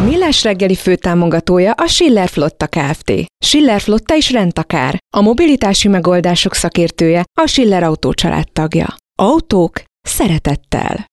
A 0.00 0.02
Millás 0.02 0.42
reggeli 0.42 0.74
főtámogatója 0.74 1.72
a 1.72 1.86
Schiller 1.86 2.28
Flotta 2.28 2.66
Kft. 2.66 3.12
Schiller 3.44 3.80
Flotta 3.80 4.14
is 4.16 4.30
rendtakár. 4.30 4.98
A 5.16 5.20
mobilitási 5.20 5.88
megoldások 5.88 6.54
szakértője 6.54 7.24
a 7.40 7.46
Schiller 7.46 7.82
Autó 7.82 8.12
tagja. 8.52 8.94
Autók 9.14 9.82
szeretettel. 10.02 11.06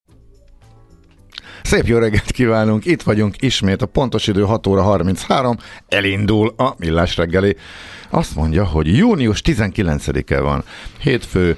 Szép 1.62 1.86
jó 1.86 1.98
reggelt 1.98 2.30
kívánunk, 2.30 2.84
itt 2.84 3.02
vagyunk 3.02 3.34
ismét, 3.38 3.82
a 3.82 3.86
pontos 3.86 4.26
idő 4.26 4.42
6 4.42 4.66
óra 4.66 4.82
33, 4.82 5.56
elindul 5.88 6.54
a 6.56 6.74
Millás 6.78 7.16
reggeli. 7.16 7.56
Azt 8.10 8.34
mondja, 8.34 8.64
hogy 8.64 8.96
június 8.96 9.42
19-e 9.44 10.40
van, 10.40 10.64
hétfő, 11.00 11.56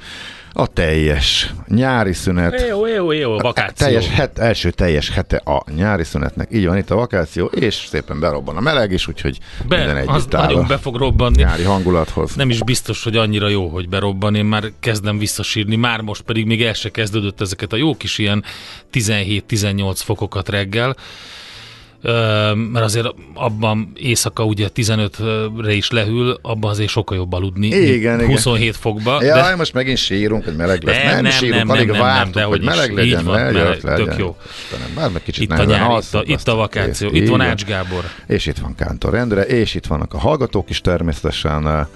a 0.53 0.67
teljes 0.67 1.55
nyári 1.69 2.13
szünet. 2.13 2.67
Jó, 2.69 2.87
jó, 2.87 3.13
jó, 3.13 3.39
vakáció. 3.39 3.87
Teljes 3.87 4.09
het, 4.09 4.39
első 4.39 4.71
teljes 4.71 5.11
hete 5.11 5.37
a 5.37 5.63
nyári 5.75 6.05
szünetnek. 6.05 6.49
Így 6.53 6.67
van 6.67 6.77
itt 6.77 6.91
a 6.91 6.95
vakáció, 6.95 7.47
és 7.47 7.75
szépen 7.75 8.21
berobban 8.21 8.57
a 8.57 8.61
meleg 8.61 8.93
is, 8.93 9.09
úgyhogy 9.09 9.39
Be, 9.69 9.77
minden 9.77 9.97
az 9.97 10.15
együtt 10.23 10.35
áll 10.35 10.47
nagyon 10.47 10.67
be 10.67 10.79
fog 10.79 10.97
robbanni. 10.97 11.37
nyári 11.43 11.63
hangulathoz. 11.63 12.35
Nem 12.35 12.51
is 12.51 12.63
biztos, 12.63 13.05
hogy 13.05 13.17
annyira 13.17 13.49
jó, 13.49 13.69
hogy 13.69 13.89
berobban. 13.89 14.35
Én 14.35 14.45
már 14.45 14.71
kezdem 14.81 15.19
visszasírni, 15.19 15.77
már 15.77 16.01
most 16.01 16.23
pedig 16.23 16.47
még 16.47 16.63
el 16.63 16.73
se 16.73 16.91
kezdődött 16.91 17.41
ezeket 17.41 17.73
a 17.73 17.77
jó 17.77 17.97
kis 17.97 18.19
ilyen 18.19 18.45
17-18 18.93 19.93
fokokat 20.05 20.49
reggel. 20.49 20.97
Mert 22.73 22.85
azért 22.85 23.15
abban 23.35 23.93
éjszaka 23.95 24.45
ugye 24.45 24.69
15-re 24.75 25.73
is 25.73 25.91
lehűl, 25.91 26.39
abban 26.43 26.71
azért 26.71 26.89
sokkal 26.89 27.17
jobb 27.17 27.33
aludni. 27.33 27.67
Igen, 27.67 27.87
mint 27.91 28.23
igen. 28.23 28.27
27 28.27 28.77
fokba. 28.77 29.23
Ja, 29.23 29.35
de 29.35 29.57
most 29.57 29.73
megint 29.73 29.99
sírunk, 29.99 30.45
hogy 30.45 30.57
meleg 30.57 30.83
lesz. 30.83 30.97
Nem, 30.97 31.05
Nem, 31.05 31.15
nem, 31.15 31.23
nem, 31.23 31.33
sírunk, 31.33 31.59
nem, 31.59 31.71
alig 31.71 31.87
nem, 31.87 31.97
nem, 31.97 32.05
vártuk, 32.05 32.35
de 32.35 32.43
hogy 32.43 32.61
is. 32.61 32.67
meleg 32.67 32.91
Így 32.91 32.97
legyen. 32.97 33.25
van, 33.25 33.35
ne, 33.37 33.43
meleg, 33.51 33.67
jött 33.67 33.83
legyen. 33.83 34.05
tök 34.07 34.19
jó. 34.19 34.37
Bár 34.95 35.11
meg 35.11 35.23
kicsit 35.23 35.43
itt 35.43 35.59
a 35.59 35.65
nyár, 35.65 35.99
itt 36.03 36.15
a, 36.15 36.23
itt 36.27 36.49
a 36.49 36.55
vakáció, 36.55 37.09
itt 37.13 37.29
van 37.29 37.41
Így 37.41 37.47
Ács 37.47 37.65
Gábor. 37.65 38.05
És 38.27 38.47
itt 38.47 38.59
van 38.59 38.75
Kántor 38.75 39.15
Endre, 39.15 39.43
és 39.43 39.75
itt 39.75 39.87
vannak 39.87 40.15
a 40.15 40.19
hallgatók 40.19 40.71
is 40.71 40.81
természetesen. 40.81 41.89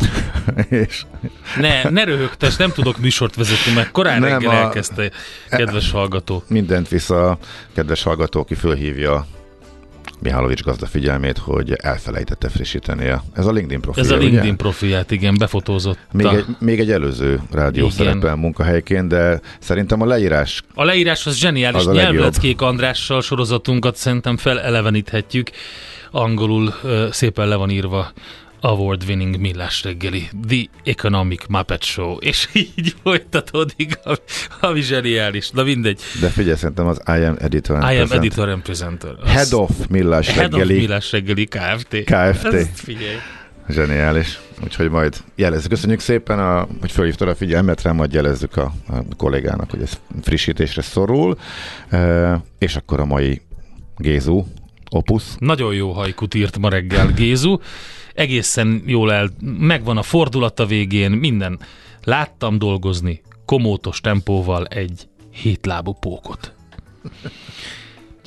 és 0.68 1.02
Ne, 1.60 1.90
ne 1.90 2.04
röhögtes, 2.04 2.56
nem 2.56 2.70
tudok 2.70 2.98
műsort 2.98 3.34
vezetni, 3.34 3.72
mert 3.72 3.90
korán 3.90 4.20
Nem, 4.20 4.30
reggel 4.30 4.50
a- 4.50 4.54
elkezdte, 4.54 5.10
kedves 5.50 5.90
hallgató. 5.90 6.42
mindent 6.48 6.88
vissza 6.88 7.30
a 7.30 7.38
kedves 7.74 8.02
hallgató, 8.02 8.40
aki 8.40 8.54
fölhívja 8.54 9.26
Mihálovics 10.20 10.62
gazda 10.62 10.86
figyelmét, 10.86 11.38
hogy 11.38 11.72
elfelejtette 11.72 12.48
frissíteni 12.48 13.08
a, 13.08 13.22
ez 13.34 13.46
a 13.46 13.52
LinkedIn 13.52 13.80
profil. 13.80 14.02
Ez 14.02 14.10
a 14.10 14.14
ugye? 14.16 14.24
LinkedIn 14.24 14.56
profilját, 14.56 15.10
igen, 15.10 15.34
befotózott. 15.38 15.98
Még 16.12 16.26
egy, 16.26 16.44
még 16.58 16.80
egy 16.80 16.90
előző 16.90 17.40
rádió 17.52 17.84
Igen. 17.84 17.96
szerepel 17.96 18.36
munkahelyként, 18.36 19.08
de 19.08 19.40
szerintem 19.58 20.00
a 20.00 20.06
leírás 20.06 20.62
a 20.74 20.84
leírás 20.84 21.26
az 21.26 21.36
zseniális. 21.36 21.84
Az. 21.86 21.94
Nyelvleckék 21.94 22.60
Andrással 22.60 23.22
sorozatunkat 23.22 23.96
szerintem 23.96 24.36
feleleveníthetjük. 24.36 25.50
Angolul 26.10 26.74
szépen 27.10 27.48
le 27.48 27.54
van 27.54 27.70
írva 27.70 28.12
award-winning 28.66 29.38
millás 29.40 29.82
reggeli, 29.82 30.28
The 30.48 30.64
Economic 30.84 31.46
Muppet 31.48 31.82
Show, 31.84 32.16
és 32.16 32.48
így 32.52 32.94
folytatódik, 33.02 33.98
ami, 34.04 34.16
ami 34.60 34.80
zseniális. 34.80 35.50
Na 35.50 35.62
mindegy. 35.62 36.00
De 36.20 36.28
figyelj, 36.28 36.56
szerintem 36.56 36.86
az 36.86 37.00
I 37.06 37.10
am 37.24 37.36
editor. 37.38 37.76
and 37.76 37.92
I 37.92 37.96
am 37.96 38.10
editor 38.10 38.48
and 38.48 38.62
presenter. 38.62 39.10
Az- 39.22 39.30
Head 39.30 39.52
of 39.52 39.70
Millás 39.88 40.28
Head 40.28 40.52
of 40.52 40.60
reggeli. 40.60 40.78
Millás 40.78 41.12
reggeli 41.12 41.44
Kft. 41.46 41.88
Kft. 42.04 42.44
Ezt 42.44 42.80
figyelj. 42.80 43.16
Zseniális. 43.68 44.38
Úgyhogy 44.64 44.90
majd 44.90 45.16
jelezzük. 45.34 45.70
Köszönjük 45.70 46.00
szépen, 46.00 46.38
a, 46.38 46.66
hogy 46.80 46.90
fölhívtad 46.92 47.28
a 47.28 47.34
figyelmet 47.34 47.82
rá, 47.82 47.92
majd 47.92 48.12
jelezzük 48.12 48.56
a, 48.56 48.72
a 48.88 48.94
kollégának, 49.16 49.70
hogy 49.70 49.82
ez 49.82 50.00
frissítésre 50.22 50.82
szorul. 50.82 51.38
E, 51.90 52.42
és 52.58 52.76
akkor 52.76 53.00
a 53.00 53.04
mai 53.04 53.40
Gézu, 53.96 54.44
Opusz. 54.90 55.36
Nagyon 55.38 55.74
jó 55.74 55.90
hajkut 55.92 56.34
írt 56.34 56.58
ma 56.58 56.68
reggel 56.68 57.06
Gézu. 57.06 57.58
Egészen 58.16 58.82
jól 58.86 59.12
el, 59.12 59.30
megvan 59.58 59.96
a 59.96 60.02
fordulat 60.02 60.66
végén, 60.66 61.10
minden. 61.10 61.58
Láttam 62.04 62.58
dolgozni 62.58 63.22
komótos 63.44 64.00
tempóval 64.00 64.66
egy 64.66 65.08
hétlábú 65.30 65.92
pókot. 65.92 66.54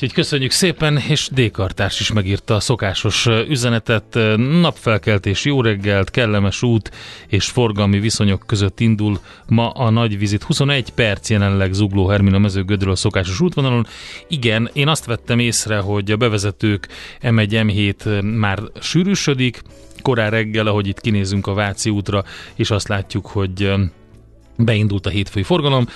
Úgyhogy 0.01 0.13
köszönjük 0.13 0.51
szépen, 0.51 0.97
és 0.97 1.29
D-kartárs 1.31 1.99
is 1.99 2.11
megírta 2.11 2.55
a 2.55 2.59
szokásos 2.59 3.25
üzenetet. 3.47 4.19
Napfelkeltés, 4.37 5.45
jó 5.45 5.61
reggelt, 5.61 6.11
kellemes 6.11 6.61
út 6.61 6.91
és 7.27 7.45
forgalmi 7.45 7.99
viszonyok 7.99 8.43
között 8.45 8.79
indul 8.79 9.19
ma 9.47 9.69
a 9.69 9.89
nagy 9.89 10.17
vizit. 10.17 10.43
21 10.43 10.89
perc 10.89 11.29
jelenleg 11.29 11.73
Zugló 11.73 12.07
Hermina 12.07 12.37
mezőgödről 12.37 12.91
a 12.91 12.95
szokásos 12.95 13.39
útvonalon. 13.39 13.87
Igen, 14.27 14.69
én 14.73 14.87
azt 14.87 15.05
vettem 15.05 15.39
észre, 15.39 15.77
hogy 15.77 16.11
a 16.11 16.17
bevezetők 16.17 16.87
M1, 17.21 17.49
M7 17.49 18.05
ö, 18.05 18.21
már 18.21 18.59
sűrűsödik, 18.81 19.61
korán 20.01 20.29
reggel, 20.29 20.67
ahogy 20.67 20.87
itt 20.87 21.01
kinézünk 21.01 21.47
a 21.47 21.53
Váci 21.53 21.89
útra, 21.89 22.23
és 22.55 22.71
azt 22.71 22.87
látjuk, 22.87 23.27
hogy 23.27 23.71
beindult 24.57 25.05
a 25.05 25.09
hétfői 25.09 25.43
forgalom. 25.43 25.87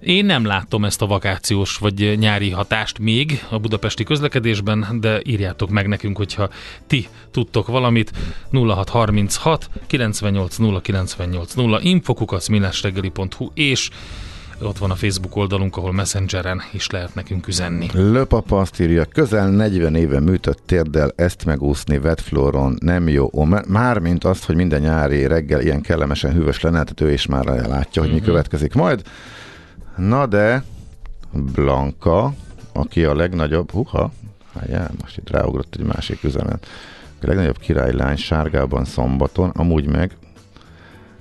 Én 0.00 0.24
nem 0.24 0.44
látom 0.44 0.84
ezt 0.84 1.02
a 1.02 1.06
vakációs 1.06 1.76
vagy 1.76 2.18
nyári 2.18 2.50
hatást 2.50 2.98
még 2.98 3.44
a 3.50 3.58
budapesti 3.58 4.04
közlekedésben, 4.04 4.86
de 5.00 5.20
írjátok 5.24 5.70
meg 5.70 5.88
nekünk, 5.88 6.16
hogyha 6.16 6.48
ti 6.86 7.08
tudtok 7.30 7.66
valamit. 7.66 8.10
0636 8.50 9.70
98 9.86 10.56
0 10.56 10.80
98 10.80 11.54
0 11.54 11.80
infokukac 11.80 12.48
millásreggeli.hu 12.48 13.50
és 13.54 13.90
ott 14.62 14.78
van 14.78 14.90
a 14.90 14.94
Facebook 14.94 15.36
oldalunk, 15.36 15.76
ahol 15.76 15.92
Messengeren 15.92 16.62
is 16.72 16.90
lehet 16.90 17.14
nekünk 17.14 17.48
üzenni. 17.48 17.86
Löpapa 17.92 18.60
azt 18.60 18.80
írja, 18.80 19.04
közel 19.04 19.50
40 19.50 19.94
éve 19.94 20.20
műtött 20.20 20.62
térdel 20.66 21.12
ezt 21.16 21.44
megúszni 21.44 21.96
wetfloron 21.96 22.76
nem 22.80 23.08
jó. 23.08 23.30
M- 23.44 23.66
Mármint 23.66 24.24
azt, 24.24 24.44
hogy 24.44 24.56
minden 24.56 24.80
nyári 24.80 25.26
reggel 25.26 25.60
ilyen 25.60 25.80
kellemesen 25.80 26.32
hűvös 26.32 26.60
lenne, 26.60 26.82
tehát 26.82 27.00
ő 27.00 27.12
is 27.12 27.26
már 27.26 27.44
látja, 27.44 28.02
hogy 28.02 28.12
mi 28.12 28.20
következik 28.20 28.74
majd. 28.74 29.02
Na 29.96 30.26
de 30.26 30.64
Blanka, 31.32 32.32
aki 32.72 33.04
a 33.04 33.14
legnagyobb, 33.14 33.70
huha, 33.70 34.12
hájá, 34.54 34.90
most 35.00 35.16
itt 35.16 35.30
ráugrott 35.30 35.74
egy 35.78 35.84
másik 35.86 36.24
üzenet. 36.24 36.66
A 37.22 37.26
legnagyobb 37.26 37.58
királylány 37.58 38.16
sárgában 38.16 38.84
szombaton, 38.84 39.50
amúgy 39.50 39.86
meg 39.86 40.16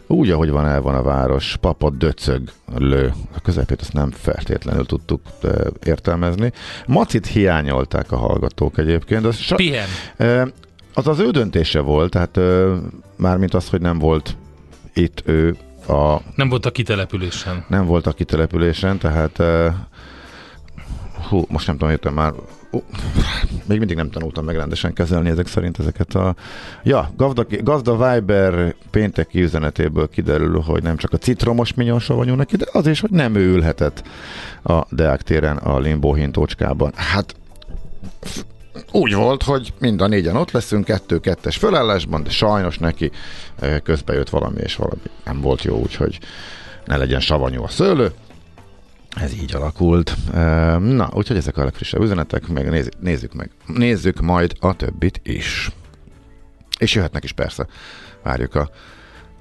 úgy, 0.07 0.29
ahogy 0.29 0.49
van, 0.49 0.65
el 0.65 0.81
van 0.81 0.95
a 0.95 1.01
város, 1.01 1.57
papa 1.61 1.89
döcög 1.89 2.51
lő. 2.77 3.13
A 3.35 3.39
közepét 3.41 3.81
azt 3.81 3.93
nem 3.93 4.11
feltétlenül 4.11 4.85
tudtuk 4.85 5.21
e, 5.43 5.47
értelmezni. 5.83 6.51
Macit 6.87 7.25
hiányolták 7.27 8.11
a 8.11 8.17
hallgatók 8.17 8.77
egyébként. 8.77 9.25
Az 9.25 9.35
sa- 9.35 9.55
Pihen. 9.55 9.87
e, 10.17 10.47
Az 10.93 11.07
az 11.07 11.19
ő 11.19 11.29
döntése 11.31 11.79
volt, 11.79 12.11
tehát 12.11 12.37
ö, 12.37 12.75
mármint 13.15 13.53
az, 13.53 13.69
hogy 13.69 13.81
nem 13.81 13.99
volt 13.99 14.37
itt 14.93 15.21
ő 15.25 15.55
a 15.87 16.21
Nem 16.35 16.49
volt 16.49 16.65
a 16.65 16.71
kitelepülésen. 16.71 17.65
nem 17.67 17.85
volt 17.85 18.07
a 18.07 18.11
kitelepülésen, 18.11 18.97
tehát 18.97 19.39
uh, 19.39 19.73
hú, 21.29 21.45
most 21.47 21.67
nem 21.67 21.75
tudom, 21.75 21.91
jöttem 21.91 22.13
már 22.13 22.33
uh, 22.71 22.81
még 23.65 23.77
mindig 23.77 23.95
nem 23.95 24.09
tanultam 24.09 24.45
meg 24.45 24.55
rendesen 24.55 24.93
kezelni 24.93 25.29
ezek 25.29 25.47
szerint 25.47 25.79
ezeket 25.79 26.15
a... 26.15 26.35
Ja, 26.83 27.11
gazda, 27.17 27.45
gazda 27.63 28.13
Viber 28.13 28.75
pénteki 28.91 29.41
üzenetéből 29.41 30.09
kiderül, 30.09 30.59
hogy 30.59 30.83
nem 30.83 30.97
csak 30.97 31.13
a 31.13 31.17
citromos 31.17 31.73
minyon 31.73 31.99
savanyú 31.99 32.35
neki, 32.35 32.55
de 32.55 32.65
az 32.71 32.87
is, 32.87 32.99
hogy 32.99 33.11
nem 33.11 33.35
ő 33.35 33.53
ülhetett 33.53 34.03
a 34.63 34.85
Deák 34.89 35.21
téren 35.21 35.57
a 35.57 35.79
Limbo 35.79 36.13
hintócskában. 36.13 36.91
Hát 36.95 37.35
úgy 38.91 39.13
volt, 39.13 39.43
hogy 39.43 39.73
mind 39.79 40.01
a 40.01 40.07
négyen 40.07 40.35
ott 40.35 40.51
leszünk, 40.51 40.85
kettő-kettes 40.85 41.57
fölállásban, 41.57 42.23
de 42.23 42.29
sajnos 42.29 42.77
neki 42.77 43.11
eh, 43.59 43.79
közbe 43.83 44.13
jött 44.13 44.29
valami, 44.29 44.59
és 44.61 44.75
valami 44.75 45.01
nem 45.25 45.41
volt 45.41 45.63
jó, 45.63 45.77
úgyhogy 45.77 46.19
ne 46.85 46.97
legyen 46.97 47.19
savanyú 47.19 47.63
a 47.63 47.67
szőlő. 47.67 48.11
Ez 49.21 49.33
így 49.33 49.55
alakult. 49.55 50.15
Eh, 50.33 50.77
Na, 50.79 51.09
úgyhogy 51.13 51.37
ezek 51.37 51.57
a 51.57 51.63
legfrissebb 51.63 52.01
üzenetek, 52.01 52.47
meg 52.47 52.89
nézzük, 52.99 53.33
meg. 53.33 53.51
Nézzük 53.65 54.19
majd 54.21 54.53
a 54.59 54.73
többit 54.75 55.19
is. 55.23 55.71
És 56.79 56.95
jöhetnek 56.95 57.23
is 57.23 57.31
persze. 57.31 57.67
Várjuk 58.23 58.55
a 58.55 58.69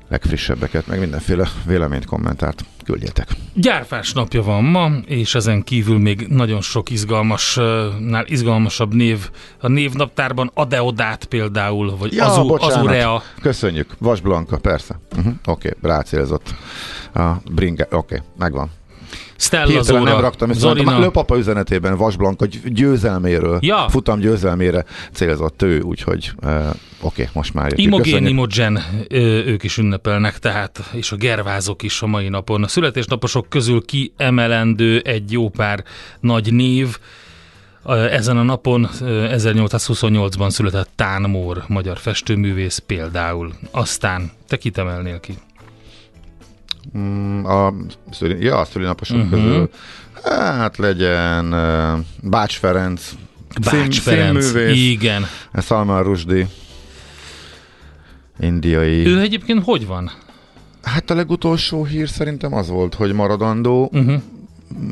legfrissebbeket, 0.08 0.86
meg 0.86 0.98
mindenféle 0.98 1.48
véleményt, 1.66 2.04
kommentárt 2.04 2.64
küldjetek. 2.84 3.28
Gyárfás 3.54 4.12
napja 4.12 4.42
van 4.42 4.64
ma, 4.64 4.90
és 5.06 5.34
ezen 5.34 5.62
kívül 5.62 5.98
még 5.98 6.26
nagyon 6.28 6.60
sok 6.60 6.90
izgalmasnál 6.90 8.24
izgalmasabb 8.26 8.94
név 8.94 9.30
a 9.60 9.68
névnaptárban, 9.68 10.50
Adeodát 10.54 11.24
például, 11.24 11.96
vagy 11.96 12.12
Ja, 12.12 12.26
Azu, 12.26 12.46
bocsánat. 12.46 12.76
Azurea. 12.76 13.22
Köszönjük. 13.40 13.94
Vas 13.98 14.20
Blanka, 14.20 14.56
persze. 14.56 15.00
Uh-huh. 15.16 15.34
Oké, 15.44 15.68
okay, 15.76 15.90
rácélzott 15.90 16.54
a 17.14 17.32
bringe. 17.50 17.82
Oké, 17.84 17.96
okay, 17.96 18.18
megvan. 18.38 18.70
Stella 19.36 19.66
Hirtelen 19.66 20.00
Zora, 20.00 20.12
nem 20.12 20.20
raktam 20.20 20.50
össze. 20.50 20.58
Zorina. 20.60 20.98
Lőpapa 20.98 21.36
üzenetében 21.38 21.96
Vas 21.96 22.16
Blanka 22.16 22.46
győzelméről, 22.64 23.58
Ja. 23.60 23.86
futam 23.88 24.18
győzelmére 24.18 24.84
célzott 25.12 25.62
ő, 25.62 25.80
úgyhogy 25.80 26.32
uh, 26.42 26.50
oké, 26.50 26.74
okay, 27.00 27.26
most 27.32 27.54
már 27.54 27.64
jöttük. 27.64 27.84
Imogén, 27.84 28.04
Köszönjük. 28.04 28.30
Imogen, 28.30 28.82
ők 29.46 29.62
is 29.62 29.78
ünnepelnek, 29.78 30.38
tehát, 30.38 30.90
és 30.92 31.12
a 31.12 31.16
gervázok 31.16 31.82
is 31.82 32.02
a 32.02 32.06
mai 32.06 32.28
napon. 32.28 32.62
A 32.62 32.68
születésnaposok 32.68 33.48
közül 33.48 33.84
kiemelendő 33.84 34.98
egy 35.04 35.32
jó 35.32 35.48
pár 35.48 35.84
nagy 36.20 36.52
név. 36.52 36.98
Ezen 38.10 38.36
a 38.36 38.42
napon 38.42 38.88
ö, 39.00 39.26
1828-ban 39.30 40.50
született 40.50 40.88
Tán 40.94 41.22
Mór, 41.22 41.64
magyar 41.68 41.98
festőművész 41.98 42.82
például. 42.86 43.52
Aztán 43.70 44.30
te 44.48 44.56
kit 44.56 44.78
emelnél 44.78 45.20
ki? 45.20 45.34
Mm, 46.98 47.44
a, 47.44 47.74
szüli, 48.10 48.44
ja, 48.44 48.56
a 48.58 48.64
szülinaposok 48.64 49.16
Mhm. 49.16 49.26
uh-huh. 49.26 49.42
közül. 49.42 49.70
Hát 50.22 50.76
legyen 50.76 51.54
Bács 52.22 52.56
Ferenc, 52.58 53.10
Bács 53.70 54.00
Ferenc. 54.00 54.44
színművész, 54.44 54.76
Igen. 54.90 55.24
Salman 55.62 56.02
Rushdie, 56.02 56.48
indiai. 58.40 59.06
Ő 59.06 59.20
egyébként 59.20 59.64
hogy 59.64 59.86
van? 59.86 60.10
Hát 60.82 61.10
a 61.10 61.14
legutolsó 61.14 61.84
hír 61.84 62.08
szerintem 62.08 62.54
az 62.54 62.68
volt, 62.68 62.94
hogy 62.94 63.12
maradandó 63.12 63.90
Uh-huh. 63.92 64.22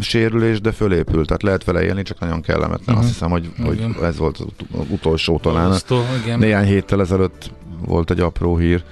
sérülés, 0.01 0.61
de 0.61 0.73
fölépült, 0.73 1.27
tehát 1.27 1.43
lehet 1.43 1.65
vele 1.65 1.83
élni, 1.85 2.03
csak 2.03 2.19
nagyon 2.19 2.41
kellemetlen. 2.41 2.95
Mhm. 2.95 3.05
Azt 3.05 3.13
hiszem, 3.13 3.31
hogy, 3.31 3.51
hogy 3.63 3.85
ez 4.03 4.17
volt 4.17 4.39
az 4.39 4.45
ut- 4.47 4.65
az 4.81 4.87
utolsó 4.91 5.39
talán. 5.39 5.63
Borzasztó, 5.63 6.03
igen. 6.25 6.39
Néhány 6.39 6.65
héttel 6.67 7.01
ezelőtt 7.01 7.51
volt 7.87 8.11
egy 8.11 8.21
apró 8.21 8.57
hír 8.57 8.83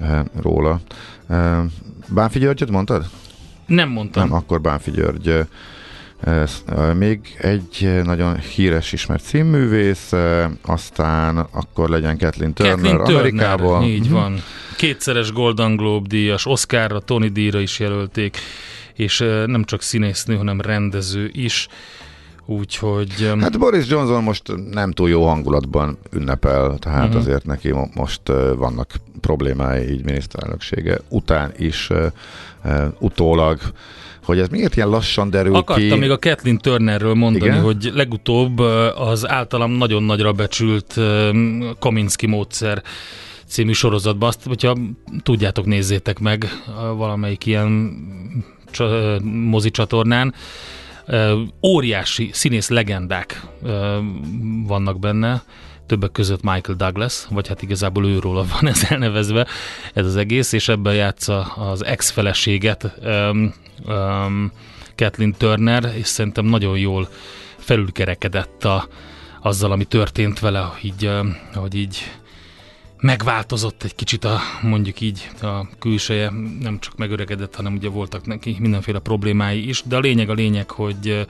eh, 0.00 0.20
róla. 0.42 0.80
Eh, 1.28 1.58
Bánfi 2.08 2.38
Györgyöt 2.38 2.70
mondtad? 2.70 3.04
Nem 3.66 3.88
mondtam. 3.88 4.28
Nem, 4.28 4.32
akkor 4.36 4.60
Bánfi 4.60 4.90
György. 4.90 5.46
Még 6.94 7.36
egy 7.38 8.00
nagyon 8.04 8.38
híres, 8.38 8.92
ismert 8.92 9.22
színművész, 9.22 10.12
aztán 10.62 11.38
akkor 11.38 11.88
legyen 11.88 12.18
Kathleen 12.18 12.52
Turner, 12.52 12.74
Kathleen 12.74 12.96
Turner, 12.96 13.14
Amerikából. 13.20 13.84
így 13.84 14.04
Mhm. 14.04 14.12
van. 14.12 14.42
Kétszeres 14.76 15.32
Golden 15.32 15.76
Globe 15.76 16.06
díjas, 16.08 16.46
Oscarra, 16.46 17.00
Tony 17.00 17.32
díjra 17.32 17.60
is 17.60 17.78
jelölték, 17.78 18.36
és 18.94 19.18
nem 19.46 19.64
csak 19.64 19.82
színésznő, 19.82 20.36
hanem 20.36 20.60
rendező 20.60 21.30
is. 21.32 21.68
Úgyhogy 22.46 23.32
hát, 23.40 23.58
Boris 23.58 23.88
Johnson 23.88 24.22
most 24.22 24.42
nem 24.70 24.92
túl 24.92 25.08
jó 25.08 25.26
hangulatban 25.26 25.98
ünnepel, 26.12 26.76
tehát 26.78 27.04
uh-huh. 27.04 27.20
azért 27.20 27.44
neki 27.44 27.72
mo- 27.72 27.94
most 27.94 28.20
vannak 28.56 28.94
problémái 29.20 29.90
így 29.90 30.04
miniszterelnöksége 30.04 30.98
után 31.08 31.52
is 31.56 31.90
utólag, 32.98 33.58
hogy 34.24 34.38
ez 34.38 34.48
miért 34.48 34.76
ilyen 34.76 34.88
lassan 34.88 35.30
derül 35.30 35.54
akartam 35.54 35.88
ki. 35.88 35.98
még 35.98 36.10
a 36.10 36.18
Kathleen 36.18 36.58
Turnerről 36.58 37.14
mondani, 37.14 37.50
Igen? 37.50 37.62
hogy 37.62 37.90
legutóbb 37.94 38.58
az 38.94 39.28
általam 39.28 39.70
nagyon 39.70 40.02
nagyra 40.02 40.32
becsült 40.32 41.00
Kominsky 41.78 42.26
módszer 42.26 42.82
című 43.46 43.72
sorozatban, 43.72 44.28
azt, 44.28 44.44
hogyha 44.44 44.76
tudjátok, 45.22 45.66
nézzétek 45.66 46.18
meg 46.18 46.46
valamelyik 46.96 47.46
ilyen 47.46 47.70
mozi 49.22 49.70
csatornán. 49.70 50.34
Óriási 51.62 52.30
színész 52.32 52.68
legendák 52.68 53.42
vannak 54.66 54.98
benne, 54.98 55.42
többek 55.86 56.12
között 56.12 56.42
Michael 56.42 56.76
Douglas, 56.76 57.26
vagy 57.30 57.48
hát 57.48 57.62
igazából 57.62 58.06
őróla 58.06 58.44
van 58.60 58.68
ez 58.70 58.86
elnevezve, 58.88 59.46
ez 59.94 60.06
az 60.06 60.16
egész, 60.16 60.52
és 60.52 60.68
ebben 60.68 60.94
játsza 60.94 61.40
az 61.42 61.84
ex-feleséget 61.84 62.92
um, 63.04 63.54
um, 63.86 64.52
Kathleen 64.96 65.34
Turner, 65.38 65.92
és 65.96 66.06
szerintem 66.06 66.44
nagyon 66.44 66.78
jól 66.78 67.08
felülkerekedett 67.58 68.64
a, 68.64 68.88
azzal, 69.42 69.72
ami 69.72 69.84
történt 69.84 70.38
vele, 70.38 70.72
így, 70.82 71.10
hogy 71.54 71.74
így 71.74 71.98
megváltozott 73.00 73.82
egy 73.82 73.94
kicsit 73.94 74.24
a, 74.24 74.38
mondjuk 74.62 75.00
így 75.00 75.30
a 75.42 75.68
külseje, 75.78 76.30
nem 76.60 76.78
csak 76.78 76.96
megöregedett, 76.96 77.54
hanem 77.54 77.74
ugye 77.74 77.88
voltak 77.88 78.26
neki 78.26 78.56
mindenféle 78.60 78.98
problémái 78.98 79.68
is, 79.68 79.82
de 79.84 79.96
a 79.96 80.00
lényeg 80.00 80.30
a 80.30 80.32
lényeg, 80.32 80.70
hogy 80.70 81.08
ö, 81.08 81.20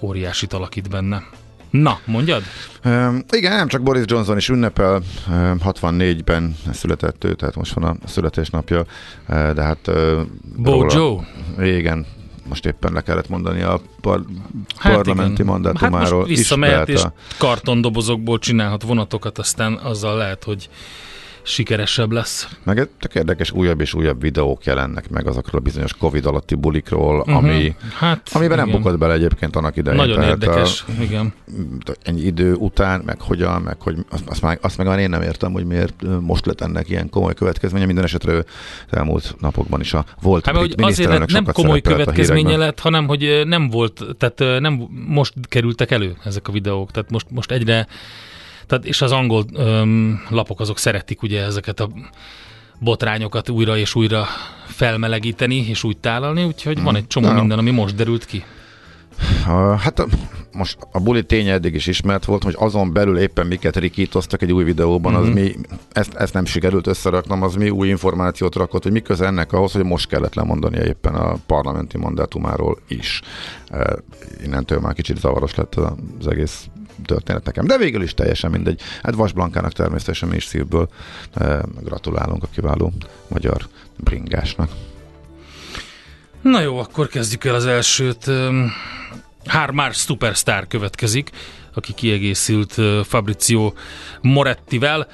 óriásit 0.00 0.52
alakít 0.52 0.90
benne. 0.90 1.22
Na, 1.70 1.98
mondjad? 2.04 2.42
Um, 2.84 3.24
igen, 3.30 3.56
nem 3.56 3.68
csak 3.68 3.82
Boris 3.82 4.02
Johnson 4.06 4.36
is 4.36 4.48
ünnepel, 4.48 5.02
um, 5.28 5.58
64-ben 5.64 6.56
született 6.72 7.24
ő, 7.24 7.34
tehát 7.34 7.54
most 7.54 7.72
van 7.72 7.84
a 7.84 8.08
születésnapja, 8.08 8.78
uh, 9.28 9.52
de 9.52 9.62
hát... 9.62 9.86
Uh, 9.86 10.20
Bojo? 10.56 11.20
Igen, 11.58 12.06
most 12.48 12.66
éppen 12.66 12.92
le 12.92 13.00
kellett 13.00 13.28
mondani 13.28 13.62
a 13.62 13.80
par- 14.00 14.24
Hát 14.76 14.94
parlamenti 14.94 15.32
igen. 15.32 15.46
mandátumáról. 15.46 16.00
Hát 16.00 16.10
most 16.10 16.26
visszamehet, 16.28 16.88
és 16.88 17.02
a- 17.02 17.12
kartondobozokból 17.38 18.38
csinálhat 18.38 18.82
vonatokat, 18.82 19.38
aztán 19.38 19.74
azzal 19.74 20.16
lehet, 20.16 20.44
hogy 20.44 20.68
sikeresebb 21.48 22.12
lesz. 22.12 22.48
Meg 22.64 22.88
tök 22.98 23.14
érdekes, 23.14 23.50
újabb 23.52 23.80
és 23.80 23.94
újabb 23.94 24.20
videók 24.20 24.64
jelennek 24.64 25.10
meg 25.10 25.26
azokról 25.26 25.60
a 25.60 25.64
bizonyos 25.64 25.94
Covid 25.94 26.26
alatti 26.26 26.54
bulikról, 26.54 27.18
uh-huh. 27.18 27.36
ami, 27.36 27.74
hát, 27.98 28.28
amiben 28.32 28.56
nem 28.56 28.68
igen. 28.68 28.80
bukott 28.80 28.98
bele 28.98 29.12
egyébként 29.12 29.56
annak 29.56 29.76
idején. 29.76 29.98
Nagyon 29.98 30.16
Tehát 30.16 30.30
érdekes, 30.30 30.84
igen. 31.00 31.32
A, 31.84 31.92
ennyi 32.02 32.20
idő 32.20 32.54
után, 32.54 33.02
meg 33.04 33.20
hogyan, 33.20 33.62
meg 33.62 33.80
hogy 33.80 33.96
azt, 34.10 34.22
azt, 34.26 34.42
meg, 34.42 34.58
azt 34.62 34.76
meg 34.76 34.86
már 34.86 34.98
én 34.98 35.10
nem 35.10 35.22
értem, 35.22 35.52
hogy 35.52 35.64
miért 35.64 36.04
most 36.20 36.46
lett 36.46 36.60
ennek 36.60 36.88
ilyen 36.88 37.08
komoly 37.08 37.34
következménye. 37.34 37.86
Minden 37.86 38.04
esetre 38.04 38.32
ő 38.32 38.44
elmúlt 38.90 39.36
napokban 39.40 39.80
is 39.80 39.94
a 39.94 40.04
volt 40.20 40.44
Hát, 40.44 40.56
hogy 40.56 40.64
azért 40.64 40.80
miniszterelnök 40.80 41.30
nem 41.30 41.44
komoly 41.44 41.80
következménye 41.80 42.56
lett, 42.56 42.80
hanem 42.80 43.06
hogy 43.06 43.42
nem 43.44 43.68
volt, 43.68 44.02
tehát 44.18 44.60
nem 44.60 44.88
most 45.06 45.34
kerültek 45.48 45.90
elő 45.90 46.16
ezek 46.24 46.48
a 46.48 46.52
videók, 46.52 46.90
tehát 46.90 47.10
most, 47.10 47.26
most 47.30 47.50
egyre, 47.50 47.86
tehát 48.68 48.84
és 48.84 49.02
az 49.02 49.12
angol 49.12 49.44
öm, 49.54 50.20
lapok 50.28 50.60
azok 50.60 50.78
szeretik 50.78 51.22
ugye 51.22 51.42
ezeket 51.42 51.80
a 51.80 51.90
botrányokat 52.78 53.48
újra 53.48 53.76
és 53.76 53.94
újra 53.94 54.26
felmelegíteni 54.66 55.54
és 55.54 55.84
úgy 55.84 55.96
tálalni, 55.96 56.44
úgyhogy 56.44 56.82
van 56.82 56.96
egy 56.96 57.06
csomó 57.06 57.26
Na. 57.26 57.32
minden, 57.32 57.58
ami 57.58 57.70
most 57.70 57.94
derült 57.94 58.24
ki. 58.24 58.44
Uh, 59.46 59.78
hát 59.78 59.98
a, 59.98 60.06
most 60.52 60.78
a 60.92 61.00
buli 61.00 61.24
ténye 61.24 61.52
eddig 61.52 61.74
is 61.74 61.86
ismert 61.86 62.24
volt, 62.24 62.42
hogy 62.42 62.54
azon 62.58 62.92
belül 62.92 63.18
éppen 63.18 63.46
miket 63.46 63.76
rikítoztak 63.76 64.42
egy 64.42 64.52
új 64.52 64.64
videóban, 64.64 65.12
Mhm. 65.12 65.22
az 65.22 65.28
mi, 65.28 65.54
ezt, 65.92 66.14
ezt 66.14 66.32
nem 66.34 66.44
sikerült 66.44 66.86
összeraknom, 66.86 67.42
az 67.42 67.54
mi 67.54 67.70
új 67.70 67.88
információt 67.88 68.54
rakott, 68.54 68.82
hogy 68.82 68.92
mi 68.92 69.00
köze 69.02 69.26
ennek 69.26 69.52
ahhoz, 69.52 69.72
hogy 69.72 69.84
most 69.84 70.08
kellett 70.08 70.34
lemondania 70.34 70.84
éppen 70.84 71.14
a 71.14 71.36
parlamenti 71.46 71.98
mandátumáról 71.98 72.78
is. 72.88 73.20
Uh, 73.70 73.80
innentől 74.44 74.78
már 74.80 74.94
kicsit 74.94 75.18
zavaros 75.18 75.54
lett 75.54 75.74
az 75.74 76.26
egész 76.26 76.66
történet 77.04 77.44
nekem, 77.44 77.66
de 77.66 77.78
végül 77.78 78.02
is 78.02 78.14
teljesen 78.14 78.50
mindegy. 78.50 78.80
Hát 79.02 79.14
Vas 79.14 79.32
Blankának 79.32 79.72
természetesen 79.72 80.28
mi 80.28 80.36
is 80.36 80.44
szívből 80.44 80.88
uh, 81.40 81.58
gratulálunk 81.84 82.42
a 82.42 82.48
kiváló 82.54 82.92
magyar 83.28 83.66
bringásnak. 83.96 84.70
Na 86.42 86.60
jó, 86.60 86.78
akkor 86.78 87.06
kezdjük 87.08 87.44
el 87.44 87.54
az 87.54 87.66
elsőt. 87.66 88.30
Öm, 89.48 89.58
Harmar 89.58 89.94
Superstar 89.94 90.66
következik. 90.66 91.30
aki 91.74 91.92
kiegészült 91.94 92.74
Fabrizio 93.06 93.72
Morettivel. 94.20 95.06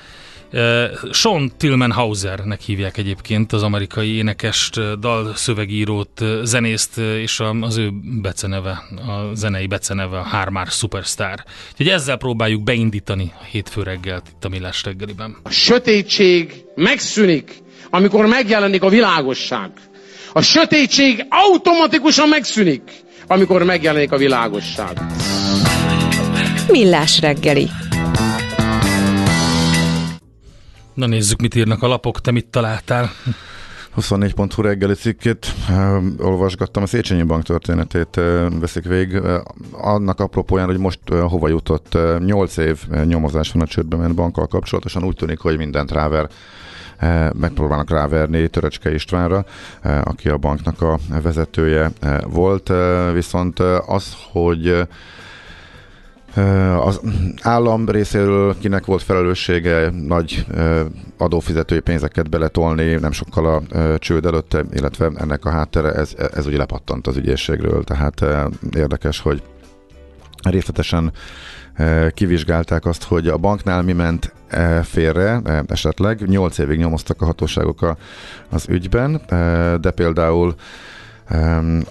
Sean 1.12 1.53
Tillman 1.57 1.93
Hausernek 1.93 2.61
hívják 2.61 2.97
egyébként 2.97 3.53
az 3.53 3.62
amerikai 3.62 4.14
énekest, 4.17 4.99
dalszövegírót, 4.99 6.21
zenészt, 6.43 6.99
és 6.99 7.41
az 7.61 7.76
ő 7.76 7.91
beceneve, 8.23 8.71
a 9.07 9.35
zenei 9.35 9.67
beceneve 9.67 10.19
a 10.19 10.23
Hármár 10.23 10.67
Superstar. 10.67 11.45
Úgyhogy 11.71 11.88
ezzel 11.88 12.17
próbáljuk 12.17 12.62
beindítani 12.62 13.33
a 13.41 13.45
hétfő 13.45 13.83
reggelt 13.83 14.26
itt 14.37 14.45
a 14.45 14.49
Millás 14.49 14.83
reggeliben. 14.83 15.37
A 15.43 15.50
sötétség 15.50 16.64
megszűnik, 16.75 17.53
amikor 17.91 18.26
megjelenik 18.26 18.83
a 18.83 18.88
világosság. 18.88 19.71
A 20.33 20.43
sötétség 20.43 21.26
automatikusan 21.29 22.29
megszűnik, 22.29 22.83
amikor 23.26 23.62
megjelenik 23.62 24.12
a 24.12 24.16
világosság. 24.16 25.00
Millás 26.71 27.21
reggeli. 27.21 27.69
Na 30.95 31.07
nézzük, 31.07 31.40
mit 31.40 31.54
írnak 31.54 31.83
a 31.83 31.87
lapok, 31.87 32.21
te 32.21 32.31
mit 32.31 32.47
találtál? 32.47 33.11
24.hu 33.97 34.62
reggeli 34.62 34.95
cikkét, 34.95 35.52
uh, 35.69 36.04
olvasgattam, 36.19 36.83
a 36.83 36.87
Széchenyi 36.87 37.23
Bank 37.23 37.43
történetét 37.43 38.16
uh, 38.16 38.47
veszik 38.61 38.85
végig. 38.85 39.14
Uh, 39.14 39.35
annak 39.71 40.21
apropóján, 40.21 40.66
hogy 40.66 40.78
most 40.78 40.99
hova 41.09 41.49
jutott, 41.49 41.95
uh, 41.95 42.19
8 42.19 42.57
év 42.57 42.88
nyomozás 43.04 43.52
van 43.52 43.62
a 43.62 43.66
csődbe 43.66 43.97
ment 43.97 44.14
bankkal 44.14 44.47
kapcsolatosan, 44.47 45.04
úgy 45.04 45.16
tűnik, 45.16 45.38
hogy 45.38 45.57
mindent 45.57 45.90
ráver 45.90 46.28
megpróbálnak 47.33 47.91
ráverni 47.91 48.49
Töröcske 48.49 48.95
Istvánra, 48.95 49.45
aki 49.83 50.29
a 50.29 50.37
banknak 50.37 50.83
a 50.83 50.99
vezetője 51.23 51.93
volt, 52.27 52.73
viszont 53.13 53.59
az, 53.87 54.17
hogy 54.33 54.87
az 56.81 57.01
állam 57.43 57.89
részéről 57.89 58.59
kinek 58.59 58.85
volt 58.85 59.03
felelőssége 59.03 59.91
nagy 59.91 60.47
adófizetői 61.19 61.81
pénzeket 61.81 62.31
beletolni, 62.31 62.95
nem 62.95 63.13
sokkal 63.13 63.47
a 63.47 63.63
csőd 63.99 64.27
előtte, 64.27 64.65
illetve 64.73 65.11
ennek 65.17 65.45
a 65.45 65.51
háttere, 65.51 65.93
ez, 65.93 66.15
ez 66.35 66.47
ugye 66.47 66.57
lepattant 66.57 67.07
az 67.07 67.17
ügyészségről, 67.17 67.85
tehát 67.85 68.25
érdekes, 68.77 69.21
hogy 69.21 69.43
részletesen 70.43 71.13
kivizsgálták 72.14 72.87
azt, 72.87 73.02
hogy 73.04 73.28
a 73.28 73.37
banknál 73.37 73.83
mi 73.83 73.93
ment 73.93 74.33
félre 74.83 75.40
esetleg. 75.66 76.28
Nyolc 76.28 76.59
évig 76.59 76.78
nyomoztak 76.78 77.23
a 77.23 77.25
hatóságok 77.25 77.97
az 78.50 78.66
ügyben, 78.69 79.21
de 79.81 79.90
például 79.90 80.54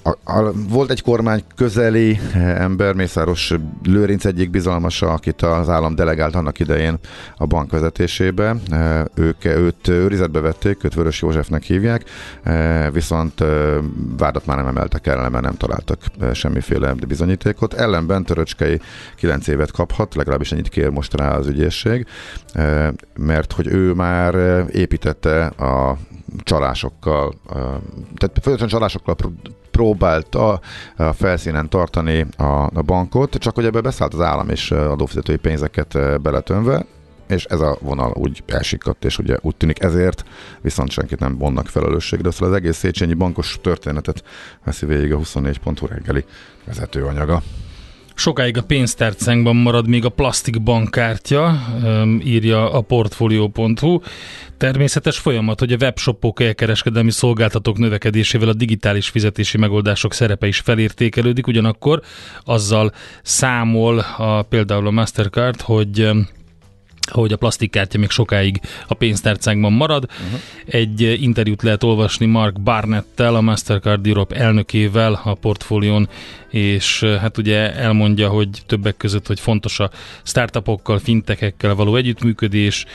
a, 0.03 0.09
a, 0.23 0.51
volt 0.69 0.91
egy 0.91 1.01
kormány 1.01 1.43
közeli 1.55 2.19
eh, 2.33 2.61
ember, 2.61 2.93
Mészáros 2.93 3.53
Lőrinc 3.83 4.25
egyik 4.25 4.49
bizalmasa, 4.49 5.11
akit 5.11 5.41
az 5.41 5.69
állam 5.69 5.95
delegált 5.95 6.35
annak 6.35 6.59
idején 6.59 6.99
a 7.37 7.45
bank 7.45 7.71
vezetésébe. 7.71 8.55
Eh, 8.69 9.03
ők, 9.15 9.45
őt 9.45 9.87
őrizetbe 9.87 10.39
vették, 10.39 10.83
őt 10.83 10.93
Vörös 10.93 11.21
Józsefnek 11.21 11.63
hívják, 11.63 12.03
eh, 12.43 12.91
viszont 12.91 13.43
vádat 14.17 14.45
már 14.45 14.57
nem 14.57 14.67
emeltek 14.67 15.07
el, 15.07 15.29
mert 15.29 15.43
nem 15.43 15.57
találtak 15.57 15.99
semmiféle 16.33 16.93
bizonyítékot. 17.07 17.73
Ellenben 17.73 18.23
Töröcskei 18.23 18.79
9 19.15 19.47
évet 19.47 19.71
kaphat, 19.71 20.15
legalábbis 20.15 20.51
ennyit 20.51 20.69
kér 20.69 20.89
most 20.89 21.13
rá 21.13 21.35
az 21.35 21.47
ügyészség, 21.47 22.05
mert 23.15 23.53
hogy 23.53 23.67
ő 23.67 23.93
már 23.93 24.35
építette 24.71 25.45
a 25.45 25.97
csalásokkal, 26.37 27.33
tehát 28.15 28.39
folyamatosan 28.41 28.67
csalásokkal 28.67 29.15
próbálta 29.71 30.59
a 30.97 31.13
felszínen 31.13 31.69
tartani 31.69 32.25
a, 32.37 32.43
a 32.73 32.81
bankot, 32.85 33.35
csak 33.35 33.55
hogy 33.55 33.65
ebbe 33.65 33.81
beszállt 33.81 34.13
az 34.13 34.21
állam 34.21 34.49
és 34.49 34.71
adófizetői 34.71 35.37
pénzeket 35.37 36.21
beletönve, 36.21 36.85
és 37.27 37.45
ez 37.45 37.61
a 37.61 37.77
vonal 37.81 38.11
úgy 38.15 38.43
elsikadt, 38.47 39.05
és 39.05 39.17
ugye 39.17 39.37
úgy 39.41 39.55
tűnik 39.55 39.83
ezért 39.83 40.23
viszont 40.61 40.91
senkit 40.91 41.19
nem 41.19 41.37
vonnak 41.37 41.67
felelősségre, 41.67 42.31
szóval 42.31 42.49
az 42.49 42.55
egész 42.55 42.77
Széchenyi 42.77 43.13
bankos 43.13 43.59
történetet 43.61 44.23
veszi 44.63 44.85
végig 44.85 45.13
a 45.13 45.17
24 45.17 45.59
pontú 45.59 45.85
reggeli 45.85 46.25
vezetőanyaga. 46.65 47.41
Sokáig 48.15 48.57
a 48.57 48.63
pénztárcánkban 48.63 49.55
marad 49.55 49.87
még 49.87 50.05
a 50.05 50.09
plastik 50.09 50.61
bankkártya, 50.61 51.59
írja 52.23 52.71
a 52.71 52.81
portfolio.hu. 52.81 53.99
Természetes 54.57 55.17
folyamat, 55.17 55.59
hogy 55.59 55.71
a 55.71 55.77
webshopok 55.79 56.41
elkereskedelmi 56.41 57.11
szolgáltatók 57.11 57.77
növekedésével 57.77 58.49
a 58.49 58.53
digitális 58.53 59.09
fizetési 59.09 59.57
megoldások 59.57 60.13
szerepe 60.13 60.47
is 60.47 60.59
felértékelődik, 60.59 61.47
ugyanakkor 61.47 62.01
azzal 62.43 62.93
számol 63.21 63.99
a, 64.17 64.41
például 64.41 64.87
a 64.87 64.91
Mastercard, 64.91 65.61
hogy 65.61 66.09
hogy 67.11 67.31
a 67.31 67.37
plastikkártya 67.37 67.97
még 67.97 68.09
sokáig 68.09 68.61
a 68.87 68.93
pénztárcánkban 68.93 69.73
marad. 69.73 70.05
Uh-huh. 70.09 70.39
Egy 70.65 71.01
interjút 71.21 71.61
lehet 71.61 71.83
olvasni 71.83 72.25
Mark 72.25 72.61
Barnettel, 72.61 73.35
a 73.35 73.41
Mastercard 73.41 74.07
Europe 74.07 74.35
elnökével 74.35 75.21
a 75.23 75.33
portfólión, 75.33 76.09
és 76.49 77.03
hát 77.03 77.37
ugye 77.37 77.73
elmondja, 77.73 78.29
hogy 78.29 78.49
többek 78.65 78.97
között, 78.97 79.27
hogy 79.27 79.39
fontos 79.39 79.79
a 79.79 79.89
startupokkal, 80.23 80.99
fintekekkel 80.99 81.75
való 81.75 81.95
együttműködés, 81.95 82.85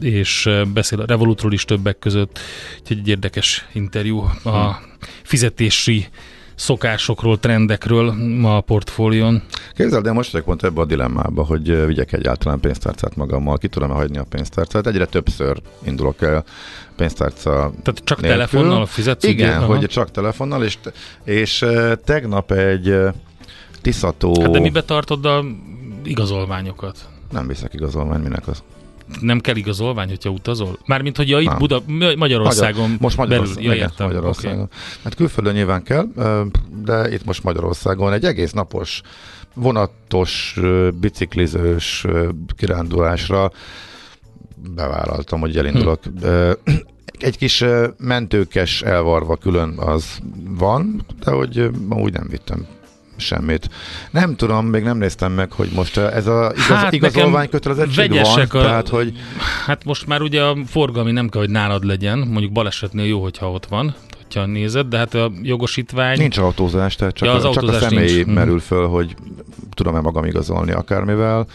és 0.00 0.48
beszél 0.72 1.00
a 1.00 1.06
Revolutról 1.06 1.52
is 1.52 1.64
többek 1.64 1.98
között, 1.98 2.38
úgyhogy 2.80 2.98
egy 2.98 3.08
érdekes 3.08 3.66
interjú 3.72 4.18
a 4.42 4.72
hm. 4.72 4.84
fizetési 5.22 6.06
szokásokról, 6.58 7.38
trendekről 7.38 8.12
ma 8.40 8.56
a 8.56 8.60
portfólión. 8.60 9.42
Képzeld, 9.74 10.04
de 10.04 10.12
most 10.12 10.32
vagyok 10.32 10.46
pont 10.46 10.64
ebbe 10.64 10.80
a 10.80 10.84
dilemmába, 10.84 11.44
hogy 11.44 11.86
vigyek 11.86 12.12
egyáltalán 12.12 12.60
pénztárcát 12.60 13.16
magammal, 13.16 13.58
ki 13.58 13.68
tudom 13.68 13.90
hagyni 13.90 14.18
a 14.18 14.24
pénztárcát. 14.28 14.86
Egyre 14.86 15.06
többször 15.06 15.60
indulok 15.84 16.22
el 16.22 16.44
pénztárca 16.96 17.50
Tehát 17.82 18.00
csak 18.04 18.20
nélkül. 18.20 18.38
telefonnal 18.38 18.86
fizetsz? 18.86 19.24
Igen, 19.24 19.56
Aha. 19.62 19.66
hogy 19.66 19.86
csak 19.86 20.10
telefonnal, 20.10 20.64
és, 20.64 20.78
és 21.24 21.64
tegnap 22.04 22.52
egy 22.52 22.96
tiszató... 23.82 24.40
Hát 24.40 24.50
de 24.50 24.60
mibe 24.60 24.82
tartod 24.82 25.24
a 25.24 25.44
igazolványokat? 26.04 27.08
Nem 27.30 27.46
viszek 27.46 27.74
igazolvány, 27.74 28.20
minek 28.20 28.48
az? 28.48 28.62
Nem 29.20 29.40
kell 29.40 29.56
igazolvány, 29.56 30.08
hogyha 30.08 30.30
utazol? 30.30 30.78
Mármint, 30.86 31.16
hogy 31.16 31.28
ja, 31.28 31.40
itt 31.40 31.56
Buda, 31.56 31.82
Magyarországon 32.16 32.82
Magyar, 32.82 33.00
most 33.00 33.16
Magyarországon, 33.16 33.62
belül, 33.62 33.78
ja, 33.78 33.84
igen, 33.84 34.06
Magyarországon. 34.06 34.60
Okay. 34.60 34.76
Hát 35.04 35.14
külföldön 35.14 35.54
nyilván 35.54 35.82
kell, 35.82 36.06
de 36.84 37.12
itt 37.12 37.24
most 37.24 37.42
Magyarországon 37.42 38.12
egy 38.12 38.24
egész 38.24 38.52
napos 38.52 39.00
vonatos, 39.54 40.60
biciklizős 41.00 42.06
kirándulásra 42.56 43.52
bevállaltam, 44.74 45.40
hogy 45.40 45.56
elindulok. 45.56 46.00
Hm. 46.04 46.72
Egy 47.18 47.38
kis 47.38 47.64
mentőkes 47.98 48.82
elvarva 48.82 49.36
külön 49.36 49.78
az 49.78 50.18
van, 50.48 51.06
de 51.24 51.30
hogy 51.30 51.70
úgy 51.88 52.12
nem 52.12 52.26
vittem 52.30 52.66
semmit. 53.18 53.68
Nem 54.10 54.36
tudom, 54.36 54.66
még 54.66 54.82
nem 54.82 54.98
néztem 54.98 55.32
meg, 55.32 55.52
hogy 55.52 55.68
most 55.74 55.96
ez 55.96 56.26
a 56.26 56.52
igaz, 56.54 56.66
hát 56.66 56.92
igazolvány 56.92 57.48
kötelezettség 57.48 58.10
van, 58.10 58.40
a, 58.40 58.46
tehát 58.46 58.88
hogy... 58.88 59.12
Hát 59.66 59.84
most 59.84 60.06
már 60.06 60.22
ugye 60.22 60.42
a 60.42 60.56
forgalmi 60.66 61.12
nem 61.12 61.28
kell, 61.28 61.40
hogy 61.40 61.50
nálad 61.50 61.84
legyen, 61.84 62.18
mondjuk 62.18 62.52
balesetnél 62.52 63.06
jó, 63.06 63.22
hogyha 63.22 63.50
ott 63.50 63.66
van, 63.66 63.94
hogyha 64.22 64.46
nézed, 64.46 64.86
de 64.86 64.98
hát 64.98 65.14
a 65.14 65.30
jogosítvány... 65.42 66.18
Nincs 66.18 66.38
autózás, 66.38 66.94
tehát 66.94 67.14
csak, 67.14 67.28
ja, 67.28 67.34
az 67.34 67.44
a, 67.44 67.50
csak 67.50 67.68
a 67.68 67.72
személy 67.72 68.14
nincs. 68.14 68.26
Mhm. 68.26 68.34
merül 68.34 68.60
föl, 68.60 68.86
hogy 68.86 69.14
tudom-e 69.74 70.00
magam 70.00 70.24
igazolni 70.24 70.72
akármivel. 70.72 71.46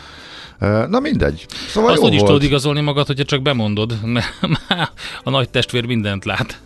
Na 0.90 1.00
mindegy. 1.00 1.46
Szóval 1.68 1.92
Azt 1.92 2.02
hogy 2.02 2.14
is 2.14 2.20
tudod 2.20 2.44
igazolni 2.44 2.82
magad, 2.82 3.08
hogyha 3.08 3.24
csak 3.24 3.42
bemondod, 3.42 4.00
mert 4.16 4.34
a 5.24 5.30
nagy 5.30 5.50
testvér 5.50 5.86
mindent 5.86 6.26
lát. 6.26 6.62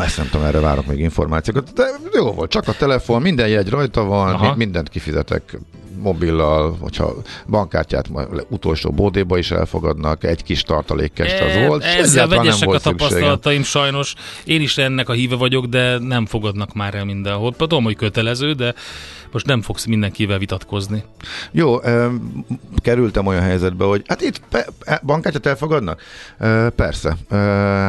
Ezt 0.00 0.16
nem 0.16 0.28
tudom, 0.30 0.46
erre 0.46 0.60
várok 0.60 0.86
még 0.86 0.98
információkat. 0.98 1.72
De 1.72 1.84
jó 2.12 2.32
volt, 2.32 2.50
csak 2.50 2.68
a 2.68 2.72
telefon, 2.72 3.22
minden 3.22 3.48
jegy 3.48 3.68
rajta 3.68 4.04
van, 4.04 4.34
Aha. 4.34 4.54
mindent 4.56 4.88
kifizetek 4.88 5.58
mobillal, 5.98 6.76
hogyha 6.80 7.14
bankkártyát 7.46 8.08
utolsó 8.48 8.90
bódéba 8.90 9.38
is 9.38 9.50
elfogadnak, 9.50 10.24
egy 10.24 10.42
kis 10.42 10.62
tartalékkest 10.62 11.40
az 11.40 11.50
e, 11.50 11.66
volt. 11.66 11.84
Ezzel 11.84 12.28
vegyesek 12.28 12.68
a 12.68 12.78
tapasztalataim 12.78 13.62
sajnos. 13.62 14.14
Én 14.44 14.60
is 14.60 14.78
ennek 14.78 15.08
a 15.08 15.12
híve 15.12 15.36
vagyok, 15.36 15.66
de 15.66 15.98
nem 15.98 16.26
fogadnak 16.26 16.74
már 16.74 16.94
el 16.94 17.04
mindenhol. 17.04 17.54
Tudom, 17.56 17.84
hogy 17.84 17.96
kötelező, 17.96 18.52
de 18.52 18.74
most 19.32 19.46
nem 19.46 19.62
fogsz 19.62 19.84
mindenkivel 19.84 20.38
vitatkozni. 20.38 21.04
Jó, 21.50 21.80
kerültem 22.76 23.26
olyan 23.26 23.42
helyzetbe, 23.42 23.84
hogy 23.84 24.02
hát 24.06 24.20
itt 24.20 24.40
e, 24.50 25.00
bankkártyát 25.06 25.46
elfogadnak? 25.46 26.02
Persze. 26.76 27.16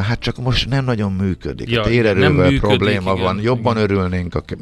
Hát 0.08 0.20
csak 0.20 0.38
most 0.38 0.70
nem 0.70 0.86
nagyon 0.86 1.12
működik. 1.12 1.70
Ja, 1.70 1.82
Térerővel 1.82 2.30
működik, 2.30 2.60
probléma 2.60 3.12
igen, 3.12 3.24
van. 3.24 3.40
Jobban 3.42 3.76
igen. 3.76 3.90
örülnénk. 3.90 4.36
Oké. 4.36 4.56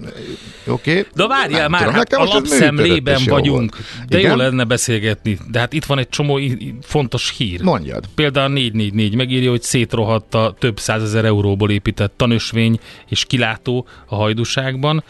Okay. 0.67 1.05
De 1.15 1.27
várjál 1.27 1.69
már, 1.69 1.79
tudom, 1.79 1.95
hát 1.95 2.13
a 2.13 2.23
lapszemlében 2.23 3.21
vagyunk. 3.31 3.77
De 4.07 4.17
igen? 4.17 4.31
jó 4.31 4.37
lenne 4.37 4.63
beszélgetni. 4.63 5.37
De 5.51 5.59
hát 5.59 5.73
itt 5.73 5.85
van 5.85 5.97
egy 5.97 6.09
csomó 6.09 6.39
fontos 6.81 7.33
hír. 7.37 7.61
Mondjad. 7.61 8.05
Például 8.15 8.49
444 8.49 9.15
megírja, 9.15 9.49
hogy 9.49 9.61
szétrohadt 9.61 10.37
több 10.59 10.79
százezer 10.79 11.25
euróból 11.25 11.71
épített 11.71 12.13
tanösvény 12.15 12.79
és 13.07 13.25
kilátó 13.25 13.87
a 14.05 14.15
hajdúságban 14.15 15.03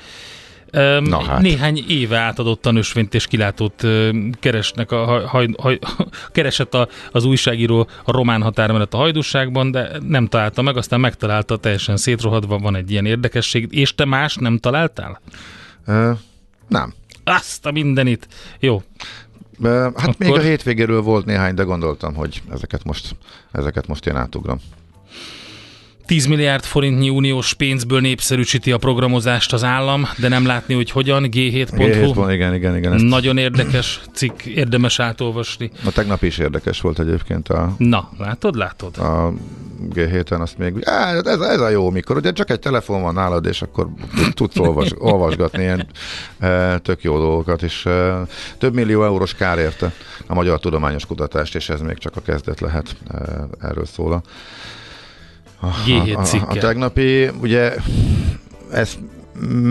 Na 0.99 1.23
hát. 1.23 1.41
Néhány 1.41 1.83
éve 1.87 2.17
átadott 2.17 2.61
tanúsvényt 2.61 3.13
és 3.13 3.27
kilátót 3.27 3.87
keresnek 4.39 4.91
a, 4.91 5.27
haj, 5.27 5.47
haj, 5.57 5.79
keresett 6.31 6.73
a, 6.73 6.87
az 7.11 7.25
újságíró 7.25 7.87
a 8.03 8.11
román 8.11 8.41
határ 8.41 8.71
mellett 8.71 8.93
a 8.93 8.97
hajdúságban, 8.97 9.71
de 9.71 9.91
nem 10.07 10.27
találta 10.27 10.61
meg, 10.61 10.77
aztán 10.77 10.99
megtalálta 10.99 11.57
teljesen 11.57 11.97
szétrohadva, 11.97 12.57
van 12.57 12.75
egy 12.75 12.91
ilyen 12.91 13.05
érdekesség. 13.05 13.67
És 13.71 13.95
te 13.95 14.05
más 14.05 14.35
nem 14.35 14.57
találtál? 14.57 15.21
Ö, 15.85 16.11
nem. 16.67 16.93
Azt 17.23 17.65
a 17.65 17.71
mindenit. 17.71 18.27
Jó, 18.59 18.81
Hát 19.63 19.93
Akkor- 19.95 20.15
még 20.17 20.31
a 20.31 20.39
hétvégéről 20.39 21.01
volt 21.01 21.25
néhány, 21.25 21.53
de 21.53 21.63
gondoltam, 21.63 22.13
hogy 22.13 22.41
ezeket 22.51 22.83
most, 22.83 23.15
ezeket 23.51 23.87
most 23.87 24.05
én 24.07 24.15
átugrom. 24.15 24.59
10 26.05 26.25
milliárd 26.25 26.63
forintnyi 26.63 27.09
uniós 27.09 27.53
pénzből 27.53 27.99
népszerűsíti 27.99 28.71
a 28.71 28.77
programozást 28.77 29.53
az 29.53 29.63
állam, 29.63 30.07
de 30.17 30.27
nem 30.27 30.45
látni, 30.45 30.73
hogy 30.73 30.91
hogyan. 30.91 31.23
G7.hu. 31.31 31.77
G7-ban, 31.77 32.29
igen, 32.31 32.53
igen, 32.53 32.77
igen. 32.77 32.93
Ezt 32.93 33.03
Nagyon 33.03 33.37
érdekes 33.37 34.01
cikk, 34.13 34.41
érdemes 34.45 34.99
átolvasni. 34.99 35.71
a 35.85 35.91
tegnap 35.91 36.23
is 36.23 36.37
érdekes 36.37 36.81
volt 36.81 36.99
egyébként 36.99 37.49
a, 37.49 37.75
Na, 37.77 38.09
látod, 38.17 38.55
látod? 38.55 38.97
a 38.97 39.33
G7-en, 39.93 40.39
azt 40.39 40.57
még, 40.57 40.73
á, 40.83 41.13
ez, 41.15 41.39
ez 41.39 41.59
a 41.59 41.69
jó, 41.69 41.89
mikor 41.89 42.17
ugye 42.17 42.31
csak 42.31 42.49
egy 42.49 42.59
telefon 42.59 43.01
van 43.01 43.13
nálad, 43.13 43.45
és 43.45 43.61
akkor 43.61 43.87
tudsz 44.33 44.57
olvas, 44.57 44.89
olvasgatni 45.11 45.61
ilyen 45.61 45.87
e, 46.39 46.77
tök 46.77 47.03
jó 47.03 47.17
dolgokat, 47.17 47.61
és 47.61 47.85
e, 47.85 48.21
több 48.57 48.73
millió 48.73 49.03
eurós 49.03 49.33
kár 49.33 49.57
érte 49.57 49.93
a 50.27 50.33
magyar 50.33 50.59
tudományos 50.59 51.05
kutatást, 51.05 51.55
és 51.55 51.69
ez 51.69 51.81
még 51.81 51.97
csak 51.97 52.15
a 52.15 52.21
kezdet 52.21 52.59
lehet, 52.59 52.95
e, 53.13 53.17
erről 53.61 53.85
szól 53.85 54.13
a, 54.13 54.21
G7 55.61 56.15
a, 56.15 56.45
a, 56.45 56.49
a 56.49 56.55
tegnapi, 56.55 57.29
ugye 57.41 57.75
ez 58.71 58.97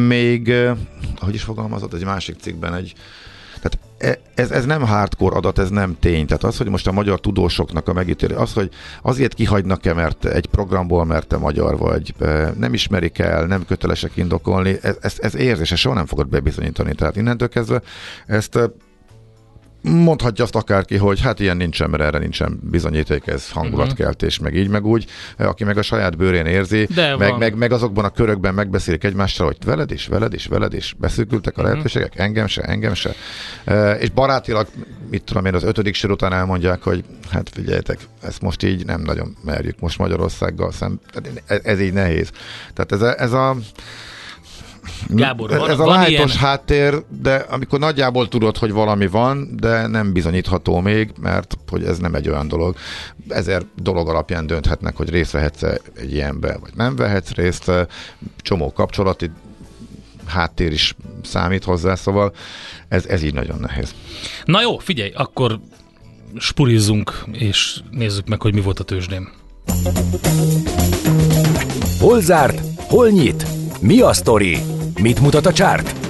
még, 0.08 0.48
eh, 0.48 0.76
hogy 1.18 1.34
is 1.34 1.42
fogalmazott, 1.42 1.94
egy 1.94 2.04
másik 2.04 2.36
cikkben 2.40 2.74
egy 2.74 2.94
tehát 3.60 3.78
e- 3.98 4.42
ez, 4.42 4.50
ez 4.50 4.64
nem 4.64 4.86
hardcore 4.86 5.36
adat, 5.36 5.58
ez 5.58 5.68
nem 5.68 5.96
tény. 6.00 6.26
Tehát 6.26 6.44
az, 6.44 6.56
hogy 6.56 6.68
most 6.68 6.86
a 6.86 6.92
magyar 6.92 7.20
tudósoknak 7.20 7.88
a 7.88 7.92
megítélő, 7.92 8.34
az, 8.34 8.52
hogy 8.52 8.70
azért 9.02 9.34
kihagynak-e, 9.34 9.94
mert 9.94 10.24
egy 10.24 10.46
programból, 10.46 11.04
mert 11.04 11.26
te 11.26 11.36
magyar 11.36 11.78
vagy, 11.78 12.14
nem 12.56 12.74
ismerik 12.74 13.18
el, 13.18 13.46
nem 13.46 13.64
kötelesek 13.64 14.16
indokolni, 14.16 14.76
ez, 14.82 14.96
ez, 15.00 15.16
ez 15.20 15.36
érzés, 15.36 15.68
soha 15.68 15.94
nem 15.94 16.06
fogod 16.06 16.28
bebizonyítani. 16.28 16.94
Tehát 16.94 17.16
innentől 17.16 17.48
kezdve 17.48 17.82
ezt 18.26 18.58
mondhatja 19.82 20.44
azt 20.44 20.56
akárki, 20.56 20.96
hogy 20.96 21.20
hát 21.20 21.40
ilyen 21.40 21.56
nincsen, 21.56 21.90
mert 21.90 22.02
erre 22.02 22.18
nincsen 22.18 22.60
bizonyíték, 22.62 23.26
ez 23.26 23.50
hangulatkeltés, 23.50 24.38
meg 24.38 24.56
így, 24.56 24.68
meg 24.68 24.86
úgy. 24.86 25.06
Aki 25.38 25.64
meg 25.64 25.78
a 25.78 25.82
saját 25.82 26.16
bőrén 26.16 26.46
érzi, 26.46 26.86
De 26.94 27.16
meg, 27.16 27.28
van. 27.28 27.38
meg, 27.38 27.54
meg 27.56 27.72
azokban 27.72 28.04
a 28.04 28.10
körökben 28.10 28.54
megbeszélik 28.54 29.04
egymással, 29.04 29.46
hogy 29.46 29.56
veled 29.64 29.90
is, 29.90 30.06
veled 30.06 30.34
is, 30.34 30.46
veled 30.46 30.74
is, 30.74 30.96
beszűkültek 30.98 31.58
a 31.58 31.62
lehetőségek, 31.62 32.18
engem 32.18 32.46
se, 32.46 32.62
engem 32.62 32.94
se. 32.94 33.14
És 33.98 34.10
barátilag, 34.10 34.66
mit 35.10 35.22
tudom 35.24 35.44
én, 35.44 35.54
az 35.54 35.62
ötödik 35.62 35.94
sor 35.94 36.10
után 36.10 36.32
elmondják, 36.32 36.82
hogy 36.82 37.04
hát 37.30 37.50
figyeljetek, 37.54 37.98
ezt 38.22 38.40
most 38.40 38.62
így 38.62 38.84
nem 38.86 39.00
nagyon 39.00 39.36
merjük, 39.44 39.80
most 39.80 39.98
Magyarországgal 39.98 40.72
szem, 40.72 41.00
ez, 41.46 41.60
ez 41.62 41.80
így 41.80 41.92
nehéz. 41.92 42.30
Tehát 42.74 42.92
ez 42.92 43.02
a, 43.02 43.20
ez 43.20 43.32
a 43.32 43.56
Gábor, 45.08 45.50
van- 45.50 45.70
ez 45.70 45.78
a 45.78 45.84
van 45.84 45.98
lájtos 45.98 46.32
ilyen- 46.32 46.44
háttér, 46.44 47.02
de 47.22 47.34
amikor 47.34 47.78
nagyjából 47.78 48.28
tudod, 48.28 48.56
hogy 48.56 48.72
valami 48.72 49.06
van, 49.06 49.56
de 49.56 49.86
nem 49.86 50.12
bizonyítható 50.12 50.80
még, 50.80 51.12
mert 51.20 51.58
hogy 51.70 51.84
ez 51.84 51.98
nem 51.98 52.14
egy 52.14 52.28
olyan 52.28 52.48
dolog. 52.48 52.76
Ezer 53.28 53.62
dolog 53.76 54.08
alapján 54.08 54.46
dönthetnek, 54.46 54.96
hogy 54.96 55.10
részt 55.10 55.30
vehetsz 55.32 55.62
egy 55.94 56.12
ilyenbe, 56.12 56.56
vagy 56.60 56.70
nem 56.74 56.96
vehetsz 56.96 57.30
részt. 57.30 57.70
Csomó 58.36 58.72
kapcsolati 58.72 59.30
háttér 60.26 60.72
is 60.72 60.96
számít 61.22 61.64
hozzá, 61.64 61.94
szóval 61.94 62.32
ez, 62.88 63.06
ez 63.06 63.22
így 63.22 63.34
nagyon 63.34 63.58
nehéz. 63.60 63.94
Na 64.44 64.60
jó, 64.62 64.78
figyelj, 64.78 65.10
akkor 65.14 65.60
spurizzunk, 66.38 67.24
és 67.32 67.80
nézzük 67.90 68.28
meg, 68.28 68.42
hogy 68.42 68.54
mi 68.54 68.60
volt 68.60 68.78
a 68.80 68.84
tőzsdén. 68.84 69.28
Hol 72.00 72.20
zárt? 72.20 72.60
Hol 72.76 73.08
nyit? 73.08 73.46
Mi 73.82 74.00
a 74.00 74.12
sztori? 74.12 74.56
Mit 75.02 75.20
mutat 75.20 75.46
a 75.46 75.52
csárt? 75.52 76.08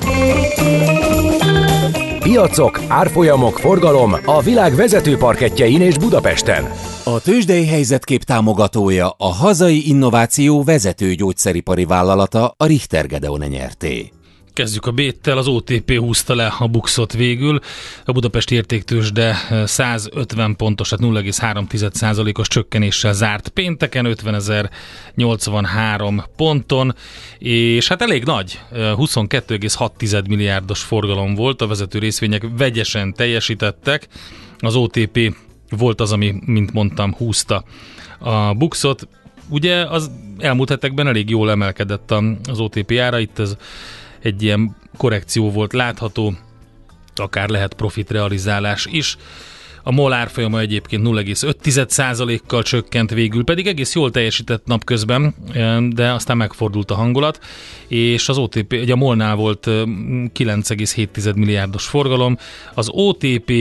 Piacok, 2.18 2.80
árfolyamok, 2.88 3.58
forgalom 3.58 4.16
a 4.24 4.42
világ 4.42 4.74
vezető 4.74 5.16
parketjein 5.16 5.80
és 5.80 5.98
Budapesten. 5.98 6.72
A 7.04 7.20
tőzsdei 7.20 7.66
helyzetkép 7.66 8.22
támogatója 8.22 9.14
a 9.18 9.32
hazai 9.32 9.88
innováció 9.88 10.62
vezető 10.62 11.14
gyógyszeripari 11.14 11.84
vállalata 11.84 12.54
a 12.56 12.66
Richter 12.66 13.06
Gedeon 13.06 13.44
nyerté. 13.48 14.10
Kezdjük 14.60 14.86
a 14.86 14.90
B-tel, 14.90 15.38
az 15.38 15.46
OTP 15.46 15.98
húzta 15.98 16.34
le 16.34 16.54
a 16.58 16.66
buxot 16.66 17.12
végül. 17.12 17.60
A 18.04 18.12
Budapesti 18.12 18.54
értéktősde 18.54 19.36
150 19.64 20.56
pontos, 20.56 20.88
tehát 20.88 21.14
0,3%-os 21.14 22.48
csökkenéssel 22.48 23.12
zárt 23.12 23.48
pénteken, 23.48 24.06
50.083 24.08 26.24
ponton, 26.36 26.94
és 27.38 27.88
hát 27.88 28.02
elég 28.02 28.24
nagy, 28.24 28.60
22,6 28.72 30.28
milliárdos 30.28 30.82
forgalom 30.82 31.34
volt, 31.34 31.62
a 31.62 31.66
vezető 31.66 31.98
részvények 31.98 32.46
vegyesen 32.56 33.14
teljesítettek, 33.14 34.08
az 34.58 34.74
OTP 34.74 35.34
volt 35.70 36.00
az, 36.00 36.12
ami, 36.12 36.34
mint 36.44 36.72
mondtam, 36.72 37.14
húzta 37.14 37.64
a 38.18 38.54
buxot. 38.54 39.08
Ugye 39.48 39.86
az 39.86 40.10
elmúlt 40.38 40.68
hetekben 40.68 41.06
elég 41.06 41.30
jól 41.30 41.50
emelkedett 41.50 42.14
az 42.50 42.60
OTP 42.60 42.92
ára, 42.92 43.18
itt 43.18 43.38
ez 43.38 43.56
egy 44.22 44.42
ilyen 44.42 44.76
korrekció 44.96 45.50
volt 45.50 45.72
látható, 45.72 46.34
akár 47.14 47.48
lehet 47.48 47.74
profit 47.74 48.10
realizálás 48.10 48.86
is. 48.86 49.16
A 49.82 49.92
MOL 49.92 50.12
árfolyama 50.12 50.60
egyébként 50.60 51.06
0,5%-kal 51.06 52.62
csökkent 52.62 53.10
végül, 53.10 53.44
pedig 53.44 53.66
egész 53.66 53.94
jól 53.94 54.10
teljesített 54.10 54.66
napközben, 54.66 55.34
de 55.90 56.12
aztán 56.12 56.36
megfordult 56.36 56.90
a 56.90 56.94
hangulat, 56.94 57.40
és 57.88 58.28
az 58.28 58.38
OTP, 58.38 58.72
ugye 58.72 58.92
a 58.92 58.96
MOL-nál 58.96 59.34
volt 59.34 59.66
ö, 59.66 59.82
9,7 59.86 61.34
milliárdos 61.34 61.86
forgalom, 61.86 62.38
az 62.74 62.88
OTP 62.92 63.52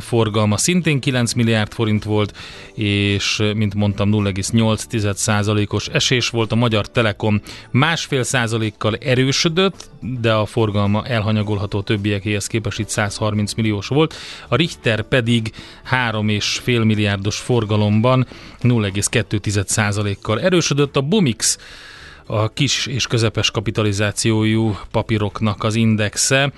forgalma 0.00 0.56
szintén 0.56 1.00
9 1.00 1.32
milliárd 1.32 1.72
forint 1.72 2.04
volt, 2.04 2.36
és 2.74 3.42
mint 3.54 3.74
mondtam 3.74 4.10
0,8%-os 4.12 5.88
esés 5.88 6.28
volt, 6.28 6.52
a 6.52 6.54
Magyar 6.54 6.88
Telekom 6.88 7.40
másfél 7.70 8.22
százalékkal 8.22 8.96
erősödött, 8.96 9.90
de 10.20 10.32
a 10.32 10.46
forgalma 10.46 11.04
elhanyagolható 11.06 11.80
többiekéhez 11.80 12.46
képest 12.46 12.78
itt 12.78 12.88
130 12.88 13.54
milliós 13.54 13.88
volt, 13.88 14.14
a 14.48 14.56
Richter 14.56 15.02
pedig 15.02 15.52
3,5 15.90 16.84
milliárdos 16.84 17.38
forgalomban 17.38 18.26
0,2%-kal 18.62 20.40
erősödött, 20.40 20.96
a 20.96 21.00
Bumix 21.00 21.58
a 22.26 22.48
kis 22.48 22.86
és 22.86 23.06
közepes 23.06 23.50
kapitalizációjú 23.50 24.78
papíroknak 24.90 25.64
az 25.64 25.74
indexe 25.74 26.52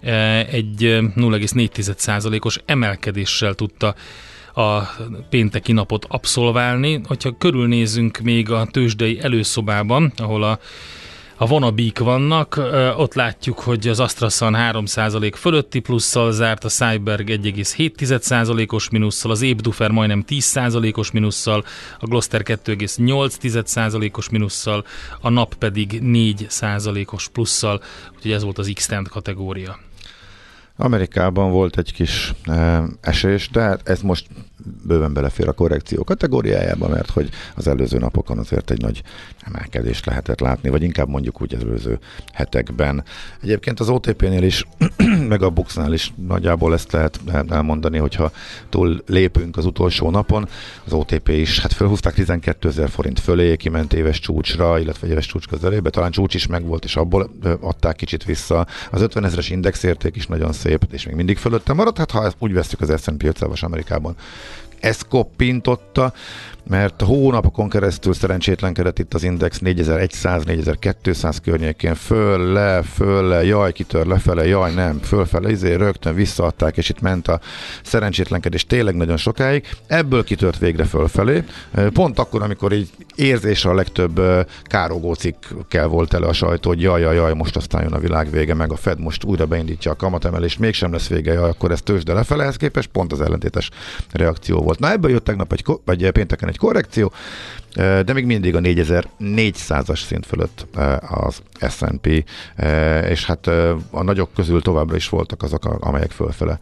eh, 0.00 0.46
egy 0.52 0.84
eh, 0.84 1.02
0,4%-os 1.02 2.60
emelkedéssel 2.64 3.54
tudta 3.54 3.94
a 4.54 4.82
pénteki 5.30 5.72
napot 5.72 6.04
abszolválni. 6.08 7.00
Hogyha 7.06 7.36
körülnézünk 7.38 8.18
még 8.18 8.50
a 8.50 8.66
tőzsdei 8.70 9.18
előszobában, 9.20 10.12
ahol 10.16 10.42
a 10.42 10.58
a 11.38 11.46
vonabík 11.46 11.98
vannak, 11.98 12.60
ott 12.96 13.14
látjuk, 13.14 13.58
hogy 13.58 13.88
az 13.88 14.00
AstraZan 14.00 14.54
3% 14.56 15.32
fölötti 15.36 15.78
plusszal 15.78 16.32
zárt, 16.32 16.64
a 16.64 16.68
Cyberg 16.68 17.28
1,7%-os 17.28 18.90
minusszal, 18.90 19.30
az 19.30 19.42
Ébdufer 19.42 19.90
majdnem 19.90 20.24
10%-os 20.28 21.10
minusszal, 21.10 21.64
a 21.98 22.06
Gloster 22.06 22.42
2,8%-os 22.44 24.28
minusszal, 24.28 24.84
a 25.20 25.28
NAP 25.28 25.54
pedig 25.54 26.00
4%-os 26.02 27.28
plusszal, 27.28 27.80
úgyhogy 28.14 28.32
ez 28.32 28.42
volt 28.42 28.58
az 28.58 28.70
x 28.74 28.88
kategória. 29.10 29.78
Amerikában 30.76 31.50
volt 31.50 31.78
egy 31.78 31.92
kis 31.92 32.34
esés, 33.00 33.48
de 33.48 33.60
hát 33.60 33.88
ez 33.88 34.00
most 34.00 34.26
bőven 34.86 35.12
belefér 35.12 35.48
a 35.48 35.52
korrekció 35.52 36.04
kategóriájába, 36.04 36.88
mert 36.88 37.10
hogy 37.10 37.28
az 37.54 37.66
előző 37.66 37.98
napokon 37.98 38.38
azért 38.38 38.70
egy 38.70 38.80
nagy 38.80 39.02
emelkedést 39.38 40.06
lehetett 40.06 40.40
látni, 40.40 40.68
vagy 40.68 40.82
inkább 40.82 41.08
mondjuk 41.08 41.42
úgy 41.42 41.54
az 41.54 41.62
előző 41.62 41.98
hetekben. 42.32 43.04
Egyébként 43.42 43.80
az 43.80 43.88
OTP-nél 43.88 44.42
is, 44.42 44.66
meg 45.28 45.42
a 45.42 45.50
Buxnál 45.50 45.92
is 45.92 46.12
nagyjából 46.26 46.72
ezt 46.72 46.92
lehet 46.92 47.20
elmondani, 47.48 47.98
hogyha 47.98 48.30
túl 48.68 49.02
lépünk 49.06 49.56
az 49.56 49.64
utolsó 49.64 50.10
napon, 50.10 50.48
az 50.84 50.92
OTP 50.92 51.28
is, 51.28 51.60
hát 51.60 51.72
felhúzták 51.72 52.14
12 52.14 52.68
ezer 52.68 52.88
forint 52.88 53.20
fölé, 53.20 53.56
kiment 53.56 53.92
éves 53.92 54.20
csúcsra, 54.20 54.78
illetve 54.78 55.08
éves 55.08 55.26
csúcs 55.26 55.46
közelébe, 55.46 55.90
talán 55.90 56.10
csúcs 56.10 56.34
is 56.34 56.46
megvolt, 56.46 56.84
és 56.84 56.96
abból 56.96 57.30
adták 57.60 57.96
kicsit 57.96 58.24
vissza. 58.24 58.66
Az 58.90 59.00
50 59.00 59.24
ezeres 59.24 59.50
indexérték 59.50 60.16
is 60.16 60.26
nagyon 60.26 60.52
szép, 60.52 60.86
és 60.90 61.06
még 61.06 61.14
mindig 61.14 61.38
fölötte 61.38 61.72
maradt, 61.72 61.98
hát 61.98 62.10
ha 62.10 62.32
úgy 62.38 62.52
veszük 62.52 62.80
az 62.80 63.02
S&P 63.02 63.22
500 63.22 63.62
Amerikában 63.62 64.16
ezt 64.80 65.08
koppintotta, 65.08 66.12
mert 66.68 67.02
hónapokon 67.02 67.68
keresztül 67.68 68.14
szerencsétlenkedett 68.14 68.98
itt 68.98 69.14
az 69.14 69.22
Index 69.22 69.60
4100-4200 69.64 71.36
környékén, 71.42 71.94
föl, 71.94 72.52
le, 72.52 72.82
föl, 72.82 73.28
le, 73.28 73.44
jaj, 73.44 73.72
kitör 73.72 74.06
lefele, 74.06 74.46
jaj, 74.46 74.74
nem, 74.74 74.98
fölfele, 74.98 75.50
izé, 75.50 75.74
rögtön 75.74 76.14
visszaadták, 76.14 76.76
és 76.76 76.88
itt 76.88 77.00
ment 77.00 77.28
a 77.28 77.40
szerencsétlenkedés 77.82 78.66
tényleg 78.66 78.94
nagyon 78.94 79.16
sokáig. 79.16 79.66
Ebből 79.86 80.24
kitört 80.24 80.58
végre 80.58 80.84
fölfelé. 80.84 81.44
Pont 81.92 82.18
akkor, 82.18 82.42
amikor 82.42 82.72
így 82.72 82.90
érzésre 83.14 83.70
a 83.70 83.74
legtöbb 83.74 84.20
károgó 84.62 85.14
cikkkel 85.14 85.86
volt 85.86 86.14
elő 86.14 86.26
a 86.26 86.32
sajtó, 86.32 86.68
hogy 86.68 86.80
jaj, 86.80 87.00
jaj, 87.00 87.14
jaj, 87.14 87.34
most 87.34 87.56
aztán 87.56 87.82
jön 87.82 87.92
a 87.92 87.98
világ 87.98 88.30
vége, 88.30 88.54
meg 88.54 88.72
a 88.72 88.76
Fed 88.76 89.00
most 89.00 89.24
újra 89.24 89.46
beindítja 89.46 89.90
a 89.90 89.96
kamatemelést, 89.96 90.58
mégsem 90.58 90.92
lesz 90.92 91.08
vége, 91.08 91.32
jaj, 91.32 91.48
akkor 91.48 91.70
ez 91.70 91.82
tőzsde 91.82 92.12
lefele, 92.12 92.42
ehhez 92.42 92.56
képest 92.56 92.88
pont 92.88 93.12
az 93.12 93.20
ellentétes 93.20 93.70
reakció 94.12 94.60
volt. 94.60 94.78
Na 94.78 94.90
ebből 94.90 95.10
jött 95.10 95.24
tegnap 95.24 95.52
egy, 95.52 95.64
vagy 95.84 96.10
pénteken 96.10 96.48
egy 96.48 96.55
egy 96.56 96.62
korrekció, 96.62 97.12
de 97.74 98.12
még 98.12 98.24
mindig 98.24 98.56
a 98.56 98.60
4400-as 98.60 100.04
szint 100.06 100.26
fölött 100.26 100.66
az 101.08 101.42
S&P, 101.68 102.06
és 103.08 103.24
hát 103.24 103.46
a 103.90 104.02
nagyok 104.02 104.32
közül 104.34 104.62
továbbra 104.62 104.96
is 104.96 105.08
voltak 105.08 105.42
azok, 105.42 105.64
amelyek 105.64 106.10
fölfele 106.10 106.58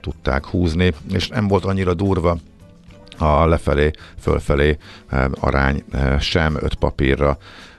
tudták 0.00 0.46
húzni, 0.46 0.92
és 1.12 1.28
nem 1.28 1.48
volt 1.48 1.64
annyira 1.64 1.94
durva 1.94 2.38
a 3.18 3.46
lefelé, 3.46 3.90
fölfelé 4.20 4.78
arány 5.40 5.84
sem 6.20 6.56
öt 6.60 6.74
papírra 6.74 7.38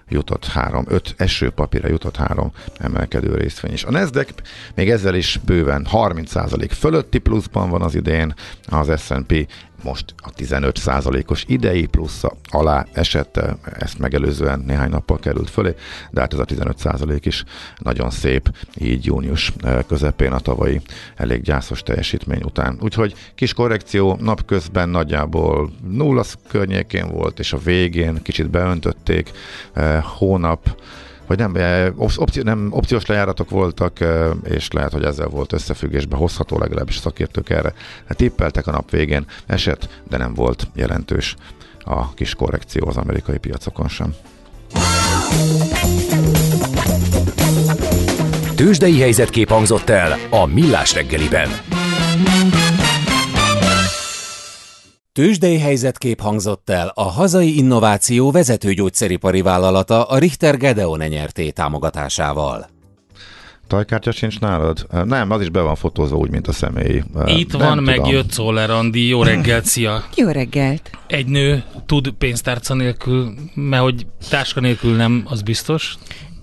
jutott 0.09 0.45
három, 0.45 0.85
öt 0.87 1.13
esőpapírra 1.17 1.87
jutott 1.87 2.15
három 2.15 2.51
emelkedő 2.77 3.35
részvény 3.35 3.73
is. 3.73 3.83
A 3.83 3.91
Nasdaq 3.91 4.33
még 4.75 4.89
ezzel 4.89 5.15
is 5.15 5.39
bőven 5.45 5.87
30% 5.91 6.69
fölötti 6.71 7.17
pluszban 7.17 7.69
van 7.69 7.81
az 7.81 7.95
idén, 7.95 8.33
az 8.67 9.01
S&P 9.01 9.47
most 9.83 10.13
a 10.17 10.29
15%-os 10.31 11.43
idei 11.47 11.85
plusz 11.85 12.23
alá 12.49 12.85
esett, 12.93 13.39
ezt 13.79 13.99
megelőzően 13.99 14.59
néhány 14.59 14.89
nappal 14.89 15.19
került 15.19 15.49
fölé, 15.49 15.75
de 16.11 16.19
hát 16.19 16.33
ez 16.33 16.39
a 16.39 16.45
15% 16.45 17.19
is 17.23 17.43
nagyon 17.77 18.09
szép, 18.09 18.55
így 18.77 19.05
június 19.05 19.53
eh, 19.61 19.79
közepén 19.87 20.31
a 20.31 20.39
tavalyi 20.39 20.81
elég 21.15 21.41
gyászos 21.41 21.83
teljesítmény 21.83 22.41
után. 22.43 22.77
Úgyhogy 22.81 23.13
kis 23.35 23.53
korrekció 23.53 24.17
napközben 24.21 24.89
nagyjából 24.89 25.71
nulla 25.87 26.23
környékén 26.47 27.07
volt, 27.07 27.39
és 27.39 27.53
a 27.53 27.57
végén 27.57 28.21
kicsit 28.21 28.49
beöntötték, 28.49 29.31
eh, 29.73 30.03
hónap 30.03 30.75
vagy 31.27 31.37
nem, 31.37 31.55
eh, 31.55 31.87
opci, 31.95 32.41
nem 32.41 32.67
opciós 32.71 33.05
lejáratok 33.05 33.49
voltak, 33.49 33.99
eh, 33.99 34.29
és 34.43 34.71
lehet, 34.71 34.91
hogy 34.91 35.03
ezzel 35.03 35.27
volt 35.27 35.53
összefüggésbe 35.53 36.15
hozható, 36.15 36.57
legalábbis 36.57 36.97
szakértők 36.97 37.49
erre 37.49 37.73
hát 38.07 38.17
tippeltek 38.17 38.67
a 38.67 38.71
nap 38.71 38.89
végén, 38.91 39.25
eset, 39.45 40.01
de 40.09 40.17
nem 40.17 40.33
volt 40.33 40.67
jelentős 40.75 41.35
a 41.79 42.13
kis 42.13 42.35
korrekció 42.35 42.87
az 42.87 42.97
amerikai 42.97 43.37
piacokon 43.37 43.87
sem. 43.87 44.13
Tőzsdei 48.55 48.99
helyzetkép 48.99 49.49
hangzott 49.49 49.89
el 49.89 50.17
a 50.29 50.45
Millás 50.45 50.93
reggeliben. 50.93 51.49
Tőzsdei 55.17 55.59
helyzetkép 55.59 56.21
hangzott 56.21 56.69
el 56.69 56.91
a 56.95 57.03
hazai 57.03 57.57
innováció 57.57 58.31
vezető 58.31 58.73
gyógyszeripari 58.73 59.41
vállalata 59.41 60.03
a 60.03 60.17
Richter 60.17 60.57
Gedeon 60.57 60.99
nyerté 61.07 61.49
támogatásával. 61.49 62.69
Tajkártya 63.67 64.11
sincs 64.11 64.39
nálad? 64.39 64.87
Nem, 65.05 65.31
az 65.31 65.41
is 65.41 65.49
be 65.49 65.61
van 65.61 65.75
fotózva 65.75 66.17
úgy, 66.17 66.29
mint 66.29 66.47
a 66.47 66.51
személyi. 66.51 67.03
Itt 67.25 67.51
Nem 67.51 67.61
van, 67.61 67.77
tudom. 67.77 67.83
megjött 67.83 68.31
Szoller 68.31 68.69
Andi. 68.69 69.07
Jó 69.07 69.23
reggelt, 69.23 69.65
szia! 69.65 70.03
Jó 70.15 70.29
reggelt! 70.29 70.89
Egy 71.07 71.27
nő 71.27 71.63
tud 71.85 72.09
pénztárca 72.09 72.73
nélkül, 72.73 73.33
mert 73.53 73.83
hogy 73.83 74.05
táska 74.29 74.59
nélkül 74.59 74.95
nem, 74.95 75.23
az 75.25 75.41
biztos. 75.41 75.97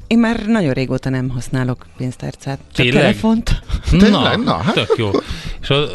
Én 0.07 0.19
már 0.19 0.47
nagyon 0.47 0.73
régóta 0.73 1.11
nem 1.11 1.29
használok 1.29 1.87
pénztárcát. 1.97 2.59
Csak 2.73 2.87
Tényleg? 2.87 3.03
telefont. 3.03 3.63
Na, 3.91 4.37
Na 4.37 4.57
hát. 4.57 4.75
tök 4.75 4.95
jó. 4.97 5.11
És 5.61 5.71
a 5.71 5.87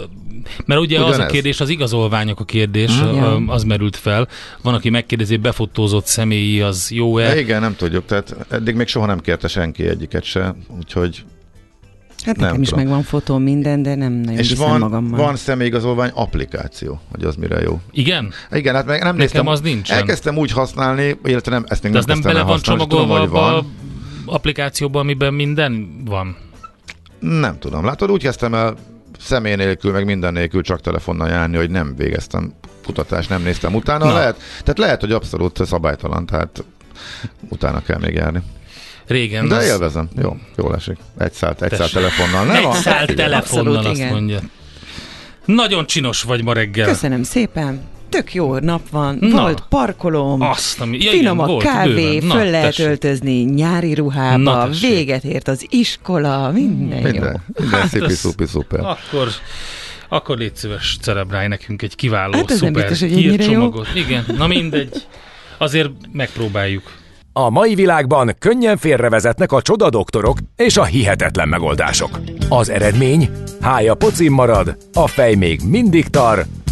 mert 0.65 0.81
ugye 0.81 0.97
Ugyanez. 0.97 1.17
az 1.17 1.25
a 1.25 1.27
kérdés, 1.27 1.59
az 1.59 1.69
igazolványok 1.69 2.39
a 2.39 2.43
kérdés, 2.45 2.91
mm. 3.01 3.47
az 3.49 3.63
merült 3.63 3.95
fel. 3.95 4.27
Van, 4.61 4.73
aki 4.73 4.89
megkérdezi, 4.89 5.37
befotózott 5.37 6.05
személyi, 6.05 6.61
az 6.61 6.91
jó-e? 6.91 7.39
Igen, 7.39 7.61
nem 7.61 7.75
tudjuk, 7.75 8.05
tehát 8.05 8.35
eddig 8.49 8.75
még 8.75 8.87
soha 8.87 9.05
nem 9.05 9.19
kérte 9.19 9.47
senki 9.47 9.87
egyiket 9.87 10.23
se, 10.23 10.55
úgyhogy 10.77 11.23
Hát 12.25 12.35
nem 12.37 12.45
nekem 12.45 12.63
tudom. 12.63 12.79
is 12.79 12.85
megvan 12.85 13.03
fotó 13.03 13.37
minden, 13.37 13.81
de 13.83 13.95
nem 13.95 14.11
nagyon 14.13 14.39
És 14.39 14.53
van, 14.55 14.79
magammal. 14.79 15.19
van 15.19 15.35
személyigazolvány 15.35 16.11
applikáció, 16.13 16.99
hogy 17.11 17.23
az 17.23 17.35
mire 17.35 17.61
jó. 17.61 17.79
Igen? 17.91 18.33
Igen, 18.51 18.75
hát 18.75 18.85
meg 18.85 18.97
nem 18.97 19.05
Nekem 19.05 19.17
néztem. 19.17 19.47
az 19.47 19.61
nincs. 19.61 19.91
Elkezdtem 19.91 20.37
úgy 20.37 20.51
használni, 20.51 21.17
illetve 21.23 21.51
nem, 21.51 21.63
ezt 21.67 21.83
még 21.83 21.91
de 21.91 21.99
nem 21.99 22.17
az 22.17 22.23
nem 22.23 22.33
bele 22.33 22.45
van 22.45 22.59
csomagolva 22.59 23.55
a 23.57 23.65
applikációban, 24.25 25.01
amiben 25.01 25.33
minden 25.33 26.01
van? 26.05 26.37
Nem 27.19 27.59
tudom. 27.59 27.85
Látod, 27.85 28.11
úgy 28.11 28.21
kezdtem 28.21 28.53
el 28.53 28.75
személy 29.19 29.55
nélkül, 29.55 29.91
meg 29.91 30.05
minden 30.05 30.33
nélkül 30.33 30.61
csak 30.61 30.81
telefonnal 30.81 31.29
járni, 31.29 31.57
hogy 31.57 31.69
nem 31.69 31.95
végeztem 31.95 32.53
kutatást, 32.85 33.29
nem 33.29 33.41
néztem 33.41 33.75
utána. 33.75 34.05
Na. 34.05 34.13
Lehet, 34.13 34.35
tehát 34.59 34.77
lehet, 34.77 35.01
hogy 35.01 35.11
abszolút 35.11 35.65
szabálytalan, 35.65 36.25
tehát 36.25 36.63
utána 37.49 37.81
kell 37.81 37.99
még 37.99 38.13
járni. 38.13 38.41
Régen. 39.07 39.47
De 39.47 39.55
az... 39.55 39.65
élvezem. 39.65 40.09
Jó, 40.21 40.37
jól 40.57 40.75
esik. 40.75 40.97
Egy 41.17 41.31
szállt, 41.31 41.61
egy 41.61 41.73
szállt 41.73 41.91
telefonnal. 41.91 42.45
Nem 42.45 42.55
egy 42.55 42.71
szállt 42.71 43.15
telefonnal, 43.15 43.75
Abszolút, 43.75 43.85
azt 43.85 43.99
igen. 43.99 44.11
mondja. 44.13 44.39
Nagyon 45.45 45.85
csinos 45.85 46.21
vagy 46.21 46.43
ma 46.43 46.53
reggel. 46.53 46.87
Köszönöm 46.87 47.23
szépen 47.23 47.81
tök 48.09 48.33
jó 48.33 48.57
nap 48.57 48.89
van, 48.89 49.17
Na, 49.19 49.41
volt 49.41 49.63
parkolom, 49.69 50.41
azt, 50.41 50.81
ami, 50.81 50.97
ja, 51.01 51.11
finom 51.11 51.39
igen, 51.39 51.49
a 51.49 51.57
kávé, 51.57 52.17
Na, 52.17 52.33
föl 52.33 52.49
lehet 52.49 52.65
tessék. 52.65 52.85
öltözni 52.85 53.41
nyári 53.41 53.93
ruhába, 53.93 54.37
Na, 54.37 54.69
véget 54.81 55.23
ért 55.23 55.47
az 55.47 55.65
iskola, 55.69 56.51
minden, 56.51 57.01
minden 57.01 57.13
jó. 57.13 57.61
Minden 57.63 57.79
hát 57.79 57.89
szipi, 57.89 58.13
szupi, 58.13 58.45
szuper. 58.45 58.79
Akkor 58.79 59.27
akkor 60.11 60.37
légy 60.37 60.55
szíves, 60.55 60.97
cerebrálj 61.01 61.47
nekünk 61.47 61.81
egy 61.81 61.95
kiváló, 61.95 62.33
hát 62.33 62.49
szuper 62.49 62.71
biztos, 62.71 62.99
hogy 62.99 63.11
hírcsomagot. 63.11 63.87
Jó. 63.93 64.01
Igen, 64.01 64.25
na 64.37 64.47
mindegy. 64.47 65.05
Azért 65.57 65.89
megpróbáljuk. 66.11 66.83
A 67.33 67.49
mai 67.49 67.75
világban 67.75 68.35
könnyen 68.39 68.77
félrevezetnek 68.77 69.51
a 69.51 69.61
csodadoktorok 69.61 70.37
és 70.55 70.77
a 70.77 70.83
hihetetlen 70.83 71.47
megoldások. 71.47 72.19
Az 72.49 72.69
eredmény? 72.69 73.29
Hája 73.61 73.95
pocim 73.95 74.33
marad, 74.33 74.77
a 74.93 75.07
fej 75.07 75.35
még 75.35 75.61
mindig 75.65 76.07
tar, 76.07 76.45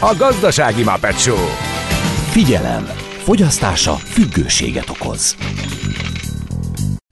A 0.00 0.14
gazdasági 0.18 0.82
Muppet 0.82 1.20
Show. 1.20 1.46
Figyelem! 2.30 2.84
Fogyasztása 3.18 3.92
függőséget 3.92 4.88
okoz. 4.90 5.36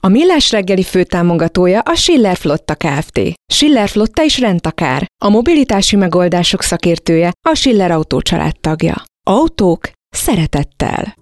A 0.03 0.07
Millás 0.07 0.51
reggeli 0.51 0.83
főtámogatója 0.83 1.79
a 1.79 1.95
Schiller 1.95 2.37
Flotta 2.37 2.75
Kft. 2.75 3.19
Schiller 3.53 3.89
Flotta 3.89 4.23
is 4.23 4.39
rendtakár. 4.39 5.05
A 5.25 5.29
mobilitási 5.29 5.95
megoldások 5.95 6.61
szakértője 6.61 7.31
a 7.49 7.55
Schiller 7.55 7.91
Autó 7.91 8.21
tagja. 8.61 9.03
Autók 9.27 9.91
szeretettel. 10.09 11.15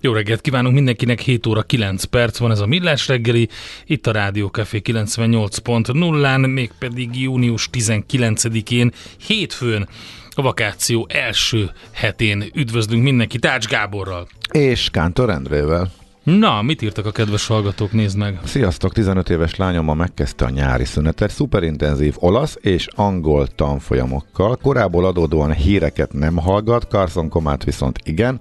Jó 0.00 0.12
reggelt 0.12 0.40
kívánunk 0.40 0.74
mindenkinek, 0.74 1.20
7 1.20 1.46
óra 1.46 1.62
9 1.62 2.04
perc 2.04 2.38
van 2.38 2.50
ez 2.50 2.60
a 2.60 2.66
Millás 2.66 3.08
reggeli, 3.08 3.48
itt 3.86 4.06
a 4.06 4.12
Rádió 4.12 4.46
Café 4.46 4.80
98.0-án, 4.84 6.52
mégpedig 6.52 7.20
június 7.20 7.68
19-én, 7.72 8.92
hétfőn 9.26 9.88
a 10.38 10.42
vakáció 10.42 11.06
első 11.10 11.70
hetén 11.92 12.44
üdvözlünk 12.54 13.02
mindenki 13.02 13.38
Tács 13.38 13.66
Gáborral. 13.66 14.28
És 14.50 14.90
Kántor 14.90 15.30
Endrével. 15.30 15.90
Na, 16.22 16.62
mit 16.62 16.82
írtak 16.82 17.06
a 17.06 17.10
kedves 17.10 17.46
hallgatók, 17.46 17.92
nézd 17.92 18.16
meg. 18.16 18.38
Sziasztok, 18.44 18.92
15 18.92 19.30
éves 19.30 19.54
lányom 19.56 19.84
ma 19.84 19.94
megkezdte 19.94 20.44
a 20.44 20.48
nyári 20.48 20.84
szünetet, 20.84 21.30
szuperintenzív 21.30 22.14
olasz 22.18 22.58
és 22.60 22.88
angol 22.94 23.46
tanfolyamokkal. 23.46 24.56
Korából 24.56 25.04
adódóan 25.04 25.52
híreket 25.52 26.12
nem 26.12 26.36
hallgat, 26.36 26.86
Carson 26.88 27.28
Komát 27.28 27.64
viszont 27.64 27.98
igen, 28.04 28.40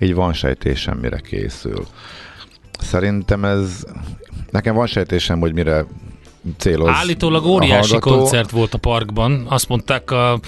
így 0.00 0.14
van 0.14 0.32
sejtésem, 0.32 0.98
mire 0.98 1.18
készül. 1.18 1.86
Szerintem 2.80 3.44
ez, 3.44 3.84
nekem 4.50 4.74
van 4.74 4.86
sejtésem, 4.86 5.40
hogy 5.40 5.52
mire 5.52 5.86
céloz 6.58 6.88
Állítólag 6.88 7.44
óriási 7.44 7.98
koncert 7.98 8.50
volt 8.50 8.74
a 8.74 8.78
parkban. 8.78 9.46
Azt 9.48 9.68
mondták 9.68 10.10
a 10.10 10.40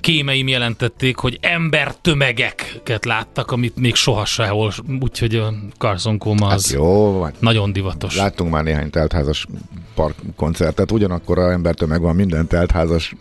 kémeim 0.00 0.48
jelentették, 0.48 1.16
hogy 1.16 1.38
embertömegeket 1.40 3.04
láttak, 3.04 3.50
amit 3.50 3.76
még 3.76 3.94
soha 3.94 4.24
sehol, 4.24 4.72
úgyhogy 5.00 5.34
a 5.34 5.54
Carson 5.78 6.18
Coma 6.18 6.46
az 6.46 6.66
hát 6.66 6.80
jó, 6.80 7.26
nagyon 7.38 7.72
divatos. 7.72 8.16
Láttunk 8.16 8.50
már 8.50 8.64
néhány 8.64 8.90
teltházas 8.90 9.46
parkkoncertet, 9.94 10.92
ugyanakkor 10.92 11.38
a 11.38 11.50
embertömeg 11.50 12.00
van 12.00 12.16
minden 12.16 12.46
teltházas 12.46 13.14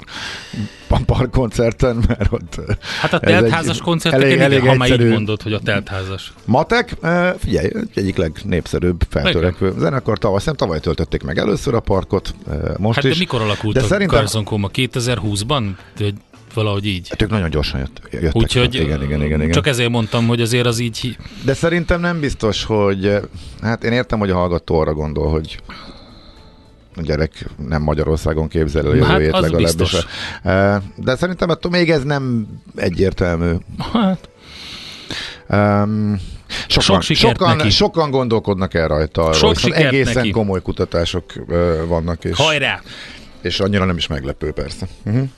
parkkoncerten, 1.06 2.04
mert 2.08 2.32
ott... 2.32 2.60
Hát 3.02 3.13
a 3.13 3.19
teltházas 3.19 3.78
koncerteken 3.78 4.28
elég, 4.28 4.39
elég 4.39 4.62
ha 4.69 4.76
már 4.76 5.02
így 5.02 5.10
mondod, 5.10 5.41
hogy 5.41 5.54
a 5.54 5.60
teltházas. 5.60 6.34
Matek, 6.45 6.95
figyelj, 7.38 7.69
egyik 7.93 8.17
legnépszerűbb 8.17 9.04
feltörekvő 9.10 9.74
zenekar 9.78 10.17
tavaly, 10.17 10.38
hiszem 10.38 10.56
tavaly 10.56 10.80
töltötték 10.80 11.24
meg 11.24 11.38
először 11.38 11.74
a 11.74 11.80
parkot, 11.80 12.36
most 12.78 12.95
hát 12.95 13.06
is. 13.06 13.13
de 13.13 13.19
mikor 13.19 13.41
alakult 13.41 13.76
de 13.76 13.82
a 13.82 13.86
szerintem... 13.88 14.17
Carson 14.17 14.43
Coma? 14.43 14.69
2020-ban? 14.74 15.63
Valahogy 16.54 16.86
így. 16.86 17.10
Hát 17.10 17.22
ők 17.22 17.30
nagyon 17.30 17.50
gyorsan 17.50 17.80
jött, 17.80 18.02
jöttek. 18.12 18.36
Úgyhogy 18.36 18.76
igen, 18.76 19.04
igen, 19.04 19.24
igen, 19.24 19.40
igen. 19.42 19.52
csak 19.52 19.68
ezért 19.68 19.90
mondtam, 19.90 20.28
hogy 20.28 20.42
azért 20.42 20.66
az 20.66 20.80
így... 20.80 21.18
De 21.46 21.54
szerintem 21.54 22.00
nem 22.00 22.20
biztos, 22.20 22.64
hogy... 22.64 23.20
Hát 23.62 23.84
én 23.84 23.92
értem, 23.92 24.20
hogy 24.20 24.30
a 24.30 24.36
hallgató 24.36 24.80
arra 24.80 24.94
gondol, 24.94 25.32
hogy 25.32 25.60
a 26.96 27.02
gyerek 27.02 27.46
nem 27.68 27.82
Magyarországon 27.82 28.48
képzel 28.48 28.86
el 28.86 28.92
a 28.92 28.96
jövőjét 28.96 29.34
hát, 29.34 29.42
legalábbis. 29.42 30.06
De 30.96 31.16
szerintem 31.16 31.50
attól 31.50 31.72
még 31.72 31.90
ez 31.90 32.04
nem 32.04 32.48
egyértelmű. 32.76 33.52
Hát. 33.94 34.30
Um, 35.50 36.20
sokan, 36.68 37.02
Sok 37.02 37.18
sokan, 37.18 37.56
neki. 37.56 37.70
sokan 37.70 38.12
gondolkodnak 38.12 38.74
el 38.74 38.88
rajta. 38.88 39.34
Sok 39.34 39.56
egészen 39.64 40.14
neki. 40.14 40.30
komoly 40.30 40.62
kutatások 40.62 41.24
uh, 41.48 41.86
vannak. 41.88 42.24
És, 42.24 42.38
Hajrá! 42.38 42.82
És 43.42 43.60
annyira 43.60 43.86
nem 43.86 43.98
is 43.98 44.08
meglepő, 44.08 44.52
persze. 44.52 44.88
Uh-huh. 45.06 45.30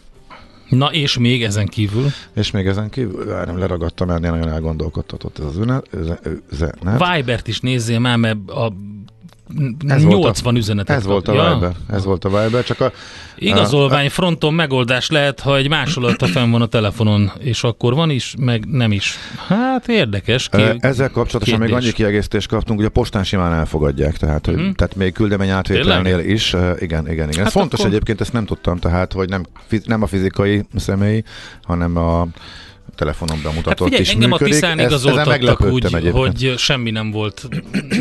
Na 0.78 0.94
és 0.94 1.18
még 1.18 1.44
ezen 1.44 1.68
kívül? 1.68 2.06
És 2.34 2.52
még 2.52 2.68
ezen 2.68 2.90
kívül, 2.90 3.26
nem 3.46 3.58
leragadtam 3.58 4.10
el, 4.10 4.20
nagyon 4.20 4.50
elgondolkodtatott 4.50 5.40
ez 5.40 5.46
az 5.46 5.58
üzenet. 6.52 7.16
Vibert 7.16 7.48
is 7.48 7.60
nézzél 7.60 8.00
már, 8.00 8.18
mert 8.18 8.50
a 8.50 8.74
ez 9.88 10.04
80 10.04 10.10
volt 10.10 10.46
a, 10.46 10.52
üzenetet 10.52 10.98
Ez 10.98 11.06
volt 11.06 11.28
a 11.28 11.34
ja? 11.34 11.54
Viber, 11.54 11.76
ez 11.92 12.06
volt 12.06 12.26
a 12.26 12.30
Viber, 12.30 12.64
csak 12.64 12.80
a... 12.80 12.92
Igazolvány 13.36 14.06
a, 14.06 14.10
fronton 14.10 14.54
megoldás 14.54 15.10
lehet, 15.10 15.40
ha 15.40 15.58
egy 15.58 15.70
másolata 15.70 16.26
fenn 16.26 16.52
van 16.52 16.62
a 16.62 16.66
telefonon, 16.66 17.32
és 17.40 17.64
akkor 17.64 17.94
van 17.94 18.10
is, 18.10 18.36
meg 18.40 18.66
nem 18.66 18.92
is. 18.92 19.18
Hát 19.48 19.88
érdekes. 19.88 20.50
Ki, 20.50 20.62
Ezzel 20.80 21.10
kapcsolatosan 21.10 21.60
kérdés. 21.60 21.76
még 21.76 21.84
annyi 21.84 21.94
kiegészítést 21.94 22.48
kaptunk, 22.48 22.80
hogy 22.80 22.88
a 22.88 22.92
postán 22.92 23.24
simán 23.24 23.54
elfogadják, 23.54 24.18
tehát, 24.18 24.46
hogy, 24.46 24.56
hmm. 24.56 24.74
tehát 24.74 24.96
még 24.96 25.14
küldemény 25.14 25.50
átvételnél 25.50 26.20
is. 26.20 26.56
Igen, 26.80 27.12
igen, 27.12 27.12
igen. 27.12 27.38
Hát 27.38 27.46
ez 27.46 27.52
fontos 27.52 27.80
akkor... 27.80 27.92
egyébként, 27.92 28.22
ezt 28.22 28.34
nem 28.34 28.46
tudtam, 28.46 28.78
tehát, 28.78 29.14
hogy 29.14 29.30
nem, 29.30 29.46
nem 29.86 30.02
a 30.02 30.08
fizikai 30.08 30.66
személy, 30.76 31.24
hanem 31.64 31.98
a 31.98 32.28
telefonon 32.96 33.40
bemutatott 33.44 33.80
hát 33.80 33.84
figyelj, 33.84 34.02
is 34.02 34.10
engem 34.10 34.30
működik. 34.30 34.54
a 34.54 34.56
Tiszán 34.56 34.80
igazoltattak 34.80 35.62
úgy, 35.62 35.86
egyébként. 35.86 36.16
hogy 36.16 36.54
semmi 36.58 36.92
nem 36.92 37.12
volt 37.12 37.48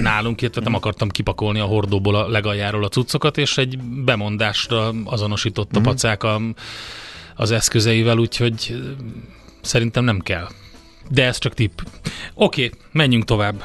nálunk, 0.03 0.41
illetve 0.41 0.61
nem 0.61 0.75
akartam 0.75 1.09
kipakolni 1.09 1.61
a 1.61 1.65
hordóból 1.65 2.15
a 2.15 2.29
legaljáról 2.29 2.85
a 2.85 2.89
cuccokat, 2.89 3.39
és 3.39 3.59
egy 3.59 3.79
bemondásra 3.79 4.93
azonosított 5.05 5.77
a 5.77 5.79
mm. 5.79 5.83
pacák 5.83 6.23
a, 6.23 6.41
az 7.35 7.51
eszközeivel, 7.51 8.19
úgyhogy 8.19 8.83
szerintem 9.61 10.05
nem 10.05 10.21
kell. 10.21 10.49
De 11.11 11.25
ez 11.25 11.39
csak 11.39 11.55
tipp. 11.55 11.79
Oké, 12.35 12.65
okay, 12.65 12.79
menjünk 12.93 13.25
tovább. 13.25 13.65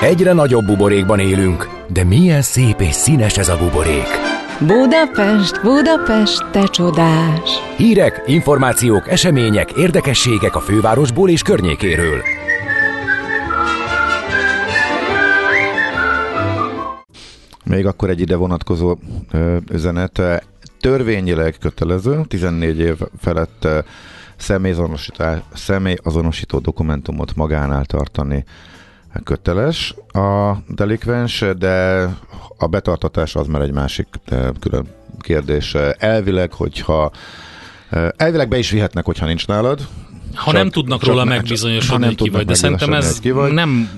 Egyre 0.00 0.32
nagyobb 0.32 0.64
buborékban 0.64 1.18
élünk, 1.18 1.68
de 1.88 2.04
milyen 2.04 2.42
szép 2.42 2.80
és 2.80 2.94
színes 2.94 3.38
ez 3.38 3.48
a 3.48 3.58
buborék. 3.58 4.23
Budapest, 4.60 5.62
Budapest, 5.62 6.50
te 6.50 6.66
csodás! 6.66 7.50
Hírek, 7.76 8.22
információk, 8.26 9.08
események, 9.08 9.72
érdekességek 9.72 10.54
a 10.56 10.60
fővárosból 10.60 11.30
és 11.30 11.42
környékéről. 11.42 12.22
Még 17.64 17.86
akkor 17.86 18.10
egy 18.10 18.20
ide 18.20 18.36
vonatkozó 18.36 18.96
ö, 19.30 19.56
üzenet. 19.72 20.22
Törvényileg 20.80 21.56
kötelező, 21.60 22.20
14 22.28 22.78
év 22.78 22.96
felett 23.18 23.68
személyazonosító 25.52 26.58
dokumentumot 26.58 27.36
magánál 27.36 27.84
tartani 27.84 28.44
köteles 29.24 29.94
a 30.12 30.52
delikvens, 30.68 31.44
de 31.58 32.08
a 32.58 32.66
betartatás 32.66 33.34
az 33.36 33.46
már 33.46 33.62
egy 33.62 33.72
másik 33.72 34.06
külön 34.60 34.86
kérdés. 35.20 35.74
Elvileg, 35.98 36.52
hogyha 36.52 37.10
elvileg 38.16 38.48
be 38.48 38.58
is 38.58 38.70
vihetnek, 38.70 39.04
hogyha 39.04 39.26
nincs 39.26 39.46
nálad. 39.46 39.86
Ha 40.34 40.44
csak, 40.44 40.54
nem 40.54 40.70
tudnak 40.70 41.04
róla 41.04 41.24
megbizonyosodni, 41.24 42.06
hogy 42.06 42.14
ki 42.14 42.28
vagy, 42.28 42.46
de 42.46 42.54
szerintem 42.54 42.92
ez 42.92 43.20
nem 43.50 43.90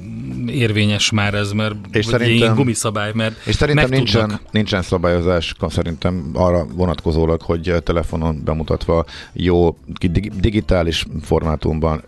érvényes 0.46 1.11
már 1.11 1.35
ez, 1.35 1.52
mert 1.52 1.74
és 1.92 2.05
szerintem, 2.05 2.55
gumiszabály, 2.55 3.12
mert 3.14 3.46
És 3.46 3.55
szerintem 3.55 3.88
nincsen, 3.88 4.40
nincsen 4.50 4.83
szabályozás 4.83 5.55
szerintem 5.68 6.31
arra 6.35 6.66
vonatkozólag, 6.74 7.42
hogy 7.42 7.74
telefonon 7.85 8.42
bemutatva 8.44 9.05
jó 9.33 9.79
digitális 10.40 11.07
formátumban 11.22 12.02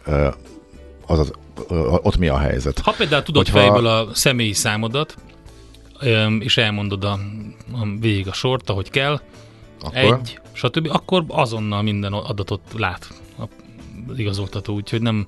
az 1.06 1.18
az 1.18 1.32
ott 2.02 2.16
mi 2.16 2.28
a 2.28 2.38
helyzet. 2.38 2.78
Ha 2.78 2.92
például 2.96 3.22
tudod 3.22 3.48
Hogyha... 3.48 3.60
fejből 3.60 3.86
a 3.86 4.08
személyi 4.14 4.52
számodat, 4.52 5.14
és 6.38 6.56
elmondod 6.56 7.04
a, 7.04 7.18
a 7.72 7.86
végig 8.00 8.28
a 8.28 8.32
sort, 8.32 8.70
ahogy 8.70 8.90
kell, 8.90 9.20
akkor? 9.80 9.96
egy, 9.96 10.40
stb., 10.52 10.88
akkor 10.92 11.24
azonnal 11.28 11.82
minden 11.82 12.12
adatot 12.12 12.60
lát 12.76 13.08
a 13.38 13.44
igazoltató, 14.16 14.74
úgyhogy 14.74 15.02
nem 15.02 15.26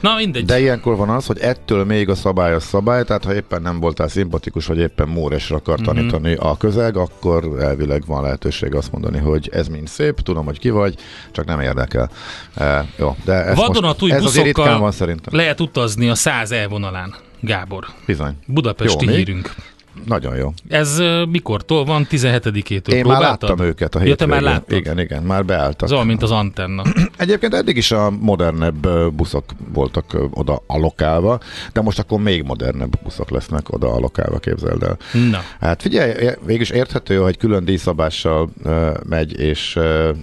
Na, 0.00 0.14
mindegy. 0.16 0.44
De 0.44 0.60
ilyenkor 0.60 0.96
van 0.96 1.08
az, 1.08 1.26
hogy 1.26 1.38
ettől 1.38 1.84
még 1.84 2.08
a 2.08 2.14
szabály 2.14 2.54
a 2.54 2.60
szabály, 2.60 3.04
tehát 3.04 3.24
ha 3.24 3.34
éppen 3.34 3.62
nem 3.62 3.80
voltál 3.80 4.08
szimpatikus, 4.08 4.66
vagy 4.66 4.78
éppen 4.78 5.08
móresre 5.08 5.56
akar 5.56 5.74
mm-hmm. 5.74 5.84
tanítani 5.84 6.34
a 6.34 6.56
közeg, 6.56 6.96
akkor 6.96 7.60
elvileg 7.60 8.02
van 8.06 8.22
lehetőség 8.22 8.74
azt 8.74 8.92
mondani, 8.92 9.18
hogy 9.18 9.48
ez 9.52 9.68
mind 9.68 9.88
szép, 9.88 10.20
tudom, 10.20 10.44
hogy 10.44 10.58
ki 10.58 10.70
vagy, 10.70 10.94
csak 11.32 11.44
nem 11.44 11.60
érdekel. 11.60 12.10
E, 12.54 12.86
jó, 12.98 13.16
de 13.24 13.32
ez, 13.32 13.56
Vadonatúj 13.56 14.10
most, 14.10 14.20
ez 14.20 14.28
azért 14.28 14.56
van 14.56 14.92
szerintem. 14.92 15.36
lehet 15.36 15.60
utazni 15.60 16.08
a 16.08 16.14
100 16.14 16.50
elvonalán, 16.50 17.14
Gábor. 17.40 17.86
Bizony. 18.06 18.36
Budapesti 18.46 19.04
jó, 19.04 19.12
hírünk. 19.12 19.54
Még? 19.56 19.73
Nagyon 20.06 20.36
jó. 20.36 20.52
Ez 20.68 20.98
uh, 20.98 21.26
mikortól 21.26 21.84
van? 21.84 22.06
17-től 22.10 22.92
Én 22.92 23.04
már 23.06 23.20
láttam 23.20 23.58
őket 23.58 23.94
a 23.94 23.98
hétvégén. 23.98 24.34
Ja, 24.34 24.40
már 24.40 24.52
láttad? 24.52 24.78
Igen, 24.78 24.98
igen, 24.98 25.22
már 25.22 25.44
beálltak. 25.44 25.90
Olyan, 25.90 26.06
mint 26.06 26.22
az 26.22 26.30
antenna. 26.30 26.82
Egyébként 27.16 27.54
eddig 27.54 27.76
is 27.76 27.90
a 27.90 28.10
modernebb 28.10 28.88
buszok 29.14 29.44
voltak 29.72 30.16
oda 30.30 30.62
alokálva, 30.66 31.40
de 31.72 31.80
most 31.80 31.98
akkor 31.98 32.20
még 32.20 32.42
modernebb 32.42 32.92
buszok 33.02 33.30
lesznek 33.30 33.72
oda 33.72 33.92
alokálva, 33.92 34.38
képzeld 34.38 34.82
el. 34.82 34.98
Na. 35.30 35.40
Hát 35.60 35.82
figyelj, 35.82 36.12
végülis 36.46 36.70
érthető, 36.70 37.16
hogy 37.16 37.36
külön 37.36 37.64
díjszabással 37.64 38.50
uh, 38.64 38.90
megy, 39.08 39.40
és 39.40 39.76
uh, 39.76 40.16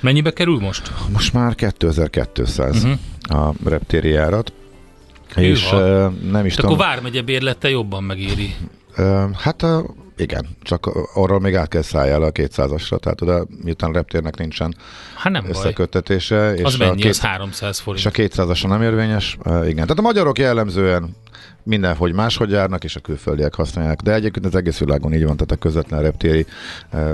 Mennyibe 0.00 0.32
kerül 0.32 0.58
most? 0.60 0.92
Most 1.12 1.32
már 1.32 1.54
2200 1.54 2.76
uh-huh. 2.76 2.90
Mhm. 2.90 3.38
a 3.40 3.52
reptéri 3.64 4.08
járat. 4.08 4.52
És 5.36 5.72
uh, 5.72 6.12
nem 6.30 6.46
is 6.46 6.54
tudom. 6.54 6.72
akkor 6.72 6.84
Vármegye 6.86 7.22
bérlete 7.22 7.70
jobban 7.70 8.02
megéri. 8.02 8.54
Uh, 8.96 9.32
hát 9.32 9.62
uh, 9.62 9.84
igen, 10.16 10.46
csak 10.62 10.86
arról 11.14 11.40
még 11.40 11.54
át 11.54 11.68
kell 11.68 11.82
szálljál 11.82 12.22
a 12.22 12.30
200-asra, 12.32 12.98
tehát 12.98 13.20
oda 13.20 13.46
miután 13.62 13.92
reptérnek 13.92 14.36
nincsen 14.36 14.76
hát 15.16 15.32
nem 15.32 15.44
összekötetése. 15.48 16.36
Baj. 16.36 16.56
És 16.56 16.62
az 16.62 16.76
mennyi? 16.76 17.00
Két, 17.00 17.10
az 17.10 17.20
300 17.20 17.78
forint. 17.78 18.04
És 18.04 18.06
a 18.06 18.44
200-asra 18.44 18.68
nem 18.68 18.82
érvényes. 18.82 19.38
Uh, 19.44 19.52
igen, 19.52 19.82
tehát 19.82 19.98
a 19.98 20.02
magyarok 20.02 20.38
jellemzően 20.38 21.16
mindenhogy 21.62 22.12
máshogy 22.12 22.50
járnak, 22.50 22.84
és 22.84 22.96
a 22.96 23.00
külföldiek 23.00 23.54
használják. 23.54 24.00
De 24.00 24.14
egyébként 24.14 24.46
az 24.46 24.54
egész 24.54 24.78
világon 24.78 25.14
így 25.14 25.24
van, 25.24 25.36
tehát 25.36 25.52
a 25.52 25.56
közvetlen 25.56 26.02
reptéri 26.02 26.46
uh, 26.92 27.12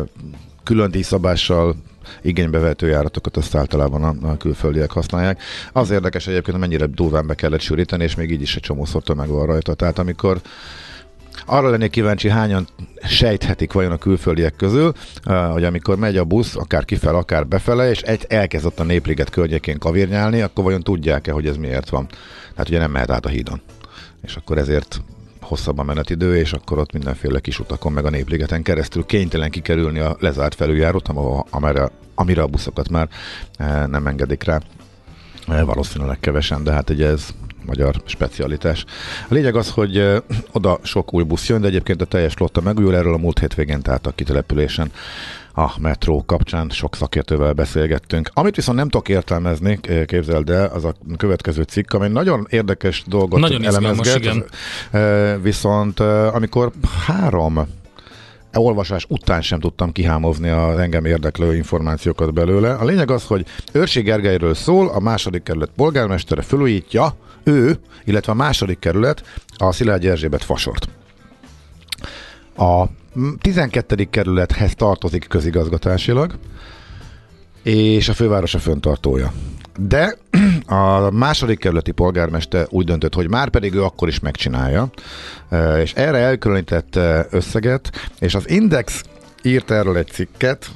külön 0.65 0.91
díjszabással 0.91 1.77
igénybevető 2.23 2.89
járatokat 2.89 3.37
azt 3.37 3.55
általában 3.55 4.03
a, 4.05 4.29
a 4.29 4.37
külföldiek 4.37 4.91
használják. 4.91 5.43
Az 5.73 5.91
érdekes 5.91 6.27
egyébként, 6.27 6.57
hogy 6.57 6.69
mennyire 6.69 6.87
durván 6.87 7.27
be 7.27 7.35
kellett 7.35 7.61
sűríteni, 7.61 8.05
és 8.05 8.15
még 8.15 8.31
így 8.31 8.43
is 8.43 8.57
egy 8.57 8.63
csomószor 8.63 9.03
tömeg 9.03 9.29
van 9.29 9.47
rajta. 9.47 9.75
Tehát 9.75 9.99
amikor 9.99 10.41
arra 11.47 11.71
lennék 11.71 11.91
kíváncsi, 11.91 12.29
hányan 12.29 12.67
sejthetik 13.03 13.73
vajon 13.73 13.93
a 13.93 13.99
külföldiek 13.99 14.57
közül, 14.57 14.93
hogy 15.53 15.65
amikor 15.65 15.99
megy 15.99 16.17
a 16.17 16.25
busz, 16.25 16.57
akár 16.57 16.85
kifel, 16.85 17.15
akár 17.15 17.47
befele, 17.47 17.91
és 17.91 18.01
egy 18.01 18.25
elkezdett 18.29 18.81
a 18.81 18.85
népliget 18.85 19.31
környékén 19.31 19.79
kavírnyálni, 19.79 20.41
akkor 20.41 20.65
vajon 20.65 20.83
tudják-e, 20.83 21.33
hogy 21.33 21.47
ez 21.47 21.57
miért 21.57 21.89
van. 21.89 22.07
Tehát 22.51 22.69
ugye 22.69 22.79
nem 22.79 22.91
mehet 22.91 23.11
át 23.11 23.27
a 23.27 23.29
hídon. 23.29 23.61
És 24.23 24.37
akkor 24.37 24.59
ezért 24.59 25.01
hosszabb 25.45 25.79
a 25.79 25.83
menetidő, 25.83 26.37
és 26.37 26.53
akkor 26.53 26.79
ott 26.79 26.93
mindenféle 26.93 27.41
kis 27.41 27.59
utakon, 27.59 27.93
meg 27.93 28.05
a 28.05 28.11
Népligeten 28.11 28.63
keresztül 28.63 29.07
kénytelen 29.07 29.51
kikerülni 29.51 29.99
a 29.99 30.17
lezárt 30.21 30.55
felüljárót, 30.55 31.09
amire, 31.51 31.91
amire 32.15 32.43
a 32.43 32.47
buszokat 32.47 32.89
már 32.89 33.09
eh, 33.57 33.87
nem 33.87 34.07
engedik 34.07 34.43
rá. 34.43 34.61
Eh, 35.49 35.65
valószínűleg 35.65 36.21
kevesen, 36.21 36.65
de 36.65 36.73
hát 36.73 36.91
ugye 36.91 37.07
ez 37.07 37.29
magyar 37.67 38.03
specialitás. 38.05 38.85
A 39.29 39.35
lényeg 39.35 39.57
az, 39.57 39.71
hogy 39.71 39.99
eh, 39.99 40.17
oda 40.53 40.79
sok 40.83 41.15
új 41.15 41.23
busz 41.23 41.49
jön, 41.49 41.61
de 41.61 41.67
egyébként 41.67 42.03
a 42.03 42.05
teljes 42.05 42.35
flotta 42.35 42.61
megújul, 42.61 42.97
erről 42.97 43.15
a 43.15 43.19
múlt 43.19 43.39
hétvégén 43.39 43.83
tehát 43.83 44.07
a 44.07 44.13
kitelepülésen 44.15 44.91
a 45.55 45.73
metró 45.79 46.25
kapcsán 46.27 46.69
sok 46.69 46.97
szakértővel 46.97 47.53
beszélgettünk. 47.53 48.31
Amit 48.33 48.57
viszont 48.57 48.79
nem 48.79 48.89
tudok 48.89 49.09
értelmezni, 49.09 49.81
képzeld 50.07 50.51
el, 50.51 50.67
az 50.67 50.85
a 50.85 50.95
következő 51.17 51.63
cikk, 51.63 51.93
amely 51.93 52.09
nagyon 52.09 52.47
érdekes 52.51 53.03
dolgot 53.07 53.41
nagyon 53.41 53.65
elemezget. 53.65 54.17
Igen. 54.17 54.45
Viszont 55.43 56.01
amikor 56.33 56.73
három 57.07 57.67
olvasás 58.53 59.07
után 59.09 59.43
sem 59.43 59.61
tudtam 59.61 59.93
kihámozni 59.93 60.49
az 60.49 60.79
engem 60.79 61.05
érdeklő 61.05 61.57
információkat 61.57 62.33
belőle. 62.33 62.75
A 62.75 62.85
lényeg 62.85 63.11
az, 63.11 63.25
hogy 63.25 63.47
Őrsi 63.73 64.01
Gergelyről 64.01 64.55
szól, 64.55 64.89
a 64.89 65.01
második 65.01 65.43
kerület 65.43 65.71
polgármestere 65.77 66.43
fölújítja, 66.43 67.15
ő, 67.43 67.79
illetve 68.05 68.33
a 68.33 68.35
második 68.35 68.79
kerület 68.79 69.23
a 69.57 69.73
Szilágyi 69.73 70.09
Erzsébet 70.09 70.45
fasort. 70.45 70.89
A 72.57 72.85
12. 73.41 74.09
kerülethez 74.11 74.75
tartozik 74.75 75.27
közigazgatásilag, 75.29 76.39
és 77.63 78.09
a 78.09 78.13
főváros 78.13 78.55
a 78.55 78.59
föntartója. 78.59 79.33
De 79.79 80.17
a 80.67 81.11
második 81.11 81.59
kerületi 81.59 81.91
polgármester 81.91 82.67
úgy 82.71 82.85
döntött, 82.85 83.15
hogy 83.15 83.29
már 83.29 83.49
pedig 83.49 83.75
ő 83.75 83.83
akkor 83.83 84.09
is 84.09 84.21
megcsinálja, 84.21 84.91
és 85.83 85.93
erre 85.93 86.19
elkülönített 86.19 86.99
összeget, 87.31 88.11
és 88.19 88.35
az 88.35 88.51
Index 88.51 89.03
írt 89.45 89.71
erről 89.71 89.97
egy 89.97 90.07
cikket, 90.07 90.71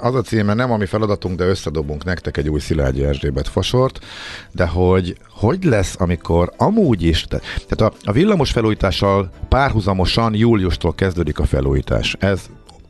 az 0.00 0.14
a 0.14 0.22
címe 0.22 0.54
nem 0.54 0.72
a 0.72 0.76
mi 0.76 0.86
feladatunk, 0.86 1.36
de 1.36 1.44
összedobunk 1.44 2.04
nektek 2.04 2.36
egy 2.36 2.48
új 2.48 2.60
Szilágyi 2.60 3.04
Erzsébet 3.04 3.48
fasort, 3.48 4.04
de 4.52 4.66
hogy 4.66 5.16
hogy 5.30 5.64
lesz, 5.64 5.94
amikor 5.98 6.52
amúgy 6.56 7.02
is, 7.02 7.26
tehát 7.68 7.80
a, 7.80 7.92
a 8.04 8.12
villamos 8.12 8.50
felújítással 8.50 9.30
párhuzamosan 9.48 10.34
júliustól 10.34 10.94
kezdődik 10.94 11.38
a 11.38 11.44
felújítás. 11.44 12.16
Ez 12.18 12.40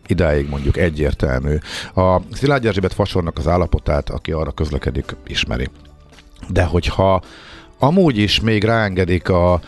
idáig 0.07 0.49
mondjuk 0.49 0.77
egyértelmű. 0.77 1.57
A 1.95 2.21
Szilágyi 2.33 2.67
Erzsébet 2.67 2.95
fasornak 2.95 3.39
az 3.39 3.49
állapotát, 3.49 4.11
aki 4.11 4.33
arra 4.33 4.51
közlekedik, 4.51 5.17
ismeri. 5.27 5.69
De 6.49 6.65
hogyha 6.65 7.23
amúgy 7.79 8.19
is 8.19 8.41
még 8.41 8.65
ráengedik 8.65 9.29
a 9.29 9.61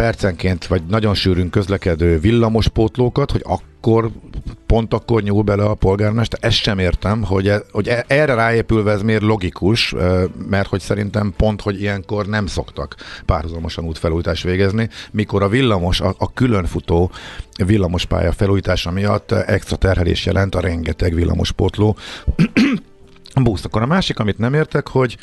percenként, 0.00 0.66
vagy 0.66 0.82
nagyon 0.88 1.14
sűrűn 1.14 1.50
közlekedő 1.50 2.18
villamospótlókat, 2.18 3.30
hogy 3.30 3.42
akkor 3.44 4.10
pont 4.66 4.94
akkor 4.94 5.22
nyúl 5.22 5.42
bele 5.42 5.64
a 5.64 5.74
polgármester. 5.74 6.38
Ezt 6.42 6.56
sem 6.56 6.78
értem, 6.78 7.22
hogy, 7.22 7.48
e, 7.48 7.62
hogy 7.72 7.88
e, 7.88 8.04
erre 8.06 8.34
ráépülve 8.34 8.92
ez 8.92 9.02
miért 9.02 9.22
logikus, 9.22 9.94
mert 10.48 10.68
hogy 10.68 10.80
szerintem 10.80 11.32
pont, 11.36 11.60
hogy 11.60 11.80
ilyenkor 11.80 12.26
nem 12.26 12.46
szoktak 12.46 12.94
párhuzamosan 13.26 13.84
útfelújítást 13.84 14.42
végezni, 14.42 14.88
mikor 15.10 15.42
a 15.42 15.48
villamos, 15.48 16.00
a, 16.00 16.14
a 16.18 16.32
különfutó 16.32 17.10
villamospálya 17.66 18.32
felújítása 18.32 18.90
miatt 18.90 19.32
extra 19.32 19.76
terhelés 19.76 20.26
jelent 20.26 20.54
a 20.54 20.60
rengeteg 20.60 21.14
villamospótló 21.14 21.96
busz. 23.42 23.64
Akkor 23.64 23.82
a 23.82 23.86
másik, 23.86 24.18
amit 24.18 24.38
nem 24.38 24.54
értek, 24.54 24.88
hogy 24.88 25.16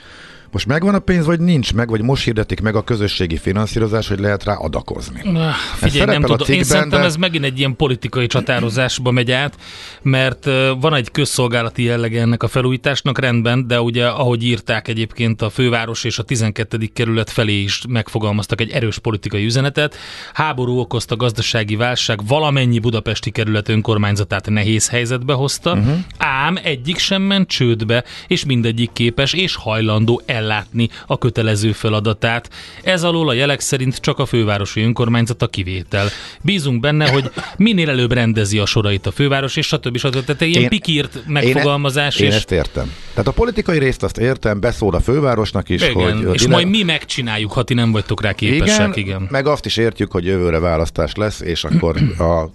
most 0.52 0.66
megvan 0.66 0.94
a 0.94 1.00
pénz, 1.00 1.26
vagy 1.26 1.40
nincs 1.40 1.74
meg, 1.74 1.90
vagy 1.90 2.02
most 2.02 2.24
hirdetik 2.24 2.62
meg 2.62 2.76
a 2.76 2.84
közösségi 2.84 3.38
finanszírozás, 3.38 4.08
hogy 4.08 4.20
lehet 4.20 4.44
rá 4.44 4.54
adakozni. 4.54 5.22
Na, 5.24 5.52
figyelj, 5.76 6.06
nem 6.06 6.22
tudom. 6.22 6.48
Én 6.50 6.64
szerintem 6.64 7.00
de... 7.00 7.06
ez 7.06 7.16
megint 7.16 7.44
egy 7.44 7.60
ilyen 7.60 7.76
politikai 7.76 8.28
csatározásba 8.28 9.12
megy 9.12 9.32
át, 9.32 9.56
mert 10.02 10.46
van 10.80 10.94
egy 10.94 11.12
közszolgálati 11.12 11.84
jellege 11.84 12.22
ennek 12.22 12.44
a 12.44 12.48
felújításnak 12.48 13.20
rendben, 13.20 13.68
de 13.68 13.82
ugye 13.82 14.08
ahogy 14.08 14.44
írták 14.44 14.88
egyébként 14.88 15.42
a 15.42 15.50
főváros 15.50 16.04
és 16.04 16.20
a 16.20 16.24
12. 16.24 16.90
kerület 16.94 17.30
felé 17.30 17.62
is 17.62 17.82
megfogalmaztak 17.90 18.62
egy 18.62 18.72
erős 18.72 19.00
politikai 19.00 19.46
üzenetet. 19.46 19.96
Háború 20.34 20.80
okozta 20.80 21.16
gazdasági 21.16 21.76
válság 21.76 22.26
valamennyi 22.28 22.80
budapesti 22.80 23.32
kerület 23.32 23.70
önkormányzatát 23.70 24.50
nehéz 24.50 24.90
helyzetbe 24.90 25.34
hozta, 25.34 25.74
uh-huh. 25.74 25.98
ám 26.18 26.58
egyik 26.64 26.98
sem 26.98 27.22
ment 27.22 27.48
csődbe, 27.48 28.04
és 28.28 28.46
mindegyik 28.46 28.90
képes 28.94 29.34
és 29.34 29.56
hajlandó 29.56 30.22
el 30.26 30.37
ellátni 30.38 30.90
a 31.08 31.18
kötelező 31.18 31.72
feladatát. 31.72 32.50
Ez 32.84 33.04
alól 33.04 33.30
a 33.30 33.34
jelek 33.34 33.60
szerint 33.60 33.96
csak 33.98 34.20
a 34.20 34.26
fővárosi 34.26 34.82
önkormányzat 34.82 35.42
a 35.42 35.48
kivétel. 35.48 36.08
Bízunk 36.42 36.80
benne, 36.80 37.10
hogy 37.10 37.32
minél 37.58 37.90
előbb 37.90 38.12
rendezi 38.12 38.60
a 38.60 38.66
sorait 38.66 39.06
a 39.06 39.12
főváros, 39.12 39.56
és 39.56 39.66
stb. 39.66 39.98
stb. 39.98 40.24
Tehát 40.26 40.42
ilyen 40.42 40.62
én, 40.62 40.70
pikírt 40.70 41.24
megfogalmazás. 41.28 42.20
Én, 42.20 42.26
e- 42.26 42.28
és... 42.28 42.34
én 42.34 42.38
ezt 42.38 42.52
értem. 42.52 42.92
Tehát 43.10 43.28
a 43.28 43.32
politikai 43.32 43.80
részt 43.80 44.04
azt 44.04 44.18
értem, 44.18 44.60
beszól 44.60 44.94
a 44.94 45.00
fővárosnak 45.00 45.70
is, 45.70 45.82
igen, 45.82 46.26
hogy... 46.26 46.34
És 46.34 46.44
ide... 46.44 46.54
majd 46.54 46.68
mi 46.68 46.84
megcsináljuk, 46.84 47.52
ha 47.52 47.64
ti 47.64 47.74
nem 47.74 47.92
vagytok 47.92 48.22
rá 48.22 48.34
képesek. 48.34 48.98
Igen, 48.98 49.08
igen. 49.08 49.28
meg 49.32 49.48
azt 49.48 49.66
is 49.66 49.78
értjük, 49.78 50.12
hogy 50.12 50.26
jövőre 50.26 50.60
választás 50.60 51.16
lesz, 51.16 51.40
és 51.40 51.64
akkor 51.64 51.96
a, 52.18 52.50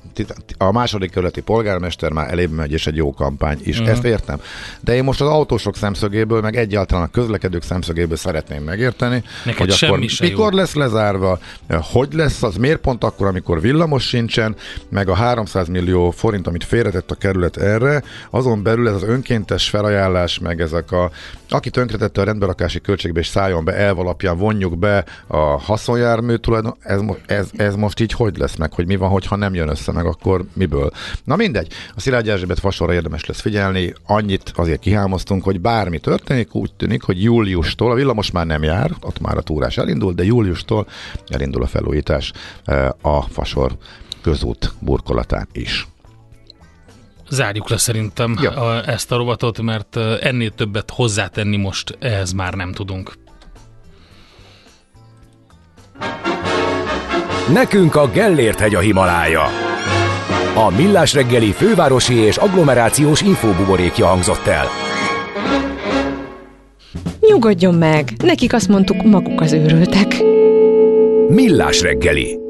a 0.59 0.73
második 0.73 1.11
kerületi 1.11 1.41
polgármester 1.41 2.13
már 2.13 2.31
elébb 2.31 2.51
megy, 2.51 2.73
és 2.73 2.87
egy 2.87 2.97
jó 2.97 3.13
kampány 3.13 3.59
is. 3.63 3.79
Uh-huh. 3.79 3.93
Ezt 3.93 4.05
értem. 4.05 4.41
De 4.81 4.95
én 4.95 5.05
most 5.05 5.21
az 5.21 5.29
autósok 5.29 5.77
szemszögéből, 5.77 6.41
meg 6.41 6.57
egyáltalán 6.57 7.05
a 7.05 7.11
közlekedők 7.11 7.63
szemszögéből 7.73 8.17
szeretném 8.17 8.63
megérteni, 8.63 9.23
Neked 9.45 9.59
hogy 9.59 9.75
akkor 9.81 9.99
mikor 9.99 10.53
jó. 10.53 10.59
lesz 10.59 10.75
lezárva, 10.75 11.39
hogy 11.69 12.13
lesz 12.13 12.43
az, 12.43 12.57
miért 12.57 12.81
pont 12.81 13.05
akkor, 13.05 13.27
amikor 13.27 13.61
villamos 13.61 14.09
sincsen, 14.09 14.57
meg 14.89 15.09
a 15.09 15.15
300 15.15 15.69
millió 15.69 16.11
forint, 16.11 16.47
amit 16.47 16.65
félretett 16.65 17.11
a 17.11 17.15
kerület 17.15 17.57
erre, 17.57 18.03
azon 18.31 18.63
belül 18.63 18.89
ez 18.89 18.95
az 18.95 19.03
önkéntes 19.03 19.69
felajánlás, 19.69 20.39
meg 20.39 20.61
ezek 20.61 20.93
a, 20.93 21.11
aki 21.49 21.71
tönkretette 21.71 22.21
a 22.21 22.25
rendberakási 22.25 22.81
költségbe 22.81 23.21
és 23.21 23.27
szálljon 23.27 23.65
be, 23.65 23.75
elv 23.75 23.99
alapján 23.99 24.37
vonjuk 24.37 24.79
be 24.79 25.05
a 25.27 25.37
haszonjármű 25.37 26.35
tulajdon, 26.35 26.75
ez, 26.81 27.01
ez, 27.27 27.51
ez 27.57 27.75
most 27.75 28.01
így 28.01 28.13
hogy 28.13 28.37
lesz 28.37 28.57
meg, 28.57 28.73
hogy 28.73 28.87
mi 28.87 28.97
van, 28.97 29.09
hogyha 29.09 29.37
nem 29.37 29.55
jön 29.55 29.69
össze 29.69 29.93
meg, 29.93 30.07
akkor 30.07 30.45
miből. 30.53 30.91
Na 31.25 31.37
mindegy, 31.37 31.73
a 31.95 32.01
Szilágyi 32.01 32.31
Erzsébet 32.31 32.59
fasorra 32.59 32.93
érdemes 32.93 33.25
lesz 33.25 33.41
figyelni, 33.41 33.95
annyit 34.07 34.53
azért 34.55 34.81
kihámoztunk, 34.81 35.45
hogy 35.45 35.61
bármi 35.61 35.99
történik, 35.99 36.55
úgy 36.55 36.73
tűnik, 36.73 37.03
hogy 37.03 37.23
július 37.23 37.62
júliustól, 37.63 37.91
a 37.91 37.95
villamos 37.95 38.31
már 38.31 38.47
nem 38.47 38.63
jár, 38.63 38.91
ott 39.01 39.21
már 39.21 39.37
a 39.37 39.43
túrás 39.43 39.77
elindul, 39.77 40.13
de 40.13 40.25
júliustól 40.25 40.87
elindul 41.27 41.63
a 41.63 41.67
felújítás 41.67 42.33
eh, 42.65 42.89
a 43.03 43.23
Fasor 43.23 43.77
közút 44.23 44.73
burkolatán 44.79 45.49
is. 45.53 45.87
Zárjuk 47.29 47.69
le 47.69 47.77
szerintem 47.77 48.39
ja. 48.41 48.51
a, 48.51 48.89
ezt 48.89 49.13
a 49.13 49.17
rovatot, 49.17 49.63
mert 49.63 49.97
eh, 49.97 50.19
ennél 50.21 50.51
többet 50.51 50.91
hozzátenni 50.91 51.57
most 51.57 51.97
ehhez 52.01 52.33
már 52.33 52.55
nem 52.55 52.73
tudunk. 52.73 53.13
Nekünk 57.53 57.95
a 57.95 58.11
Gellért 58.11 58.59
hegy 58.59 58.75
a 58.75 58.81
Himalája. 58.81 59.45
A 60.55 60.71
Millás 60.71 61.15
reggeli 61.15 61.53
fővárosi 61.53 62.15
és 62.15 62.37
agglomerációs 62.37 63.21
infóbuborékja 63.21 64.07
hangzott 64.07 64.47
el. 64.47 64.92
Nyugodjon 67.29 67.75
meg, 67.75 68.09
nekik 68.25 68.53
azt 68.53 68.69
mondtuk, 68.69 69.03
maguk 69.03 69.41
az 69.41 69.53
őrültek. 69.53 70.23
Millás 71.29 71.81
reggeli. 71.81 72.42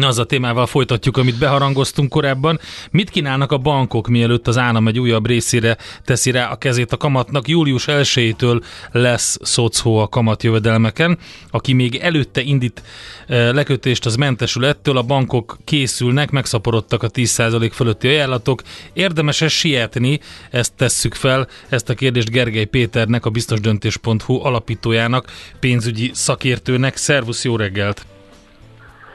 Az 0.00 0.18
a 0.18 0.24
témával 0.24 0.66
folytatjuk, 0.66 1.16
amit 1.16 1.38
beharangoztunk 1.38 2.10
korábban. 2.10 2.60
Mit 2.90 3.10
kínálnak 3.10 3.52
a 3.52 3.58
bankok, 3.58 4.08
mielőtt 4.08 4.48
az 4.48 4.58
állam 4.58 4.88
egy 4.88 4.98
újabb 4.98 5.26
részére 5.26 5.76
teszi 6.04 6.30
rá 6.30 6.50
a 6.50 6.56
kezét 6.56 6.92
a 6.92 6.96
kamatnak? 6.96 7.48
Július 7.48 7.84
1-től 7.86 8.62
lesz 8.92 9.38
szocó 9.42 9.98
a 9.98 10.08
kamatjövedelmeken. 10.08 11.18
Aki 11.50 11.72
még 11.72 11.96
előtte 11.96 12.40
indít 12.40 12.82
eh, 13.26 13.52
lekötést, 13.52 14.06
az 14.06 14.16
mentesül 14.16 14.66
ettől. 14.66 14.96
A 14.96 15.02
bankok 15.02 15.58
készülnek, 15.64 16.30
megszaporodtak 16.30 17.02
a 17.02 17.10
10% 17.10 17.70
fölötti 17.72 18.08
ajánlatok. 18.08 18.62
Érdemes-e 18.92 19.48
sietni? 19.48 20.20
Ezt 20.50 20.72
tesszük 20.76 21.14
fel. 21.14 21.48
Ezt 21.68 21.88
a 21.88 21.94
kérdést 21.94 22.30
Gergely 22.30 22.64
Péternek, 22.64 23.26
a 23.26 23.30
biztosdöntés.hu 23.30 24.44
alapítójának, 24.44 25.32
pénzügyi 25.60 26.10
szakértőnek. 26.14 26.96
Szervusz, 26.96 27.44
jó 27.44 27.56
reggelt! 27.56 28.11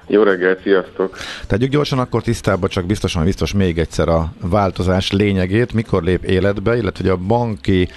Jó 0.10 0.24
reggelt, 0.24 0.62
sziasztok! 0.62 1.17
Tegyük 1.48 1.70
gyorsan 1.70 2.00
akkor 2.00 2.22
tisztába, 2.22 2.67
csak 2.67 2.86
biztosan 2.86 3.24
biztos 3.24 3.54
még 3.54 3.78
egyszer 3.78 4.08
a 4.10 4.26
változás 4.41 5.12
lényegét, 5.12 5.74
mikor 5.74 6.04
lép 6.04 6.24
életbe, 6.24 6.78
illetve 6.78 7.04
hogy 7.04 7.20
a 7.20 7.28
banki 7.28 7.88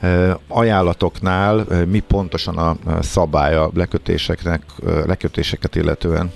eh, 0.00 0.34
ajánlatoknál 0.48 1.64
eh, 1.70 1.84
mi 1.84 2.00
pontosan 2.00 2.56
a 2.56 2.76
szabálya 3.00 3.70
lekötéseknek, 3.74 4.62
eh, 4.86 5.04
lekötéseket 5.06 5.76
illetően. 5.76 6.32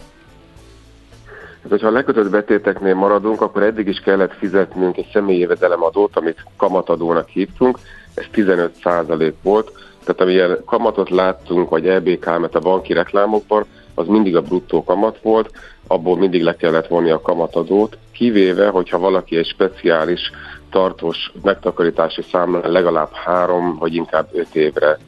Hát, 1.62 1.70
hogyha 1.70 1.86
a 1.86 1.92
lekötött 1.92 2.30
betéteknél 2.30 2.94
maradunk, 2.94 3.40
akkor 3.40 3.62
eddig 3.62 3.86
is 3.86 3.98
kellett 3.98 4.34
fizetnünk 4.34 4.96
egy 4.96 5.08
személyi 5.12 5.38
jövedelemadót, 5.38 6.16
amit 6.16 6.44
kamatadónak 6.56 7.28
hívtunk, 7.28 7.78
ez 8.14 8.24
15% 8.32 9.32
volt, 9.42 9.72
tehát 10.04 10.20
amilyen 10.20 10.58
kamatot 10.64 11.10
láttunk, 11.10 11.70
vagy 11.70 11.88
EBK-met 11.88 12.54
a 12.54 12.60
banki 12.60 12.92
reklámokban, 12.92 13.64
az 13.94 14.06
mindig 14.06 14.36
a 14.36 14.42
bruttó 14.42 14.84
kamat 14.84 15.18
volt, 15.22 15.50
abból 15.86 16.16
mindig 16.16 16.42
le 16.42 16.56
kellett 16.56 16.86
vonni 16.86 17.10
a 17.10 17.20
kamatadót, 17.20 17.98
kivéve, 18.12 18.68
hogyha 18.68 18.98
valaki 18.98 19.36
egy 19.36 19.46
speciális 19.46 20.30
tartós 20.70 21.32
megtakarítási 21.42 22.22
számlán 22.22 22.70
legalább 22.70 23.12
három, 23.12 23.76
vagy 23.78 23.94
inkább 23.94 24.28
öt 24.32 24.54
évre 24.54 24.98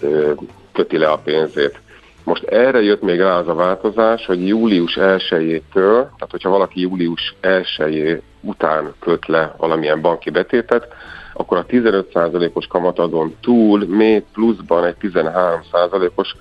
ö, 0.00 0.32
köti 0.72 0.98
le 0.98 1.08
a 1.08 1.18
pénzét. 1.18 1.82
Most 2.24 2.44
erre 2.44 2.82
jött 2.82 3.02
még 3.02 3.18
rá 3.20 3.38
az 3.38 3.48
a 3.48 3.54
változás, 3.54 4.26
hogy 4.26 4.48
július 4.48 4.96
1-től, 5.00 5.62
tehát 5.92 6.30
hogyha 6.30 6.50
valaki 6.50 6.80
július 6.80 7.34
1 7.40 8.22
után 8.40 8.94
köt 8.98 9.26
le 9.26 9.54
valamilyen 9.58 10.00
banki 10.00 10.30
betétet, 10.30 10.88
akkor 11.32 11.58
a 11.58 11.66
15%-os 11.66 12.66
kamatadon 12.66 13.34
túl 13.40 13.86
még 13.86 14.24
pluszban 14.32 14.84
egy 14.84 14.96
13%-os 15.00 16.34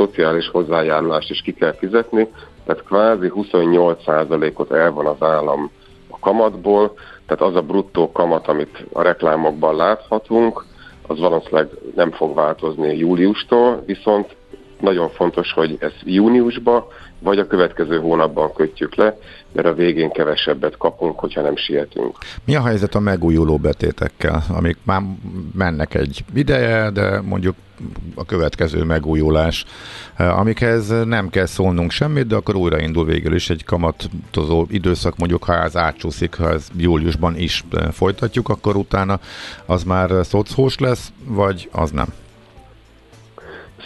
szociális 0.00 0.48
hozzájárulást 0.48 1.30
is 1.30 1.40
ki 1.42 1.52
kell 1.52 1.72
fizetni, 1.72 2.28
tehát 2.64 2.84
kvázi 2.84 3.32
28%-ot 3.34 4.72
el 4.72 4.92
van 4.92 5.06
az 5.06 5.22
állam 5.22 5.70
a 6.08 6.18
kamatból, 6.18 6.92
tehát 7.26 7.42
az 7.42 7.56
a 7.56 7.62
bruttó 7.62 8.12
kamat, 8.12 8.48
amit 8.48 8.86
a 8.92 9.02
reklámokban 9.02 9.76
láthatunk, 9.76 10.64
az 11.06 11.18
valószínűleg 11.18 11.68
nem 11.94 12.10
fog 12.10 12.34
változni 12.34 12.96
júliustól, 12.96 13.82
viszont 13.86 14.36
nagyon 14.80 15.08
fontos, 15.08 15.52
hogy 15.52 15.76
ez 15.80 15.92
júniusban 16.04 16.84
vagy 17.20 17.38
a 17.38 17.46
következő 17.46 17.98
hónapban 17.98 18.52
kötjük 18.52 18.94
le, 18.94 19.18
mert 19.52 19.66
a 19.66 19.74
végén 19.74 20.10
kevesebbet 20.10 20.76
kapunk, 20.76 21.18
hogyha 21.18 21.40
nem 21.40 21.56
sietünk. 21.56 22.18
Mi 22.44 22.56
a 22.56 22.64
helyzet 22.64 22.94
a 22.94 23.00
megújuló 23.00 23.56
betétekkel, 23.56 24.42
amik 24.48 24.76
már 24.82 25.02
mennek 25.54 25.94
egy 25.94 26.24
ideje, 26.34 26.90
de 26.90 27.20
mondjuk 27.20 27.54
a 28.14 28.24
következő 28.24 28.82
megújulás, 28.84 29.64
amikhez 30.16 30.88
nem 31.04 31.28
kell 31.28 31.46
szólnunk 31.46 31.90
semmit, 31.90 32.26
de 32.26 32.34
akkor 32.34 32.56
újraindul 32.56 33.04
végül 33.04 33.34
is 33.34 33.50
egy 33.50 33.64
kamatozó 33.64 34.66
időszak, 34.68 35.16
mondjuk 35.16 35.44
ha 35.44 35.62
ez 35.62 35.76
átcsúszik, 35.76 36.34
ha 36.34 36.50
ez 36.50 36.68
júliusban 36.76 37.36
is 37.36 37.64
folytatjuk, 37.92 38.48
akkor 38.48 38.76
utána 38.76 39.20
az 39.66 39.84
már 39.84 40.10
szocós 40.22 40.78
lesz, 40.78 41.12
vagy 41.24 41.68
az 41.72 41.90
nem? 41.90 42.06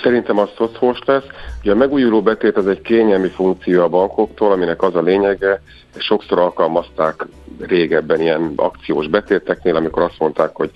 Szerintem 0.03 0.39
az 0.39 0.49
szocós 0.57 0.99
lesz. 1.05 1.25
Ugye 1.63 1.73
a 1.73 1.77
megújuló 1.77 2.23
betét 2.23 2.57
az 2.57 2.67
egy 2.67 2.81
kényelmi 2.81 3.29
funkció 3.29 3.83
a 3.83 3.89
bankoktól, 3.89 4.53
aminek 4.53 4.83
az 4.83 4.95
a 4.95 5.03
lényege, 5.03 5.63
sokszor 5.97 6.39
alkalmazták 6.39 7.27
régebben 7.61 8.21
ilyen 8.21 8.53
akciós 8.57 9.09
betéteknél, 9.09 9.77
amikor 9.77 10.03
azt 10.03 10.19
mondták, 10.19 10.57
hogy 10.57 10.71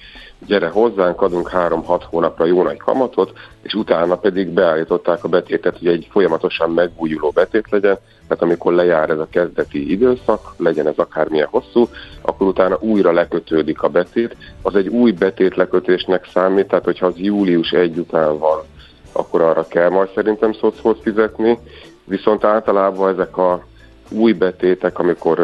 gyere 0.47 0.69
hozzánk, 0.69 1.23
adunk 1.23 1.51
3-6 1.53 2.03
hónapra 2.11 2.45
jó 2.45 2.63
nagy 2.63 2.77
kamatot, 2.77 3.33
és 3.63 3.75
utána 3.75 4.17
pedig 4.17 4.49
beállították 4.49 5.25
a 5.25 5.29
betétet, 5.29 5.79
hogy 5.79 5.89
egy 5.89 6.09
folyamatosan 6.11 6.71
megújuló 6.71 7.31
betét 7.31 7.71
legyen, 7.71 7.99
tehát 8.29 8.43
amikor 8.43 8.73
lejár 8.73 9.11
ez 9.11 9.19
a 9.19 9.29
kezdeti 9.31 9.91
időszak, 9.91 10.55
legyen 10.57 10.87
ez 10.87 10.97
akármilyen 10.99 11.49
hosszú, 11.51 11.89
akkor 12.21 12.47
utána 12.47 12.79
újra 12.81 13.13
lekötődik 13.13 13.83
a 13.83 13.89
betét. 13.89 14.37
Az 14.63 14.75
egy 14.75 14.89
új 14.89 15.13
betét 15.13 15.57
lekötésnek 15.57 16.29
számít, 16.33 16.69
tehát 16.69 16.85
hogyha 16.85 17.07
az 17.07 17.17
július 17.17 17.71
1 17.71 17.99
után 17.99 18.39
van, 18.39 18.59
akkor 19.19 19.41
arra 19.41 19.67
kell 19.67 19.89
majd 19.89 20.09
szerintem 20.15 20.53
szocót 20.53 21.01
fizetni, 21.03 21.59
viszont 22.05 22.45
általában 22.45 23.13
ezek 23.13 23.37
a 23.37 23.65
új 24.11 24.33
betétek, 24.33 24.99
amikor 24.99 25.39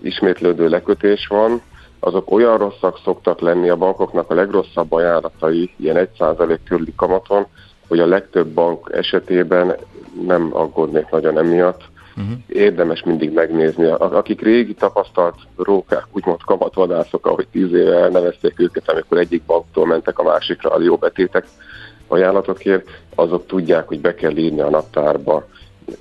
ismétlődő 0.00 0.68
lekötés 0.68 1.26
van, 1.26 1.60
azok 2.00 2.30
olyan 2.30 2.58
rosszak 2.58 2.98
szoktak 3.04 3.40
lenni 3.40 3.68
a 3.68 3.76
bankoknak 3.76 4.30
a 4.30 4.34
legrosszabb 4.34 4.92
ajánlatai, 4.92 5.70
ilyen 5.76 6.08
1% 6.18 6.58
körüli 6.68 6.92
kamaton, 6.96 7.46
hogy 7.88 7.98
a 7.98 8.06
legtöbb 8.06 8.46
bank 8.46 8.90
esetében 8.92 9.76
nem 10.26 10.50
aggódnék 10.52 11.10
nagyon 11.10 11.38
emiatt. 11.38 11.82
Uh-huh. 12.16 12.34
Érdemes 12.46 13.02
mindig 13.02 13.32
megnézni. 13.32 13.84
Akik 13.86 14.40
régi 14.40 14.74
tapasztalt 14.74 15.34
rókák, 15.56 16.04
úgymond 16.12 16.40
kamatvadászok, 16.44 17.26
ahogy 17.26 17.46
tíz 17.52 17.72
éve 17.72 17.94
elnevezték 17.94 18.60
őket, 18.60 18.90
amikor 18.90 19.18
egyik 19.18 19.42
banktól 19.42 19.86
mentek 19.86 20.18
a 20.18 20.22
másikra 20.22 20.70
a 20.70 20.80
jó 20.80 20.96
betétek 20.96 21.46
ajánlatokért, 22.08 22.88
azok 23.14 23.46
tudják, 23.46 23.88
hogy 23.88 24.00
be 24.00 24.14
kell 24.14 24.36
írni 24.36 24.60
a 24.60 24.70
naptárba 24.70 25.46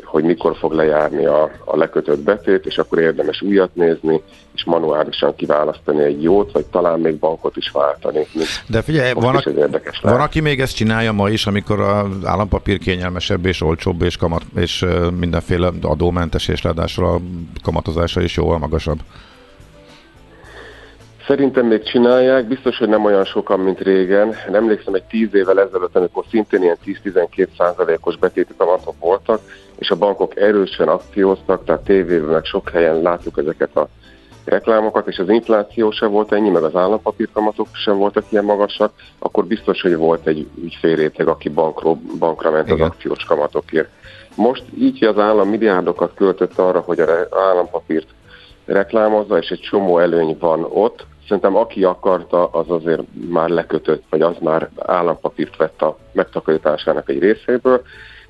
hogy 0.03 0.23
mikor 0.23 0.55
fog 0.57 0.73
lejárni 0.73 1.25
a, 1.25 1.51
a 1.65 1.77
lekötött 1.77 2.19
betét, 2.19 2.65
és 2.65 2.77
akkor 2.77 2.99
érdemes 2.99 3.41
újat 3.41 3.75
nézni, 3.75 4.21
és 4.53 4.63
manuálisan 4.65 5.35
kiválasztani 5.35 6.03
egy 6.03 6.23
jót, 6.23 6.51
vagy 6.51 6.65
talán 6.65 6.99
még 6.99 7.15
bankot 7.15 7.57
is 7.57 7.69
váltani. 7.69 8.27
De 8.67 8.81
figyelj, 8.81 9.13
van, 9.13 9.35
a, 9.35 9.49
érdekes 9.49 9.99
van 9.99 10.21
aki 10.21 10.39
még 10.39 10.61
ezt 10.61 10.75
csinálja 10.75 11.11
ma 11.11 11.29
is, 11.29 11.47
amikor 11.47 11.79
az 11.79 12.07
állampapír 12.23 12.77
kényelmesebb 12.77 13.45
és 13.45 13.61
olcsóbb, 13.61 14.01
és, 14.01 14.17
kamat, 14.17 14.43
és 14.55 14.85
mindenféle 15.19 15.71
adómentes, 15.81 16.47
és 16.47 16.63
ráadásul 16.63 17.05
a 17.05 17.19
kamatozása 17.63 18.21
is 18.21 18.35
jóval 18.35 18.57
magasabb. 18.57 18.99
Szerintem 21.27 21.65
még 21.65 21.83
csinálják, 21.83 22.47
biztos, 22.47 22.77
hogy 22.77 22.89
nem 22.89 23.05
olyan 23.05 23.25
sokan, 23.25 23.59
mint 23.59 23.79
régen. 23.79 24.35
Emlékszem 24.51 24.93
egy 24.93 25.03
tíz 25.03 25.33
évvel 25.33 25.59
ezelőtt, 25.59 25.95
amikor 25.95 26.23
szintén 26.29 26.63
ilyen 26.63 26.77
10-12 26.85 27.47
százalékos 27.57 28.17
betéti 28.17 28.53
kamatok 28.57 28.95
voltak, 28.99 29.39
és 29.77 29.89
a 29.89 29.95
bankok 29.95 30.35
erősen 30.35 30.87
akcióztak, 30.87 31.65
tehát 31.65 31.83
tévében 31.83 32.29
meg 32.29 32.45
sok 32.45 32.69
helyen 32.69 33.01
látjuk 33.01 33.37
ezeket 33.37 33.75
a 33.75 33.87
reklámokat, 34.45 35.07
és 35.07 35.17
az 35.17 35.29
infláció 35.29 35.91
sem 35.91 36.11
volt 36.11 36.31
ennyi, 36.31 36.49
meg 36.49 36.63
az 36.63 36.75
állampapírkamatok 36.75 37.67
sem 37.71 37.97
voltak 37.97 38.25
ilyen 38.29 38.45
magasak, 38.45 38.91
akkor 39.19 39.45
biztos, 39.45 39.81
hogy 39.81 39.95
volt 39.95 40.27
egy 40.27 40.47
ügyfélréteg, 40.63 41.27
aki 41.27 41.49
bankról, 41.49 41.99
bankra 42.19 42.51
ment 42.51 42.67
Igen. 42.67 42.81
az 42.81 42.87
akciós 42.87 43.23
kamatokért. 43.23 43.89
Most 44.35 44.63
így, 44.79 45.03
az 45.03 45.17
állam 45.17 45.49
milliárdokat 45.49 46.11
költött 46.15 46.57
arra, 46.57 46.79
hogy 46.79 46.99
az 46.99 47.09
állampapírt 47.31 48.07
reklámozza, 48.65 49.37
és 49.37 49.49
egy 49.49 49.59
csomó 49.59 49.99
előny 49.99 50.37
van 50.39 50.65
ott, 50.69 51.05
szerintem 51.27 51.55
aki 51.55 51.83
akarta, 51.83 52.45
az 52.47 52.69
azért 52.69 53.01
már 53.29 53.49
lekötött, 53.49 54.03
vagy 54.09 54.21
az 54.21 54.35
már 54.41 54.69
állampapírt 54.77 55.57
vett 55.57 55.81
a 55.81 55.97
megtakarításának 56.11 57.09
egy 57.09 57.19
részéből, 57.19 57.81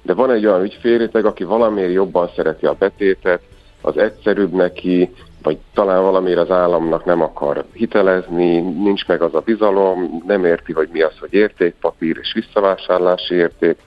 de 0.01 0.13
van 0.13 0.31
egy 0.31 0.45
olyan 0.45 0.63
ügyfélréteg, 0.63 1.25
aki 1.25 1.43
valamiért 1.43 1.93
jobban 1.93 2.29
szereti 2.35 2.65
a 2.65 2.75
betétet, 2.79 3.41
az 3.81 3.97
egyszerűbb 3.97 4.51
neki, 4.51 5.13
vagy 5.43 5.57
talán 5.73 6.01
valamiért 6.01 6.39
az 6.39 6.51
államnak 6.51 7.05
nem 7.05 7.21
akar 7.21 7.65
hitelezni, 7.73 8.59
nincs 8.59 9.07
meg 9.07 9.21
az 9.21 9.35
a 9.35 9.39
bizalom, 9.39 10.23
nem 10.27 10.45
érti, 10.45 10.73
hogy 10.73 10.89
mi 10.91 11.01
az, 11.01 11.17
hogy 11.19 11.33
értékpapír 11.33 12.17
és 12.21 12.33
visszavásárlási 12.33 13.33
érték, 13.33 13.77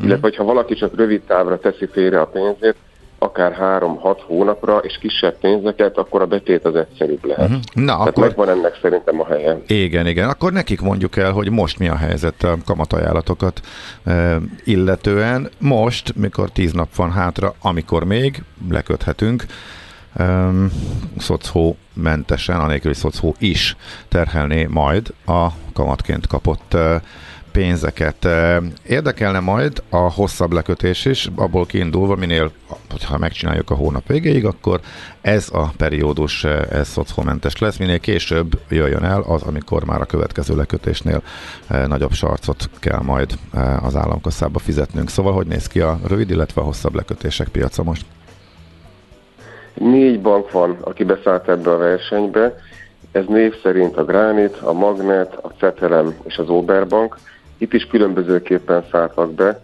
mm. 0.00 0.04
illetve 0.04 0.26
hogyha 0.28 0.44
valaki 0.44 0.74
csak 0.74 0.96
rövid 0.96 1.22
távra 1.22 1.58
teszi 1.58 1.86
félre 1.86 2.20
a 2.20 2.26
pénzét, 2.26 2.76
akár 3.18 3.56
3-6 3.80 4.18
hónapra, 4.26 4.78
és 4.78 4.98
kisebb 4.98 5.38
pénzeket, 5.38 5.96
akkor 5.96 6.22
a 6.22 6.26
betét 6.26 6.64
az 6.64 6.74
egyszerűbb 6.74 7.24
lehet. 7.24 7.48
Uh-huh. 7.48 7.62
Na, 7.72 7.92
Tehát 7.92 8.08
akkor... 8.08 8.26
megvan 8.26 8.48
ennek 8.48 8.78
szerintem 8.82 9.20
a 9.20 9.26
helye. 9.26 9.60
Igen, 9.66 10.06
igen. 10.06 10.28
Akkor 10.28 10.52
nekik 10.52 10.80
mondjuk 10.80 11.16
el, 11.16 11.32
hogy 11.32 11.50
most 11.50 11.78
mi 11.78 11.88
a 11.88 11.96
helyzet 11.96 12.42
a 12.42 12.56
kamatajánlatokat 12.66 13.60
e, 14.04 14.36
illetően. 14.64 15.50
Most, 15.58 16.16
mikor 16.16 16.50
10 16.50 16.72
nap 16.72 16.94
van 16.94 17.12
hátra, 17.12 17.54
amikor 17.62 18.04
még 18.04 18.42
leköthetünk, 18.70 19.44
um, 20.18 20.70
szocó 21.18 21.76
mentesen, 21.92 22.60
anélkül, 22.60 22.90
hogy 22.90 23.00
szocó 23.12 23.34
is 23.38 23.76
terhelné 24.08 24.66
majd 24.70 25.14
a 25.26 25.46
kamatként 25.72 26.26
kapott 26.26 26.74
uh, 26.74 26.94
pénzeket. 27.56 28.28
Érdekelne 28.86 29.40
majd 29.40 29.82
a 29.90 29.96
hosszabb 29.96 30.52
lekötés 30.52 31.04
is, 31.04 31.28
abból 31.36 31.66
kiindulva, 31.66 32.14
minél, 32.14 32.50
hogyha 32.90 33.18
megcsináljuk 33.18 33.70
a 33.70 33.74
hónap 33.74 34.06
végéig, 34.06 34.44
akkor 34.44 34.80
ez 35.20 35.48
a 35.52 35.72
periódus, 35.76 36.44
ez 36.70 36.88
szocómentes 36.88 37.58
lesz, 37.58 37.76
minél 37.76 37.98
később 37.98 38.58
jöjjön 38.68 39.04
el 39.04 39.20
az, 39.20 39.42
amikor 39.42 39.84
már 39.84 40.00
a 40.00 40.04
következő 40.04 40.56
lekötésnél 40.56 41.22
nagyobb 41.86 42.12
sarcot 42.12 42.70
kell 42.80 43.00
majd 43.02 43.32
az 43.82 43.96
államkasszába 43.96 44.58
fizetnünk. 44.58 45.08
Szóval 45.08 45.32
hogy 45.32 45.46
néz 45.46 45.66
ki 45.66 45.80
a 45.80 45.98
rövid, 46.08 46.30
illetve 46.30 46.60
a 46.60 46.64
hosszabb 46.64 46.94
lekötések 46.94 47.48
piaca 47.48 47.82
most? 47.82 48.04
Négy 49.74 50.20
bank 50.20 50.50
van, 50.50 50.76
aki 50.80 51.04
beszállt 51.04 51.48
ebbe 51.48 51.70
a 51.70 51.76
versenybe. 51.76 52.54
Ez 53.12 53.24
név 53.28 53.54
szerint 53.62 53.96
a 53.96 54.04
Granit, 54.04 54.56
a 54.56 54.72
Magnet, 54.72 55.38
a 55.42 55.48
Cetelem 55.58 56.14
és 56.24 56.36
az 56.36 56.48
Oberbank. 56.48 57.16
Itt 57.58 57.72
is 57.72 57.86
különbözőképpen 57.86 58.84
szálltak 58.90 59.32
be. 59.32 59.62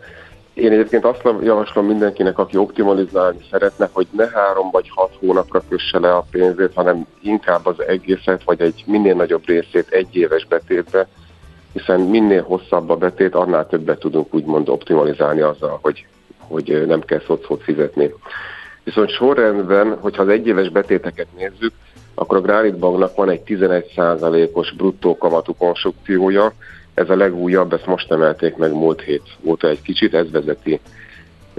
Én 0.55 0.73
egyébként 0.73 1.05
azt 1.05 1.23
javaslom 1.43 1.87
mindenkinek, 1.87 2.39
aki 2.39 2.57
optimalizálni 2.57 3.39
szeretne, 3.51 3.89
hogy 3.93 4.07
ne 4.11 4.29
három 4.29 4.71
vagy 4.71 4.91
hat 4.95 5.17
hónapra 5.21 5.63
kösse 5.69 5.99
le 5.99 6.15
a 6.15 6.27
pénzét, 6.31 6.75
hanem 6.75 7.07
inkább 7.21 7.67
az 7.67 7.83
egészet, 7.87 8.43
vagy 8.45 8.61
egy 8.61 8.85
minél 8.87 9.15
nagyobb 9.15 9.47
részét 9.47 9.87
egy 9.91 10.17
éves 10.17 10.47
betétbe, 10.47 11.09
hiszen 11.73 12.01
minél 12.01 12.43
hosszabb 12.43 12.91
a 12.91 12.97
betét, 12.97 13.35
annál 13.35 13.67
többet 13.67 13.99
tudunk 13.99 14.35
úgymond 14.35 14.69
optimalizálni 14.69 15.41
azzal, 15.41 15.79
hogy, 15.83 16.07
hogy 16.39 16.87
nem 16.87 17.01
kell 17.01 17.21
szocót 17.27 17.63
fizetni. 17.63 18.15
Viszont 18.85 19.11
sorrendben, 19.11 19.99
hogyha 20.01 20.23
az 20.23 20.29
egyéves 20.29 20.69
betéteket 20.69 21.27
nézzük, 21.37 21.73
akkor 22.15 22.37
a 22.37 22.41
Granit 22.41 22.79
Banknak 22.79 23.17
van 23.17 23.31
egy 23.31 23.43
11%-os 23.47 24.73
bruttó 24.73 25.19
kamatú 25.19 25.55
konstrukciója, 25.55 26.53
ez 26.95 27.11
a 27.11 27.17
legújabb, 27.17 27.73
ezt 27.73 27.87
most 27.87 28.13
emelték 28.13 28.57
meg 28.57 28.73
múlt 28.73 29.01
hét 29.01 29.23
óta 29.43 29.69
egy 29.69 29.83
kicsit, 29.83 30.15
ez 30.15 30.31
vezeti 30.31 30.81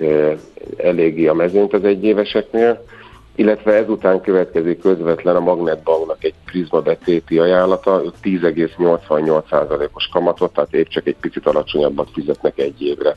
e, 0.01 0.37
eléggyi 0.77 1.27
a 1.27 1.33
mezőnyt 1.33 1.73
az 1.73 1.83
egyéveseknél, 1.83 2.83
illetve 3.35 3.73
ezután 3.73 4.21
következik 4.21 4.79
közvetlen 4.79 5.35
a 5.35 5.39
Magnetbanknak 5.39 6.23
egy 6.23 6.33
prizma 6.45 6.81
betéti 6.81 7.39
ajánlata, 7.39 8.01
10,88%-os 8.23 10.09
kamatot, 10.11 10.53
tehát 10.53 10.73
épp 10.73 10.87
csak 10.87 11.07
egy 11.07 11.15
picit 11.21 11.47
alacsonyabbat 11.47 12.09
fizetnek 12.13 12.57
egy 12.59 12.81
évre. 12.81 13.15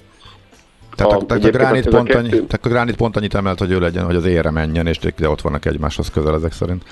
Tehát 0.95 1.13
a, 1.13 1.35
a, 1.35 1.35
a, 1.35 1.39
gránit 1.39 1.89
pont 1.89 2.15
annyi, 2.15 2.29
tehát 2.29 2.65
a 2.65 2.69
gránit 2.69 2.97
pont 2.97 3.17
annyit 3.17 3.35
emelt, 3.35 3.59
hogy 3.59 3.71
ő 3.71 3.79
legyen, 3.79 4.05
hogy 4.05 4.17
az 4.17 4.25
ére 4.25 4.51
menjen, 4.51 4.87
és 4.87 4.99
de 4.99 5.29
ott 5.29 5.41
vannak 5.41 5.65
egymáshoz 5.65 6.11
közel 6.11 6.35
ezek 6.35 6.53
szerint. 6.53 6.83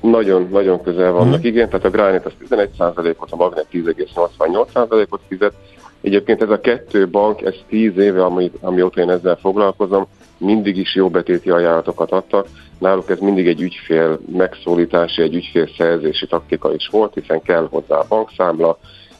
Nagyon, 0.00 0.48
nagyon 0.50 0.82
közel 0.82 1.12
vannak, 1.12 1.40
mm. 1.40 1.44
igen, 1.44 1.68
tehát 1.68 1.84
a 1.84 1.90
gránit 1.90 2.24
az 2.24 2.32
11%-ot, 2.50 3.30
a 3.30 3.36
magnet 3.36 3.66
10,88%-ot 3.72 5.20
fizet. 5.28 5.52
Egyébként 6.00 6.42
ez 6.42 6.50
a 6.50 6.60
kettő 6.60 7.08
bank, 7.08 7.42
ez 7.42 7.54
10 7.68 7.96
éve, 7.96 8.24
ami, 8.24 8.50
amióta 8.60 9.00
én 9.00 9.10
ezzel 9.10 9.36
foglalkozom, 9.36 10.06
mindig 10.38 10.76
is 10.76 10.94
jó 10.94 11.08
betéti 11.08 11.50
ajánlatokat 11.50 12.10
adtak. 12.10 12.46
Náluk 12.78 13.10
ez 13.10 13.18
mindig 13.18 13.46
egy 13.46 13.60
ügyfél 13.60 14.18
megszólítási, 14.32 15.22
egy 15.22 15.34
ügyfél 15.34 15.68
szerzési 15.76 16.26
taktika 16.26 16.74
is 16.74 16.88
volt, 16.90 17.14
hiszen 17.14 17.42
kell 17.42 17.68
hozzá 17.70 17.96
a 17.96 18.06
bankszámla, 18.08 18.78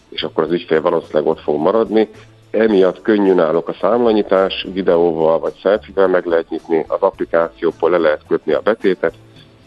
és 0.08 0.22
akkor 0.22 0.44
az 0.44 0.52
ügyfél 0.52 0.80
valószínűleg 0.80 1.26
ott 1.26 1.40
fog 1.40 1.60
maradni. 1.60 2.08
Emiatt 2.50 3.02
könnyű 3.02 3.32
náluk 3.32 3.68
a 3.68 3.76
számlanyítás, 3.80 4.66
videóval 4.72 5.38
vagy 5.38 5.58
selfie 5.60 6.06
meg 6.06 6.26
lehet 6.26 6.48
nyitni, 6.48 6.84
az 6.88 7.00
applikációból 7.00 7.90
le 7.90 7.98
lehet 7.98 8.22
kötni 8.28 8.52
a 8.52 8.60
betétet, 8.60 9.14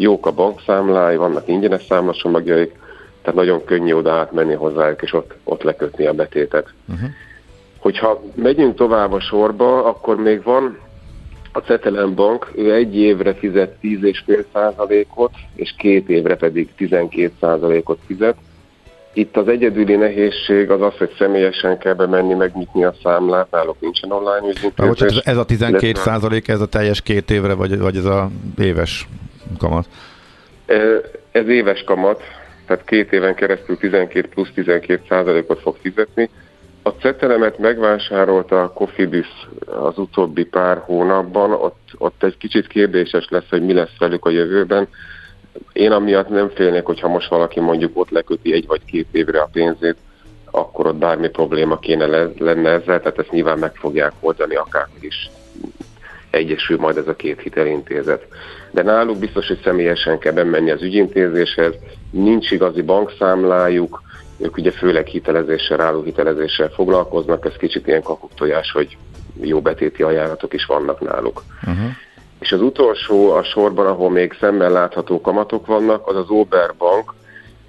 jók 0.02 0.26
a 0.26 0.32
bankszámlái, 0.32 1.16
vannak 1.16 1.47
ingyenes 1.47 1.84
számlasomagjaik, 1.84 2.80
tehát 3.22 3.39
nagyon 3.39 3.64
könnyű 3.66 3.93
oda 3.93 4.12
átmenni 4.12 4.54
hozzájuk, 4.54 5.02
és 5.02 5.14
ott, 5.14 5.36
ott 5.43 5.64
lekötni 5.64 6.06
a 6.06 6.14
betétet. 6.14 6.74
Uh-huh. 6.89 7.10
Hogyha 7.80 8.22
megyünk 8.36 8.76
tovább 8.76 9.12
a 9.12 9.20
sorba, 9.20 9.86
akkor 9.86 10.16
még 10.16 10.43
van 10.43 10.78
a 11.52 11.60
Cetelem 11.60 12.16
Bank, 12.16 12.52
ő 12.56 12.74
egy 12.74 12.95
évre 12.95 13.34
fizet 13.34 13.76
10,5%-ot, 13.82 15.32
és 15.56 15.74
két 15.78 16.10
évre 16.10 16.36
pedig 16.36 16.70
12%-ot 16.78 17.99
fizet. 18.06 18.36
Itt 19.14 19.38
az 19.38 19.47
egyedüli 19.47 19.95
nehézség 19.95 20.70
az 20.70 20.82
az, 20.82 20.97
hogy 20.97 21.16
személyesen 21.18 21.78
kell 21.78 21.93
bemenni, 21.93 22.34
megnyitni 22.34 22.84
a 22.84 22.93
számlát, 23.04 23.52
náluk 23.52 23.76
nincsen 23.80 24.12
online 24.12 24.47
ügyintézés. 24.47 25.18
Ez 25.18 25.38
a 25.38 25.45
12 25.45 25.93
százalék, 25.93 26.47
ez 26.47 26.62
a 26.62 26.68
teljes 26.68 27.02
két 27.02 27.32
évre, 27.32 27.54
vagy, 27.54 27.80
vagy 27.80 27.97
ez 27.97 28.06
a 28.06 28.30
éves 28.58 29.08
kamat? 29.58 29.86
Ez 31.32 31.47
éves 31.47 31.84
kamat, 31.84 32.22
tehát 32.66 32.86
két 32.86 33.12
éven 33.12 33.36
keresztül 33.36 33.78
12 33.78 34.28
plusz 34.28 34.52
12 34.54 35.02
százalékot 35.10 35.60
fog 35.60 35.78
fizetni. 35.82 36.30
A 36.84 36.89
cetelemet 36.89 37.58
megvásárolta 37.58 38.64
a 38.64 38.72
Cofidis 38.74 39.47
az 39.66 39.97
utóbbi 39.97 40.45
pár 40.45 40.78
hónapban, 40.78 41.52
ott, 41.52 41.89
ott 41.97 42.24
egy 42.24 42.38
kicsit 42.38 42.68
kérdéses 42.68 43.28
lesz, 43.30 43.49
hogy 43.49 43.66
mi 43.66 43.74
lesz 43.74 43.97
velük 43.97 44.26
a 44.26 44.30
jövőben. 44.30 44.88
Én 45.74 45.91
amiatt 45.91 46.30
nem 46.30 46.49
félnék, 46.49 46.84
hogyha 46.84 47.08
most 47.08 47.30
valaki 47.30 47.60
mondjuk 47.60 47.97
ott 47.97 48.10
leköti 48.10 48.54
egy 48.54 48.68
vagy 48.68 48.86
két 48.86 49.08
évre 49.12 49.41
a 49.41 49.49
pénzét, 49.52 49.97
akkor 50.52 50.88
ott 50.88 50.95
bármi 50.95 51.30
probléma 51.30 51.80
kéne 51.80 52.06
le, 52.06 52.30
lenne 52.38 52.70
ezzel, 52.70 52.99
tehát 52.99 53.20
ezt 53.20 53.32
nyilván 53.32 53.60
meg 53.60 53.76
fogják 53.76 54.12
oldani, 54.20 54.56
akár 54.56 54.88
is 54.99 55.30
egyesül 56.30 56.78
majd 56.78 56.97
ez 56.97 57.08
a 57.08 57.16
két 57.16 57.41
hitelintézet. 57.41 58.28
De 58.72 58.82
náluk 58.82 59.18
biztos, 59.18 59.48
hogy 59.48 59.60
személyesen 59.64 60.18
kell 60.20 60.34
bemenni 60.34 60.72
az 60.72 60.82
ügyintézéshez, 60.82 61.74
nincs 62.12 62.52
igazi 62.52 62.82
bankszámlájuk, 62.82 64.02
ők 64.38 64.58
ugye 64.58 64.72
főleg 64.72 65.06
hitelezéssel, 65.06 65.82
álló 65.82 66.02
hitelezéssel 66.02 66.70
foglalkoznak, 66.70 67.46
ez 67.46 67.56
kicsit 67.58 67.88
ilyen 67.88 68.02
kakuktojás, 68.02 68.72
hogy 68.72 68.98
jó 69.42 69.62
betéti 69.62 70.04
ajánlatok 70.04 70.54
is 70.54 70.66
vannak 70.66 71.00
náluk. 71.02 71.44
Uh-huh. 71.68 71.90
És 72.40 72.52
az 72.52 72.62
utolsó 72.62 73.32
a 73.32 73.44
sorban, 73.44 73.86
ahol 73.86 74.10
még 74.10 74.38
szemmel 74.40 74.72
látható 74.72 75.22
kamatok 75.22 75.66
vannak, 75.66 76.08
az 76.08 76.16
az 76.16 76.30
Oberbank. 76.30 77.14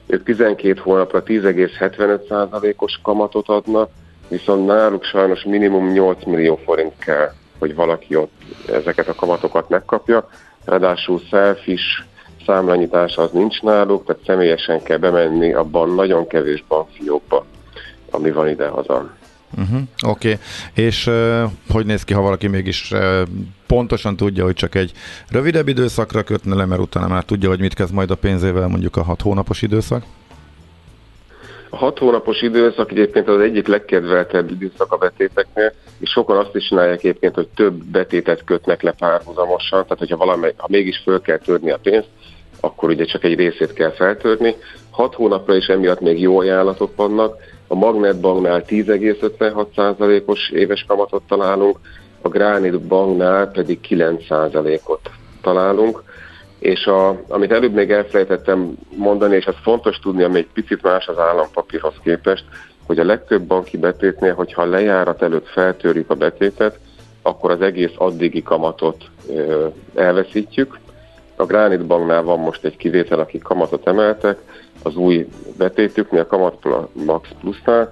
Ők 0.06 0.24
12 0.24 0.80
hónapra 0.80 1.22
10,75%-os 1.22 3.00
kamatot 3.02 3.48
adnak, 3.48 3.90
viszont 4.28 4.66
náluk 4.66 5.04
sajnos 5.04 5.44
minimum 5.44 5.92
8 5.92 6.24
millió 6.24 6.60
forint 6.64 6.98
kell, 6.98 7.32
hogy 7.58 7.74
valaki 7.74 8.16
ott 8.16 8.32
ezeket 8.72 9.08
a 9.08 9.14
kamatokat 9.14 9.68
megkapja. 9.68 10.28
Ráadásul 10.64 11.20
selfish 11.30 11.84
számlanyítás 12.46 13.16
az 13.16 13.30
nincs 13.30 13.60
náluk, 13.60 14.06
tehát 14.06 14.22
személyesen 14.26 14.82
kell 14.82 14.96
bemenni 14.98 15.52
abban 15.52 15.94
nagyon 15.94 16.26
kevés 16.26 16.64
bankfiókba, 16.68 17.44
ami 18.10 18.30
van 18.30 18.48
ide-haza. 18.48 19.10
Uh-huh, 19.58 19.80
Oké, 20.06 20.32
okay. 20.32 20.84
és 20.84 21.06
uh, 21.06 21.42
hogy 21.70 21.86
néz 21.86 22.04
ki, 22.04 22.12
ha 22.14 22.20
valaki 22.20 22.46
mégis 22.46 22.90
uh, 22.92 23.22
pontosan 23.66 24.16
tudja, 24.16 24.44
hogy 24.44 24.54
csak 24.54 24.74
egy 24.74 24.92
rövidebb 25.28 25.68
időszakra 25.68 26.22
kötne 26.22 26.54
le, 26.54 26.64
mert 26.64 26.80
utána 26.80 27.08
már 27.08 27.24
tudja, 27.24 27.48
hogy 27.48 27.60
mit 27.60 27.74
kezd 27.74 27.92
majd 27.92 28.10
a 28.10 28.14
pénzével, 28.14 28.68
mondjuk 28.68 28.96
a 28.96 29.02
hat 29.02 29.20
hónapos 29.20 29.62
időszak? 29.62 30.04
Hat 31.72 31.98
hónapos 31.98 32.42
időszak 32.42 32.90
egyébként 32.90 33.28
az 33.28 33.40
egyik 33.40 33.66
legkedveltebb 33.66 34.50
időszak 34.50 34.92
a 34.92 34.96
betéteknél, 34.96 35.72
és 36.00 36.10
sokan 36.10 36.36
azt 36.36 36.56
is 36.56 36.66
csinálják 36.68 36.98
egyébként, 36.98 37.34
hogy 37.34 37.48
több 37.54 37.84
betétet 37.84 38.44
kötnek 38.44 38.82
le 38.82 38.92
párhuzamosan, 38.92 39.82
tehát 39.82 39.98
hogyha 39.98 40.16
valamely, 40.16 40.54
ha 40.56 40.66
mégis 40.70 41.00
föl 41.04 41.20
kell 41.20 41.38
törni 41.38 41.70
a 41.70 41.78
pénzt, 41.82 42.08
akkor 42.60 42.88
ugye 42.90 43.04
csak 43.04 43.24
egy 43.24 43.34
részét 43.34 43.72
kell 43.72 43.90
feltörni. 43.90 44.54
Hat 44.90 45.14
hónapra 45.14 45.54
is 45.54 45.66
emiatt 45.66 46.00
még 46.00 46.20
jó 46.20 46.38
ajánlatok 46.38 46.96
vannak. 46.96 47.36
A 47.66 47.74
Magnetbanknál 47.74 48.64
10,56%-os 48.68 50.50
éves 50.50 50.84
kamatot 50.88 51.22
találunk, 51.28 51.78
a 52.22 52.28
Granite 52.28 52.76
Banknál 52.76 53.50
pedig 53.50 53.78
9%-ot 53.88 55.10
találunk. 55.42 56.02
És 56.62 56.86
a, 56.86 57.22
amit 57.28 57.52
előbb 57.52 57.72
még 57.72 57.90
elfelejtettem 57.90 58.72
mondani, 58.96 59.36
és 59.36 59.44
ez 59.44 59.54
fontos 59.62 59.98
tudni, 59.98 60.22
ami 60.22 60.38
egy 60.38 60.48
picit 60.52 60.82
más 60.82 61.06
az 61.06 61.18
állampapírhoz 61.18 61.94
képest, 62.02 62.44
hogy 62.86 62.98
a 62.98 63.04
legtöbb 63.04 63.42
banki 63.42 63.76
betétnél, 63.76 64.34
hogyha 64.34 64.62
a 64.62 64.66
lejárat 64.66 65.22
előtt 65.22 65.48
feltörjük 65.48 66.10
a 66.10 66.14
betétet, 66.14 66.78
akkor 67.22 67.50
az 67.50 67.60
egész 67.60 67.92
addigi 67.96 68.42
kamatot 68.42 69.04
ö, 69.28 69.66
elveszítjük, 69.94 70.78
a 71.36 71.44
Granite 71.44 71.82
Banknál 71.82 72.22
van 72.22 72.38
most 72.38 72.64
egy 72.64 72.76
kivétel, 72.76 73.18
akik 73.18 73.42
kamatot 73.42 73.86
emeltek, 73.86 74.38
az 74.82 74.96
új 74.96 75.28
betétüknél, 75.58 76.20
a 76.20 76.26
Kamat 76.26 76.56
Max 76.92 77.28
Plusnál, 77.40 77.90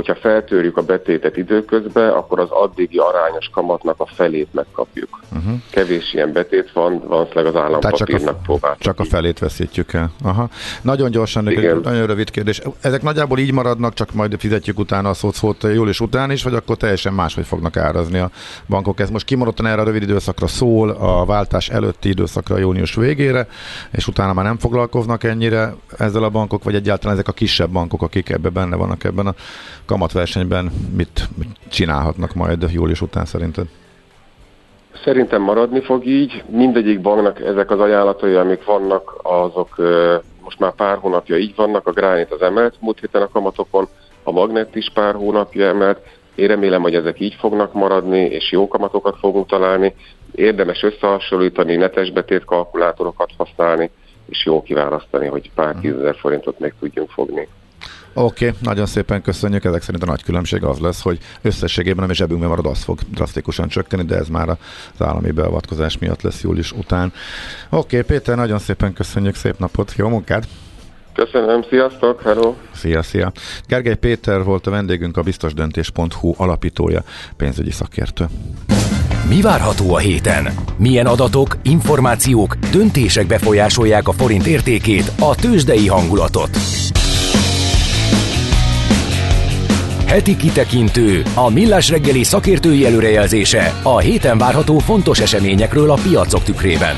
hogyha 0.00 0.28
feltörjük 0.28 0.76
a 0.76 0.82
betétet 0.82 1.36
időközben, 1.36 2.10
akkor 2.10 2.40
az 2.40 2.50
addigi 2.50 2.98
arányos 2.98 3.50
kamatnak 3.52 3.94
a 3.98 4.06
felét 4.06 4.48
megkapjuk. 4.52 5.20
Uh-huh. 5.32 5.52
Kevés 5.70 6.14
ilyen 6.14 6.32
betét 6.32 6.72
van, 6.72 7.02
valószínűleg 7.06 7.54
az 7.54 7.60
állampapírnak 7.60 8.42
próbál. 8.42 8.76
Csak 8.78 9.00
a 9.00 9.04
felét 9.04 9.38
veszítjük 9.38 9.92
el. 9.92 10.10
Aha. 10.22 10.48
Nagyon 10.82 11.10
gyorsan, 11.10 11.48
egy 11.48 11.80
nagyon 11.82 12.06
rövid 12.06 12.30
kérdés. 12.30 12.60
Ezek 12.80 13.02
nagyjából 13.02 13.38
így 13.38 13.52
maradnak, 13.52 13.94
csak 13.94 14.12
majd 14.12 14.38
fizetjük 14.38 14.78
utána 14.78 15.08
a 15.08 15.14
szót 15.14 15.62
július 15.62 16.00
után 16.00 16.30
is, 16.30 16.42
vagy 16.42 16.54
akkor 16.54 16.76
teljesen 16.76 17.12
máshogy 17.12 17.46
fognak 17.46 17.76
árazni 17.76 18.18
a 18.18 18.30
bankok? 18.68 19.00
Ez 19.00 19.10
most 19.10 19.26
kimondottan 19.26 19.66
erre 19.66 19.80
a 19.80 19.84
rövid 19.84 20.02
időszakra 20.02 20.46
szól, 20.46 20.90
a 20.90 21.24
váltás 21.24 21.68
előtti 21.68 22.08
időszakra 22.08 22.58
június 22.58 22.94
végére, 22.94 23.46
és 23.90 24.06
utána 24.06 24.32
már 24.32 24.44
nem 24.44 24.58
foglalkoznak 24.58 25.24
ennyire 25.24 25.74
ezzel 25.98 26.22
a 26.22 26.30
bankok, 26.30 26.64
vagy 26.64 26.74
egyáltalán 26.74 27.14
ezek 27.14 27.28
a 27.28 27.32
kisebb 27.32 27.70
bankok, 27.70 28.02
akik 28.02 28.28
ebben 28.28 28.52
benne 28.52 28.76
vannak 28.76 29.04
ebben 29.04 29.26
a 29.26 29.34
kamatversenyben 29.90 30.70
mit 30.96 31.28
csinálhatnak 31.68 32.34
majd 32.34 32.72
július 32.72 33.00
után 33.00 33.24
szerinted? 33.24 33.66
Szerintem 35.04 35.42
maradni 35.42 35.80
fog 35.80 36.06
így. 36.06 36.44
Mindegyik 36.50 37.00
banknak 37.00 37.40
ezek 37.40 37.70
az 37.70 37.80
ajánlatai, 37.80 38.34
amik 38.34 38.64
vannak, 38.64 39.20
azok 39.22 39.76
most 40.42 40.58
már 40.58 40.74
pár 40.74 40.96
hónapja 40.96 41.36
így 41.36 41.54
vannak. 41.56 41.86
A 41.86 41.92
Granite 41.92 42.34
az 42.34 42.42
emelt 42.42 42.74
múlt 42.80 43.00
héten 43.00 43.22
a 43.22 43.28
kamatokon, 43.28 43.88
a 44.22 44.30
Magnet 44.30 44.74
is 44.74 44.90
pár 44.94 45.14
hónapja 45.14 45.66
emelt. 45.66 45.98
Én 46.34 46.46
remélem, 46.46 46.82
hogy 46.82 46.94
ezek 46.94 47.20
így 47.20 47.34
fognak 47.34 47.72
maradni, 47.72 48.20
és 48.20 48.52
jó 48.52 48.68
kamatokat 48.68 49.18
fogunk 49.18 49.46
találni. 49.46 49.94
Érdemes 50.34 50.82
összehasonlítani, 50.82 51.76
netes 51.76 52.10
betét 52.10 52.44
kalkulátorokat 52.44 53.30
használni, 53.36 53.90
és 54.28 54.44
jó 54.44 54.62
kiválasztani, 54.62 55.26
hogy 55.26 55.50
pár 55.54 55.72
mhm. 55.72 55.80
tízezer 55.80 56.16
forintot 56.16 56.58
meg 56.58 56.74
tudjunk 56.80 57.10
fogni. 57.10 57.48
Oké, 58.12 58.46
okay, 58.46 58.58
nagyon 58.62 58.86
szépen 58.86 59.22
köszönjük. 59.22 59.64
Ezek 59.64 59.82
szerint 59.82 60.02
a 60.02 60.06
nagy 60.06 60.22
különbség 60.22 60.64
az 60.64 60.78
lesz, 60.78 61.02
hogy 61.02 61.18
összességében 61.42 62.00
nem 62.00 62.10
is 62.10 62.16
zsebünkben 62.16 62.48
marad, 62.48 62.66
az 62.66 62.82
fog 62.82 62.98
drasztikusan 63.10 63.68
csökkeni, 63.68 64.02
de 64.02 64.16
ez 64.16 64.28
már 64.28 64.48
az 64.48 65.06
állami 65.06 65.30
beavatkozás 65.30 65.98
miatt 65.98 66.22
lesz 66.22 66.42
július 66.42 66.72
után. 66.72 67.12
Oké, 67.70 67.98
okay, 67.98 68.16
Péter, 68.16 68.36
nagyon 68.36 68.58
szépen 68.58 68.92
köszönjük, 68.92 69.34
szép 69.34 69.58
napot, 69.58 69.92
jó 69.96 70.08
munkát! 70.08 70.46
Köszönöm, 71.14 71.64
sziasztok, 71.68 72.22
hello! 72.22 72.54
Szia, 72.74 73.02
szia! 73.02 73.32
Gergely 73.66 73.94
Péter 73.94 74.44
volt 74.44 74.66
a 74.66 74.70
vendégünk, 74.70 75.16
a 75.16 75.22
biztosdöntés.hu 75.22 76.34
alapítója, 76.36 77.02
pénzügyi 77.36 77.70
szakértő. 77.70 78.24
Mi 79.28 79.40
várható 79.40 79.94
a 79.94 79.98
héten? 79.98 80.48
Milyen 80.76 81.06
adatok, 81.06 81.56
információk, 81.62 82.54
döntések 82.54 83.26
befolyásolják 83.26 84.08
a 84.08 84.12
forint 84.12 84.46
értékét, 84.46 85.12
a 85.18 85.34
tőzsdei 85.34 85.88
hangulatot? 85.88 86.50
Heti 90.10 90.36
kitekintő, 90.36 91.22
a 91.34 91.50
millás 91.50 91.88
reggeli 91.90 92.22
szakértői 92.22 92.86
előrejelzése 92.86 93.80
a 93.82 93.98
héten 93.98 94.38
várható 94.38 94.78
fontos 94.78 95.20
eseményekről 95.20 95.90
a 95.90 95.98
piacok 96.02 96.42
tükrében. 96.42 96.96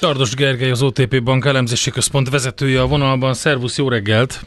Tardos 0.00 0.34
Gergely, 0.34 0.70
az 0.70 0.82
OTP 0.82 1.22
Bank 1.22 1.44
elemzési 1.44 1.90
központ 1.90 2.30
vezetője 2.30 2.80
a 2.80 2.86
vonalban. 2.86 3.34
Szervusz, 3.34 3.78
jó 3.78 3.88
reggelt! 3.88 4.40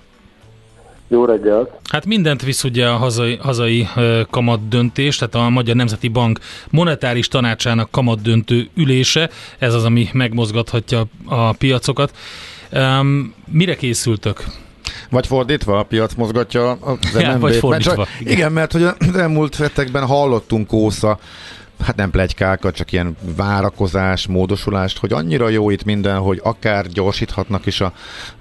Jó 1.07 1.25
reggelt! 1.25 1.69
Hát 1.89 2.05
mindent 2.05 2.43
visz 2.43 2.63
ugye 2.63 2.87
a 2.87 2.95
hazai, 2.95 3.35
hazai 3.35 3.87
kamat 4.29 4.67
döntés, 4.67 5.17
tehát 5.17 5.35
a 5.35 5.49
Magyar 5.49 5.75
Nemzeti 5.75 6.07
Bank 6.07 6.39
monetáris 6.69 7.27
tanácsának 7.27 7.91
kamat 7.91 8.21
döntő 8.21 8.69
ülése, 8.75 9.29
ez 9.57 9.73
az, 9.73 9.83
ami 9.83 10.09
megmozgathatja 10.13 11.05
a 11.25 11.51
piacokat. 11.51 12.13
Um, 12.71 13.33
mire 13.51 13.75
készültök? 13.75 14.43
Vagy 15.09 15.27
fordítva, 15.27 15.79
a 15.79 15.83
piac 15.83 16.13
mozgatja 16.13 16.71
az 16.81 16.97
ja, 17.19 17.37
vagy 17.39 17.55
fordítva. 17.55 17.95
Mert, 17.95 18.09
igen. 18.19 18.33
igen, 18.33 18.51
mert 18.51 18.71
hogy 18.71 18.83
az 18.83 19.15
elmúlt 19.15 19.55
hetekben 19.55 20.05
hallottunk 20.05 20.73
ósza 20.73 21.19
hát 21.85 21.95
nem 21.95 22.11
plegykákat, 22.11 22.75
csak 22.75 22.91
ilyen 22.91 23.17
várakozás, 23.37 24.27
módosulást, 24.27 24.99
hogy 24.99 25.13
annyira 25.13 25.49
jó 25.49 25.69
itt 25.69 25.83
minden, 25.83 26.17
hogy 26.17 26.39
akár 26.43 26.85
gyorsíthatnak 26.85 27.65
is 27.65 27.81
a, 27.81 27.93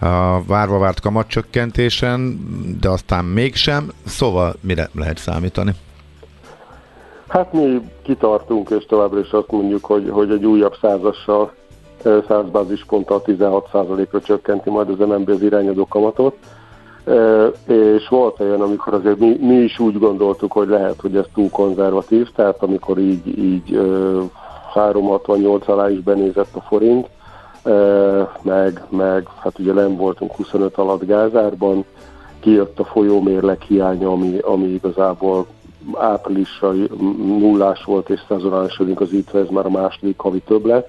a 0.06 0.42
várva 0.46 0.78
várt 0.78 1.00
kamatcsökkentésen, 1.00 2.40
de 2.80 2.88
aztán 2.88 3.24
mégsem. 3.24 3.90
Szóval 4.06 4.54
mire 4.60 4.88
lehet 4.94 5.18
számítani? 5.18 5.72
Hát 7.28 7.52
mi 7.52 7.80
kitartunk, 8.02 8.70
és 8.78 8.84
továbbra 8.86 9.20
is 9.20 9.30
azt 9.30 9.50
mondjuk, 9.50 9.84
hogy, 9.84 10.08
hogy 10.10 10.30
egy 10.30 10.44
újabb 10.44 10.74
százassal, 10.80 11.54
100 12.02 12.44
bázisponttal 12.52 13.22
16%-ra 13.26 14.20
csökkenti 14.20 14.70
majd 14.70 14.88
az 14.88 15.08
MNB 15.08 15.28
az 15.28 15.42
irányadó 15.42 15.86
kamatot. 15.86 16.36
És 17.66 18.08
volt 18.08 18.40
olyan, 18.40 18.60
amikor 18.60 18.94
azért 18.94 19.18
mi, 19.18 19.36
mi 19.40 19.54
is 19.54 19.78
úgy 19.78 19.98
gondoltuk, 19.98 20.52
hogy 20.52 20.68
lehet, 20.68 21.00
hogy 21.00 21.16
ez 21.16 21.24
túl 21.34 21.50
konzervatív, 21.50 22.28
tehát 22.34 22.62
amikor 22.62 22.98
így, 22.98 23.38
így 23.38 23.80
368 24.74 25.68
alá 25.68 25.90
is 25.90 26.00
benézett 26.00 26.54
a 26.54 26.60
forint, 26.60 27.08
meg, 28.42 28.82
meg 28.88 29.28
hát 29.38 29.58
ugye 29.58 29.72
nem 29.72 29.96
voltunk 29.96 30.32
25 30.36 30.76
alatt 30.76 31.06
gázárban, 31.06 31.84
kijött 32.40 32.78
a 32.78 32.84
folyómérleg 32.84 33.60
hiánya, 33.60 34.10
ami, 34.10 34.38
ami 34.38 34.66
igazából 34.66 35.46
áprilisra 35.94 36.72
nullás 37.38 37.84
volt, 37.84 38.10
és 38.10 38.20
szezonálisodik 38.28 39.00
az 39.00 39.12
itt 39.12 39.34
ez 39.34 39.48
már 39.50 39.66
a 39.66 39.70
második 39.70 40.18
havi 40.18 40.40
többlet 40.40 40.88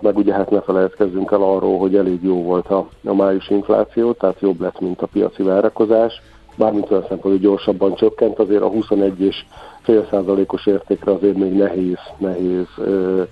meg 0.00 0.16
ugye 0.16 0.32
hát 0.32 0.50
ne 0.50 0.60
felejtkezzünk 0.60 1.30
el 1.30 1.42
arról, 1.42 1.78
hogy 1.78 1.96
elég 1.96 2.22
jó 2.22 2.42
volt 2.42 2.66
a, 2.66 2.88
a 3.04 3.14
május 3.14 3.50
infláció, 3.50 4.12
tehát 4.12 4.40
jobb 4.40 4.60
lett, 4.60 4.80
mint 4.80 5.02
a 5.02 5.06
piaci 5.06 5.42
várakozás. 5.42 6.22
Bármint 6.56 6.90
olyan 6.90 7.02
szempontból, 7.02 7.30
hogy 7.30 7.40
gyorsabban 7.40 7.94
csökkent, 7.94 8.38
azért 8.38 8.62
a 8.62 8.68
21 8.68 9.20
és 9.20 9.44
fél 9.82 10.06
százalékos 10.10 10.66
értékre 10.66 11.12
azért 11.12 11.36
még 11.36 11.52
nehéz, 11.52 11.98
nehéz 12.18 12.66
ö, 12.76 13.22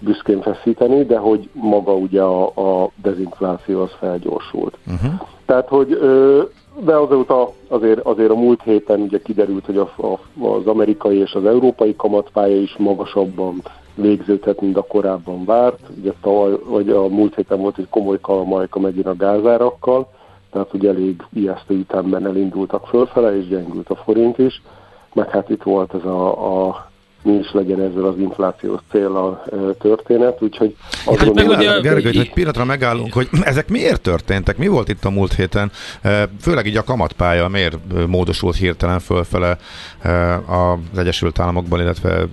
büszkén 0.00 0.40
feszíteni, 0.40 1.04
de 1.04 1.18
hogy 1.18 1.48
maga 1.52 1.94
ugye 1.94 2.22
a, 2.22 2.46
a 2.46 2.90
dezinfláció 3.02 3.80
az 3.80 3.90
felgyorsult. 3.98 4.78
Uh-huh. 4.86 5.20
Tehát, 5.46 5.68
hogy 5.68 5.92
ö, 5.92 6.42
de 6.84 6.94
azóta 6.94 7.52
azért, 7.68 8.00
azért 8.00 8.30
a 8.30 8.34
múlt 8.34 8.62
héten 8.62 9.00
ugye 9.00 9.18
kiderült, 9.22 9.66
hogy 9.66 9.76
a, 9.76 9.90
a, 9.96 10.46
az 10.46 10.66
amerikai 10.66 11.16
és 11.16 11.32
az 11.32 11.44
európai 11.44 11.96
kamatpálya 11.96 12.56
is 12.56 12.76
magasabban 12.76 13.62
végződhet, 14.00 14.60
mint 14.60 14.76
a 14.76 14.86
korábban 14.86 15.44
várt. 15.44 15.80
Ugye 15.98 16.12
tavaly, 16.20 16.52
vagy 16.64 16.90
a 16.90 17.08
múlt 17.08 17.34
héten 17.34 17.60
volt 17.60 17.78
egy 17.78 17.88
komoly 17.90 18.20
kalamajka 18.20 18.80
megint 18.80 19.06
a 19.06 19.16
gázárakkal, 19.16 20.08
tehát 20.50 20.74
ugye 20.74 20.88
elég 20.88 21.22
ijesztő 21.32 21.74
ütemben 21.74 22.26
elindultak 22.26 22.86
fölfele, 22.86 23.36
és 23.36 23.48
gyengült 23.48 23.88
a 23.88 23.96
forint 23.96 24.38
is, 24.38 24.62
meg 25.14 25.30
hát 25.30 25.50
itt 25.50 25.62
volt 25.62 25.94
ez 25.94 26.04
a, 26.04 26.66
a 26.66 26.87
mi 27.22 27.32
is 27.32 27.52
legyen 27.52 27.80
ezzel 27.80 28.04
az 28.04 28.18
inflációs 28.18 28.80
cél 28.90 29.16
a 29.16 29.44
történet, 29.78 30.42
úgyhogy 30.42 30.76
hát 31.04 31.34
meg 31.34 31.48
ugye, 31.48 31.80
Gergely, 31.80 32.16
hogy 32.16 32.32
pillanatra 32.32 32.64
megállunk, 32.64 33.12
hogy 33.12 33.28
ezek 33.40 33.68
miért 33.68 34.00
történtek? 34.00 34.56
Mi 34.56 34.66
volt 34.66 34.88
itt 34.88 35.04
a 35.04 35.10
múlt 35.10 35.34
héten? 35.34 35.70
Főleg 36.40 36.66
így 36.66 36.76
a 36.76 36.84
kamatpálya 36.84 37.48
miért 37.48 37.76
módosult 38.06 38.56
hirtelen 38.56 39.00
fölfele 39.00 39.58
az 40.46 40.98
Egyesült 40.98 41.38
Államokban, 41.38 41.80
illetve, 41.80 42.26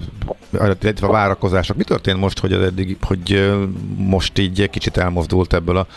illetve 0.82 1.08
a 1.08 1.12
várakozások. 1.12 1.78
Mi 1.78 1.84
történt 1.84 2.20
most, 2.20 2.40
hogy, 2.40 2.54
eddig, 2.54 2.98
hogy 3.02 3.54
most 3.98 4.38
így 4.38 4.70
kicsit 4.70 4.98
elmozdult 4.98 5.54
ebből 5.54 5.78
a 5.78 5.88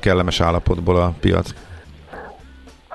kellemes 0.00 0.40
állapotból 0.40 0.96
a 0.96 1.14
piac? 1.20 1.50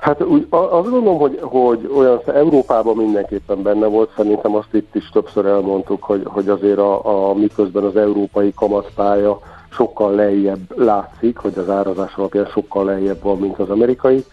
Hát 0.06 0.22
úgy, 0.22 0.46
azt 0.50 0.90
gondolom, 0.90 1.18
hogy, 1.18 1.38
hogy 1.42 1.90
olyan 1.96 2.20
Európában 2.26 2.96
mindenképpen 2.96 3.62
benne 3.62 3.86
volt, 3.86 4.10
szerintem 4.16 4.54
azt 4.54 4.74
itt 4.74 4.94
is 4.94 5.08
többször 5.08 5.46
elmondtuk, 5.46 6.02
hogy, 6.02 6.22
hogy 6.24 6.48
azért 6.48 6.78
a, 6.78 7.28
a 7.28 7.34
miközben 7.34 7.84
az 7.84 7.96
európai 7.96 8.52
kamatpálya 8.54 9.38
sokkal 9.68 10.14
lejjebb 10.14 10.78
látszik, 10.78 11.36
hogy 11.36 11.58
az 11.58 11.70
árazás 11.70 12.14
alapján 12.14 12.46
sokkal 12.46 12.84
lejjebb 12.84 13.22
van, 13.22 13.38
mint 13.38 13.58
az 13.58 13.70
amerikai, 13.70 14.24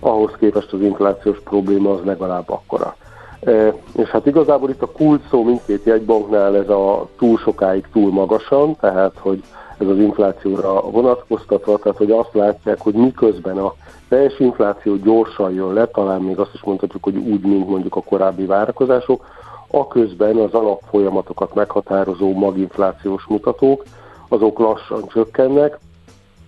ahhoz 0.00 0.30
képest 0.38 0.72
az 0.72 0.80
inflációs 0.80 1.40
probléma 1.40 1.90
az 1.90 2.00
legalább 2.04 2.50
akkora. 2.50 2.96
E, 3.40 3.74
és 3.96 4.08
hát 4.08 4.26
igazából 4.26 4.70
itt 4.70 4.82
a 4.82 4.90
kult 4.90 5.22
szó 5.30 5.44
mindkét 5.44 5.84
jegybanknál 5.84 6.56
ez 6.56 6.68
a 6.68 7.08
túl 7.18 7.38
sokáig 7.38 7.86
túl 7.92 8.12
magasan, 8.12 8.76
tehát 8.76 9.14
hogy 9.18 9.42
ez 9.82 9.88
az 9.88 9.98
inflációra 9.98 10.80
vonatkoztatva, 10.80 11.78
tehát 11.78 11.98
hogy 11.98 12.10
azt 12.10 12.32
látják, 12.32 12.80
hogy 12.80 12.94
miközben 12.94 13.58
a 13.58 13.74
teljes 14.08 14.38
infláció 14.38 14.96
gyorsan 14.96 15.52
jön 15.52 15.72
le, 15.72 15.86
talán 15.86 16.20
még 16.20 16.38
azt 16.38 16.54
is 16.54 16.62
mondhatjuk, 16.62 17.04
hogy 17.04 17.16
úgy, 17.16 17.40
mint 17.40 17.68
mondjuk 17.68 17.96
a 17.96 18.02
korábbi 18.02 18.44
várakozások, 18.44 19.24
a 19.70 19.86
közben 19.86 20.36
az 20.36 20.52
alapfolyamatokat 20.52 21.54
meghatározó 21.54 22.32
maginflációs 22.32 23.24
mutatók, 23.28 23.84
azok 24.28 24.58
lassan 24.58 25.06
csökkennek, 25.06 25.78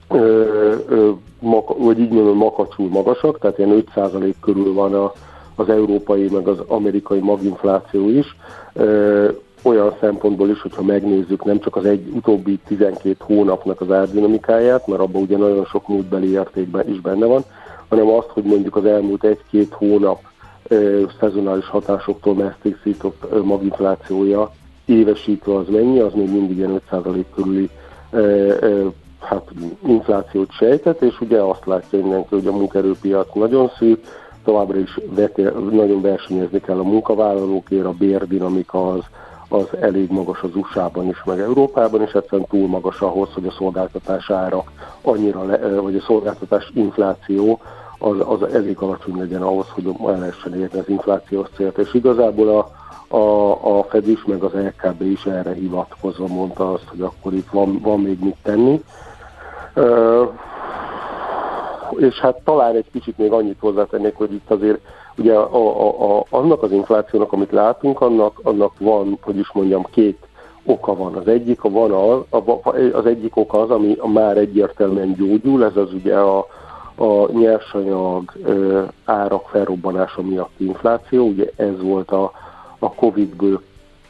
ö, 0.09 0.45
ö, 0.89 1.11
maka, 1.39 1.75
vagy 1.77 1.99
így 1.99 2.13
mondom, 2.13 2.37
makacsul 2.37 2.89
magasak, 2.89 3.39
tehát 3.39 3.59
ilyen 3.59 3.85
5% 3.95 4.35
körül 4.41 4.75
van 4.75 4.95
a, 4.95 5.13
az 5.55 5.69
európai, 5.69 6.29
meg 6.29 6.49
az 6.49 6.59
amerikai 6.67 7.21
maginfláció 7.21 8.09
is. 8.09 8.37
Ö, 8.73 9.29
olyan 9.65 9.97
szempontból 10.01 10.49
is, 10.49 10.61
hogyha 10.61 10.83
megnézzük 10.83 11.45
nem 11.45 11.61
csak 11.61 11.77
az 11.77 11.85
egy 11.85 12.09
utóbbi 12.15 12.59
12 12.67 13.17
hónapnak 13.19 13.81
az 13.81 13.91
árdinamikáját, 13.91 14.87
mert 14.87 15.01
abban 15.01 15.23
ugye 15.23 15.37
nagyon 15.37 15.65
sok 15.65 15.89
múltbeli 15.89 16.31
értékben 16.31 16.89
is 16.89 17.01
benne 17.01 17.27
van, 17.27 17.45
hanem 17.89 18.09
azt, 18.09 18.29
hogy 18.29 18.43
mondjuk 18.43 18.77
az 18.77 18.85
elmúlt 18.85 19.25
egy-két 19.25 19.73
hónap 19.73 20.19
szezonális 21.21 21.69
hatásoktól 21.69 22.35
mesztékszított 22.35 23.45
maginflációja 23.45 24.53
évesítve 24.85 25.55
az 25.55 25.69
mennyi, 25.69 25.99
az 25.99 26.13
még 26.15 26.31
mindig 26.31 26.57
ilyen 26.57 26.81
5% 26.91 27.25
körüli 27.35 27.71
hát 29.19 29.51
inflációt 29.87 30.51
sejtett, 30.51 31.03
és 31.03 31.21
ugye 31.21 31.41
azt 31.41 31.67
látja 31.67 31.99
mindenki, 31.99 32.35
hogy 32.35 32.47
a 32.47 32.53
munkerőpiac 32.53 33.35
nagyon 33.35 33.71
szűk, 33.79 34.05
továbbra 34.45 34.79
is 34.79 34.99
vetél, 35.15 35.51
nagyon 35.51 36.01
versenyezni 36.01 36.61
kell 36.61 36.79
a 36.79 36.83
munkavállalókért, 36.83 37.85
a 37.85 37.95
bérdinamika 37.99 38.93
az, 38.93 39.03
az 39.49 39.67
elég 39.81 40.11
magas 40.11 40.43
az 40.43 40.55
USA-ban 40.55 41.09
is, 41.09 41.23
meg 41.25 41.41
Európában, 41.41 42.03
és 42.03 42.13
egyszerűen 42.13 42.49
túl 42.49 42.69
magas 42.69 43.01
ahhoz, 43.01 43.29
hogy 43.35 43.47
a 43.47 43.55
szolgáltatás 43.59 44.31
árak 44.31 44.71
annyira, 45.03 45.45
le, 45.45 45.81
vagy 45.81 45.97
a 45.97 46.01
szolgáltatás 46.01 46.71
infláció 46.75 47.61
az, 47.99 48.17
az 48.27 48.55
elég 48.55 48.79
alacsony 48.79 49.19
legyen 49.19 49.43
ahhoz, 49.43 49.67
hogy 49.69 49.87
el 50.07 50.19
lehessen 50.19 50.55
érni 50.55 50.79
az 50.79 50.89
inflációs 50.89 51.49
célt. 51.57 51.79
És 51.79 51.95
igazából 51.95 52.49
a, 52.49 52.71
a, 53.17 53.79
a 53.79 53.85
Fed 53.85 54.09
is, 54.09 54.25
meg 54.25 54.43
az 54.43 54.53
LKB 54.53 55.03
is 55.03 55.25
erre 55.27 55.53
hivatkozva 55.53 56.27
mondta 56.27 56.73
azt, 56.73 56.89
hogy 56.89 57.01
akkor 57.01 57.33
itt 57.33 57.51
van, 57.51 57.79
van 57.83 58.01
még 58.01 58.19
mit 58.21 58.37
tenni. 58.43 58.83
Uh, 59.75 60.29
és 61.97 62.21
hát 62.21 62.41
talán 62.45 62.75
egy 62.75 62.91
kicsit 62.93 63.19
még 63.19 63.33
annyit 63.33 63.59
hozzátennék, 63.61 64.15
hogy 64.15 64.33
itt 64.33 64.51
azért 64.51 64.81
ugye 65.17 65.35
a, 65.35 65.55
a, 65.55 66.19
a, 66.19 66.25
annak 66.31 66.63
az 66.63 66.73
inflációnak, 66.73 67.33
amit 67.33 67.53
látunk, 67.53 68.01
annak, 68.01 68.41
annak 68.43 68.73
van, 68.79 69.19
hogy 69.21 69.37
is 69.37 69.53
mondjam, 69.53 69.87
két 69.91 70.19
oka 70.65 70.97
van. 70.97 71.15
Az 71.15 71.29
egyik, 71.29 71.61
van 71.61 71.91
az, 71.91 72.41
az 72.93 73.07
egyik 73.07 73.37
oka 73.37 73.61
az, 73.61 73.71
ami 73.71 73.97
már 74.13 74.37
egyértelműen 74.37 75.13
gyógyul, 75.13 75.65
ez 75.65 75.77
az 75.77 75.93
ugye 75.93 76.17
a, 76.19 76.47
a 76.97 77.33
nyersanyag 77.33 78.33
ö, 78.45 78.83
árak 79.05 79.49
felrobbanása 79.49 80.23
miatti 80.23 80.67
infláció. 80.67 81.27
Ugye 81.27 81.51
ez 81.57 81.83
volt 81.83 82.11
a, 82.11 82.33
a 82.79 82.93
Covid-ből 82.95 83.63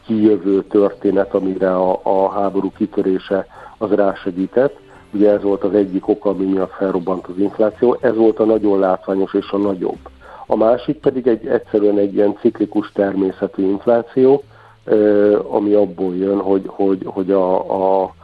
kijövő 0.07 0.63
történet, 0.63 1.35
amire 1.35 1.77
a, 1.77 2.01
a 2.03 2.29
háború 2.29 2.73
kitörése 2.77 3.47
az 3.79 3.91
rásegített. 3.91 4.79
Ugye 5.13 5.31
ez 5.31 5.43
volt 5.43 5.65
az 5.65 5.75
egyik 5.75 6.09
oka, 6.09 6.31
ami 6.31 6.45
miatt 6.45 6.73
felrobbant 6.73 7.27
az 7.27 7.39
infláció. 7.39 7.97
Ez 8.01 8.17
volt 8.17 8.39
a 8.39 8.45
nagyon 8.45 8.79
látványos 8.79 9.35
és 9.35 9.51
a 9.51 9.57
nagyobb. 9.57 9.99
A 10.47 10.57
másik 10.57 10.97
pedig 10.97 11.27
egy 11.27 11.47
egyszerűen 11.47 11.99
egy 11.99 12.15
ilyen 12.15 12.37
ciklikus 12.41 12.93
természetű 12.93 13.63
infláció, 13.63 14.43
ami 15.49 15.73
abból 15.73 16.17
jön, 16.17 16.39
hogy, 16.39 16.63
hogy, 16.67 17.03
hogy 17.05 17.31
a, 17.31 18.03
a 18.03 18.15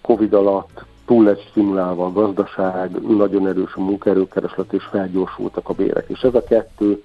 Covid 0.00 0.32
alatt 0.32 0.84
túl 1.06 1.24
lett 1.24 1.40
stimulálva 1.40 2.04
a 2.04 2.12
gazdaság, 2.12 2.90
nagyon 3.16 3.46
erős 3.48 3.74
a 3.74 3.80
munkaerőkereslet, 3.80 4.72
és 4.72 4.84
felgyorsultak 4.84 5.68
a 5.68 5.72
bérek. 5.72 6.04
És 6.08 6.20
ez 6.20 6.34
a 6.34 6.44
kettő 6.44 7.02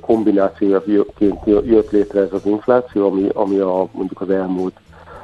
kombinációjaként 0.00 1.40
jött 1.44 1.90
létre 1.90 2.20
ez 2.20 2.32
az 2.32 2.46
infláció, 2.46 3.06
ami, 3.06 3.28
ami 3.32 3.58
a, 3.58 3.88
mondjuk 3.92 4.20
az 4.20 4.30
elmúlt, 4.30 4.74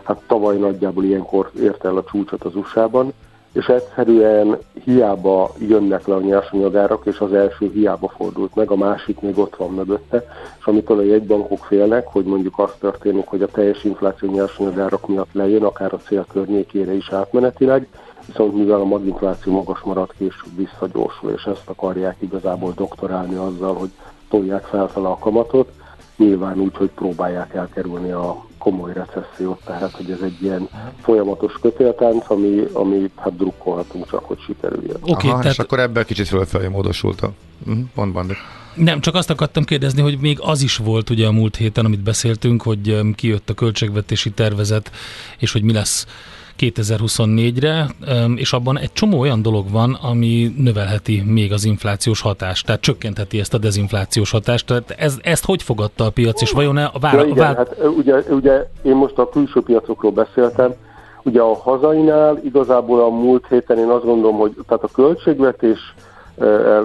hát 0.02 0.22
tavaly 0.26 0.56
nagyjából 0.56 1.04
ilyenkor 1.04 1.50
ért 1.60 1.84
el 1.84 1.96
a 1.96 2.04
csúcsot 2.04 2.44
az 2.44 2.56
USA-ban, 2.56 3.12
és 3.52 3.66
egyszerűen 3.66 4.58
hiába 4.84 5.50
jönnek 5.58 6.06
le 6.06 6.14
a 6.14 6.20
nyersanyagárak, 6.20 7.06
és 7.06 7.18
az 7.18 7.32
első 7.32 7.70
hiába 7.72 8.08
fordult 8.08 8.54
meg, 8.54 8.70
a 8.70 8.76
másik 8.76 9.20
még 9.20 9.38
ott 9.38 9.56
van 9.56 9.70
mögötte, 9.70 10.24
és 10.58 10.64
amitől 10.64 10.98
a 10.98 11.02
jegybankok 11.02 11.64
félnek, 11.64 12.06
hogy 12.06 12.24
mondjuk 12.24 12.58
az 12.58 12.70
történik, 12.80 13.26
hogy 13.26 13.42
a 13.42 13.46
teljes 13.46 13.84
infláció 13.84 14.30
nyersanyagárak 14.30 15.08
miatt 15.08 15.32
lejön, 15.32 15.62
akár 15.62 15.92
a 15.92 15.98
cél 15.98 16.26
környékére 16.32 16.92
is 16.92 17.10
átmenetileg, 17.10 17.88
viszont 18.26 18.54
mivel 18.54 18.80
a 18.80 18.84
maginfláció 18.84 19.52
magas 19.52 19.80
marad, 19.80 20.10
később 20.18 20.56
visszagyorsul, 20.56 21.30
és 21.30 21.44
ezt 21.44 21.68
akarják 21.68 22.16
igazából 22.18 22.72
doktorálni 22.76 23.34
azzal, 23.34 23.74
hogy 23.74 23.90
tolják 24.28 24.64
felfele 24.64 25.08
a 25.08 25.18
kamatot, 25.18 25.72
nyilván 26.16 26.58
úgy, 26.58 26.76
hogy 26.76 26.90
próbálják 26.90 27.54
elkerülni 27.54 28.10
a 28.10 28.44
komoly 28.62 28.92
recessziót, 28.92 29.60
tehát 29.64 29.90
hogy 29.90 30.10
ez 30.10 30.20
egy 30.22 30.42
ilyen 30.42 30.68
folyamatos 31.00 31.52
kötéltánc, 31.60 32.30
ami, 32.30 32.62
ami 32.72 33.10
hát 33.16 33.36
drukkolhatunk 33.36 34.10
csak, 34.10 34.24
hogy 34.24 34.38
sikerüljön. 34.40 34.96
Oké, 35.00 35.10
okay, 35.12 35.30
tehát... 35.30 35.44
és 35.44 35.58
akkor 35.58 35.80
ebben 35.80 36.04
kicsit 36.04 36.28
fölfelé 36.28 36.66
módosult 36.68 37.20
a 37.20 37.32
pont 37.94 38.12
bandit. 38.12 38.36
Nem, 38.74 39.00
csak 39.00 39.14
azt 39.14 39.30
akartam 39.30 39.64
kérdezni, 39.64 40.02
hogy 40.02 40.18
még 40.18 40.38
az 40.40 40.62
is 40.62 40.76
volt 40.76 41.10
ugye 41.10 41.26
a 41.26 41.32
múlt 41.32 41.56
héten, 41.56 41.84
amit 41.84 42.02
beszéltünk, 42.02 42.62
hogy 42.62 43.00
kijött 43.14 43.50
a 43.50 43.54
költségvetési 43.54 44.30
tervezet, 44.30 44.90
és 45.38 45.52
hogy 45.52 45.62
mi 45.62 45.72
lesz 45.72 46.06
2024-re, 46.62 47.86
és 48.34 48.52
abban 48.52 48.78
egy 48.78 48.92
csomó 48.92 49.18
olyan 49.18 49.42
dolog 49.42 49.70
van, 49.70 49.98
ami 50.02 50.54
növelheti 50.56 51.22
még 51.26 51.52
az 51.52 51.64
inflációs 51.64 52.20
hatást, 52.20 52.66
tehát 52.66 52.80
csökkentheti 52.80 53.38
ezt 53.38 53.54
a 53.54 53.58
dezinflációs 53.58 54.30
hatást. 54.30 54.66
Tehát 54.66 54.94
ez, 54.98 55.18
ezt 55.22 55.44
hogy 55.44 55.62
fogadta 55.62 56.04
a 56.04 56.10
piac, 56.10 56.42
és 56.42 56.50
vajon 56.50 56.76
a 56.76 56.98
vár... 57.00 57.14
Ja, 57.14 57.24
igen, 57.24 57.36
vár... 57.36 57.56
hát 57.56 57.76
ugye, 57.96 58.14
ugye 58.30 58.66
én 58.82 58.94
most 58.94 59.18
a 59.18 59.28
külső 59.28 59.60
piacokról 59.60 60.12
beszéltem, 60.12 60.74
Ugye 61.24 61.40
a 61.40 61.54
hazainál 61.54 62.40
igazából 62.44 63.00
a 63.00 63.08
múlt 63.08 63.46
héten 63.48 63.78
én 63.78 63.88
azt 63.88 64.04
gondolom, 64.04 64.36
hogy 64.36 64.54
tehát 64.68 64.84
a 64.84 64.88
költségvetés 64.94 65.94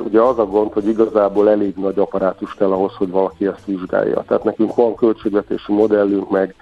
ugye 0.04 0.22
az 0.22 0.40
a 0.40 0.46
gond, 0.46 0.74
hogy 0.74 0.88
igazából 0.88 1.50
elég 1.50 1.76
nagy 1.76 2.00
apparátus 2.00 2.56
kell 2.56 2.72
ahhoz, 2.72 2.94
hogy 2.94 3.10
valaki 3.10 3.46
ezt 3.46 3.66
vizsgálja. 3.66 4.24
Tehát 4.28 4.44
nekünk 4.44 4.76
van 4.76 4.96
költségvetési 4.96 5.72
modellünk, 5.72 6.30
meg 6.30 6.56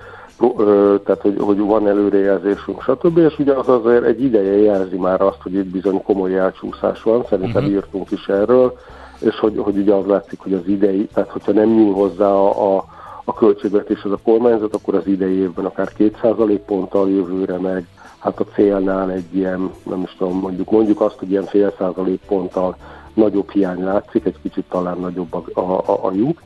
tehát 1.04 1.22
hogy, 1.22 1.36
hogy 1.40 1.60
van 1.60 1.88
előrejelzésünk, 1.88 2.82
stb. 2.82 3.18
És 3.18 3.40
ugye 3.40 3.54
az 3.54 3.70
azért 3.70 4.04
egy 4.04 4.24
ideje 4.24 4.58
jelzi 4.58 4.98
már 4.98 5.22
azt, 5.22 5.42
hogy 5.42 5.54
itt 5.54 5.66
bizony 5.66 6.04
komoly 6.04 6.38
elcsúszás 6.38 7.04
van, 7.04 7.26
szerintem 7.30 7.64
uh-huh. 7.64 7.76
írtunk 7.78 8.12
is 8.12 8.28
erről, 8.28 8.78
és 9.20 9.40
hogy, 9.40 9.58
hogy 9.58 9.78
ugye 9.78 9.94
az 9.94 10.06
látszik, 10.06 10.40
hogy 10.40 10.54
az 10.54 10.68
idei, 10.68 11.08
tehát 11.14 11.30
hogyha 11.30 11.52
nem 11.52 11.70
nyúl 11.70 11.94
hozzá 11.94 12.28
a, 12.28 12.76
a, 12.76 12.86
a 13.24 13.34
költségvetéshez 13.34 14.12
a 14.12 14.20
kormányzat, 14.24 14.74
akkor 14.74 14.96
az 14.96 15.08
idei 15.08 15.38
évben 15.38 15.66
akár 15.66 15.92
2% 15.98 16.60
ponttal 16.66 17.10
jövőre 17.10 17.58
meg, 17.58 17.88
hát 18.20 18.40
a 18.40 18.46
célnál 18.54 19.12
egy 19.12 19.36
ilyen, 19.36 19.72
nem 19.84 20.02
is 20.02 20.16
tudom, 20.18 20.40
mondjuk, 20.40 20.72
mondjuk 20.72 21.02
azt, 21.02 21.20
hogy 21.20 21.32
ilyen 21.32 21.46
fél 21.46 21.74
százalék 21.78 22.22
ponttal 22.28 22.76
nagyobb 23.14 23.50
hiány 23.50 23.84
látszik, 23.84 24.26
egy 24.26 24.42
kicsit 24.42 24.66
talán 24.70 24.98
nagyobb 24.98 25.34
a, 25.34 25.60
a, 25.60 25.92
a, 25.92 26.06
a 26.06 26.12
lyuk. 26.14 26.42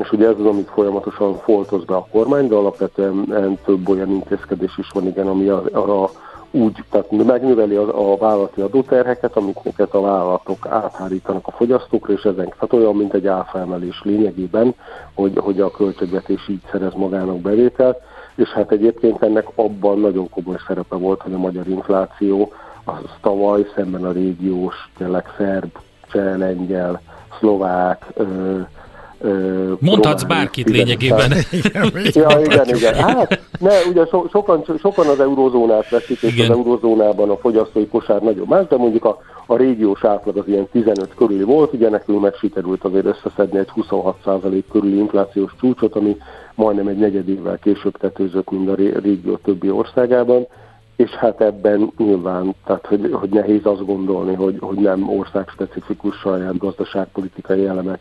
És 0.00 0.12
ugye 0.12 0.28
ez 0.28 0.38
az, 0.38 0.46
amit 0.46 0.70
folyamatosan 0.70 1.36
foltoz 1.36 1.84
be 1.84 1.94
a 1.94 2.06
kormány, 2.10 2.48
de 2.48 2.54
alapvetően 2.54 3.58
több 3.64 3.88
olyan 3.88 4.10
intézkedés 4.10 4.78
is 4.78 4.88
van, 4.92 5.06
igen, 5.06 5.26
ami 5.26 5.48
arra 5.48 6.10
úgy, 6.50 6.84
tehát 6.90 7.10
megnöveli 7.10 7.74
a, 7.74 8.12
a 8.12 8.16
vállalati 8.16 8.60
adóterheket, 8.60 9.36
amiket 9.36 9.94
a 9.94 10.00
vállalatok 10.00 10.66
áthárítanak 10.66 11.46
a 11.46 11.50
fogyasztókra, 11.50 12.12
és 12.12 12.22
ezen, 12.22 12.48
tehát 12.48 12.72
olyan, 12.72 12.96
mint 12.96 13.14
egy 13.14 13.26
áfaemelés 13.26 14.00
lényegében, 14.04 14.74
hogy, 15.14 15.36
hogy 15.36 15.60
a 15.60 15.70
költségvetés 15.70 16.48
így 16.48 16.62
szerez 16.70 16.94
magának 16.94 17.36
bevételt, 17.36 17.98
és 18.34 18.48
hát 18.48 18.72
egyébként 18.72 19.22
ennek 19.22 19.46
abban 19.54 19.98
nagyon 19.98 20.28
komoly 20.30 20.58
szerepe 20.66 20.96
volt, 20.96 21.22
hogy 21.22 21.32
a 21.32 21.38
magyar 21.38 21.68
infláció 21.68 22.52
az 22.84 23.10
tavaly 23.20 23.66
szemben 23.74 24.04
a 24.04 24.12
régiós, 24.12 24.90
tényleg 24.96 25.24
szerb, 25.36 25.70
cseh, 26.12 26.36
lengyel, 26.36 27.00
szlovák, 27.38 28.06
ö, 28.14 28.60
Mondhatsz 29.78 30.22
bárkit 30.22 30.68
lényegében. 30.68 31.32
ja, 32.12 32.40
igen, 32.44 32.68
igen. 32.68 32.94
Hát, 32.94 33.40
ne, 33.58 33.70
ugye 33.88 34.06
so, 34.06 34.24
sokan, 34.30 34.64
sokan 34.78 35.06
az 35.06 35.20
eurózónát 35.20 35.88
veszik, 35.88 36.22
és 36.22 36.32
igen. 36.32 36.50
az 36.50 36.56
eurózónában 36.56 37.30
a 37.30 37.36
fogyasztói 37.36 37.86
kosár 37.86 38.22
nagyon 38.22 38.46
más, 38.48 38.66
de 38.66 38.76
mondjuk 38.76 39.04
a, 39.04 39.18
a 39.46 39.56
régiós 39.56 40.04
átlag 40.04 40.36
az 40.36 40.48
ilyen 40.48 40.68
15 40.72 41.14
körüli 41.16 41.42
volt, 41.42 41.72
ugye 41.72 41.88
nekünk 41.88 42.20
meg 42.20 42.34
sikerült 42.34 42.84
azért 42.84 43.06
összeszedni 43.06 43.58
egy 43.58 43.70
26% 43.76 44.62
körüli 44.72 44.96
inflációs 44.96 45.52
csúcsot, 45.60 45.94
ami 45.94 46.16
majdnem 46.54 46.88
egy 46.88 46.98
negyedével 46.98 47.58
később 47.58 47.96
tetőzött, 47.96 48.50
mint 48.50 48.68
a 48.68 48.74
régió 48.74 49.36
többi 49.36 49.70
országában, 49.70 50.46
és 50.96 51.10
hát 51.10 51.40
ebben 51.40 51.92
nyilván, 51.96 52.54
tehát 52.64 52.86
hogy, 52.86 53.10
hogy 53.12 53.28
nehéz 53.28 53.60
azt 53.66 53.86
gondolni, 53.86 54.34
hogy, 54.34 54.56
hogy 54.60 54.78
nem 54.78 55.08
országspecifikus 55.08 56.16
saját 56.16 56.58
gazdaságpolitikai 56.58 57.66
elemek 57.66 58.00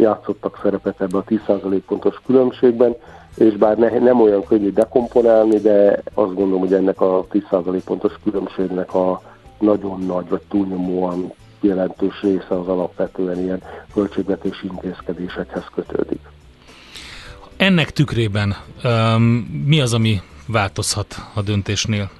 játszottak 0.00 0.60
szerepet 0.62 1.00
ebbe 1.00 1.18
a 1.18 1.24
10% 1.24 1.80
pontos 1.86 2.20
különbségben, 2.26 2.94
és 3.36 3.56
bár 3.56 3.78
ne, 3.78 3.98
nem 3.98 4.20
olyan 4.20 4.44
könnyű 4.44 4.72
dekomponálni, 4.72 5.58
de 5.58 6.02
azt 6.14 6.34
gondolom, 6.34 6.60
hogy 6.60 6.74
ennek 6.74 7.00
a 7.00 7.26
10% 7.32 7.80
pontos 7.84 8.12
különbségnek 8.24 8.94
a 8.94 9.22
nagyon 9.58 10.00
nagy 10.00 10.28
vagy 10.28 10.42
túlnyomóan 10.48 11.32
jelentős 11.60 12.20
része 12.22 12.58
az 12.58 12.68
alapvetően 12.68 13.38
ilyen 13.38 13.62
költségvetési 13.94 14.66
intézkedésekhez 14.66 15.64
kötődik. 15.74 16.20
Ennek 17.56 17.90
tükrében 17.90 18.56
um, 18.84 19.22
mi 19.66 19.80
az, 19.80 19.94
ami 19.94 20.20
változhat 20.46 21.14
a 21.34 21.42
döntésnél? 21.42 22.10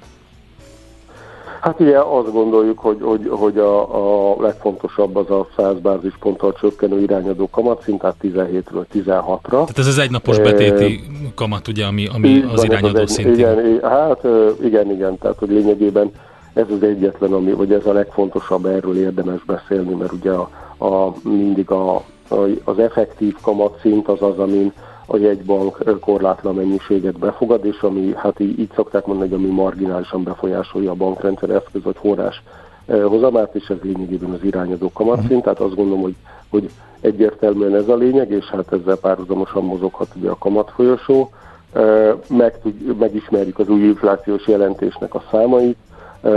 Hát 1.61 1.79
ugye 1.79 1.99
azt 1.99 2.31
gondoljuk, 2.31 2.79
hogy, 2.79 2.97
hogy, 3.01 3.27
hogy 3.29 3.57
a, 3.57 4.31
a 4.31 4.35
legfontosabb 4.41 5.15
az 5.15 5.29
a 5.29 5.47
100 5.57 5.79
bázisponttal 5.79 6.53
csökkenő 6.53 6.99
irányadó 7.01 7.49
kamatszint, 7.49 7.99
tehát 7.99 8.15
17-ről 8.23 8.85
16-ra. 8.93 9.41
Tehát 9.49 9.77
ez 9.77 9.87
az 9.87 9.97
egynapos 9.97 10.39
betéti 10.39 11.03
kamat, 11.35 11.67
ugye, 11.67 11.85
ami, 11.85 12.07
ami 12.13 12.43
az 12.53 12.63
irányadó 12.63 12.95
az 12.95 12.99
egy, 12.99 13.07
szintén. 13.07 13.33
Igen, 13.33 13.79
hát 13.81 14.27
igen, 14.63 14.91
igen, 14.91 15.17
tehát 15.17 15.37
hogy 15.37 15.49
lényegében 15.49 16.11
ez 16.53 16.65
az 16.69 16.83
egyetlen, 16.83 17.33
ami, 17.33 17.51
vagy 17.51 17.73
ez 17.73 17.85
a 17.85 17.93
legfontosabb, 17.93 18.65
erről 18.65 18.97
érdemes 18.97 19.43
beszélni, 19.45 19.93
mert 19.93 20.11
ugye 20.11 20.31
a, 20.31 20.49
a, 20.85 21.13
mindig 21.23 21.71
a, 21.71 21.95
a, 22.29 22.35
az 22.63 22.79
effektív 22.79 23.35
kamatszint 23.41 24.07
az 24.07 24.21
az, 24.21 24.39
amin 24.39 24.73
a 25.11 25.17
jegybank 25.17 25.99
korlátlan 25.99 26.55
mennyiséget 26.55 27.19
befogad, 27.19 27.65
és 27.65 27.81
ami, 27.81 28.13
hát 28.15 28.39
így, 28.39 28.59
így 28.59 28.71
szokták 28.75 29.05
mondani, 29.05 29.29
hogy 29.29 29.39
ami 29.39 29.49
marginálisan 29.53 30.23
befolyásolja 30.23 30.91
a 30.91 30.95
bankrendszer 30.95 31.49
eszköz 31.49 31.83
vagy 31.83 31.95
forrás 31.99 32.43
hozamát, 32.85 33.55
és 33.55 33.69
ez 33.69 33.77
lényegében 33.81 34.29
az 34.29 34.43
irányadó 34.43 34.91
kamatszint, 34.93 35.43
tehát 35.43 35.59
azt 35.59 35.75
gondolom, 35.75 36.01
hogy, 36.01 36.15
hogy 36.49 36.69
egyértelműen 37.01 37.75
ez 37.75 37.87
a 37.87 37.95
lényeg, 37.95 38.31
és 38.31 38.45
hát 38.45 38.73
ezzel 38.73 38.95
párhuzamosan 38.95 39.63
mozoghat 39.63 40.07
ugye 40.15 40.29
a 40.29 40.37
kamatfolyosó. 40.37 41.29
Meg, 42.27 42.59
megismerjük 42.99 43.59
az 43.59 43.69
új 43.69 43.81
inflációs 43.81 44.47
jelentésnek 44.47 45.15
a 45.15 45.23
számait, 45.31 45.77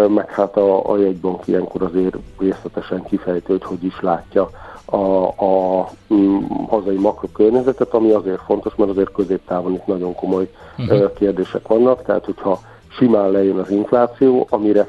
meg 0.08 0.30
hát 0.30 0.56
a, 0.56 0.90
a 0.90 0.98
jegybank 0.98 1.46
ilyenkor 1.46 1.82
azért 1.82 2.16
részletesen 2.38 3.02
kifejtő, 3.02 3.52
hogy 3.52 3.64
hogy 3.64 3.84
is 3.84 4.00
látja 4.00 4.50
a, 4.84 4.96
a 5.44 5.88
mm, 6.14 6.38
hazai 6.68 6.96
makrokörnyezetet, 6.96 7.94
ami 7.94 8.10
azért 8.10 8.40
fontos, 8.40 8.74
mert 8.76 8.90
azért 8.90 9.12
középtávon 9.12 9.72
itt 9.72 9.86
nagyon 9.86 10.14
komoly 10.14 10.50
uh-huh. 10.78 11.12
kérdések 11.12 11.68
vannak, 11.68 12.02
tehát 12.02 12.24
hogyha 12.24 12.60
simán 12.88 13.30
lejön 13.30 13.58
az 13.58 13.70
infláció, 13.70 14.46
amire 14.50 14.88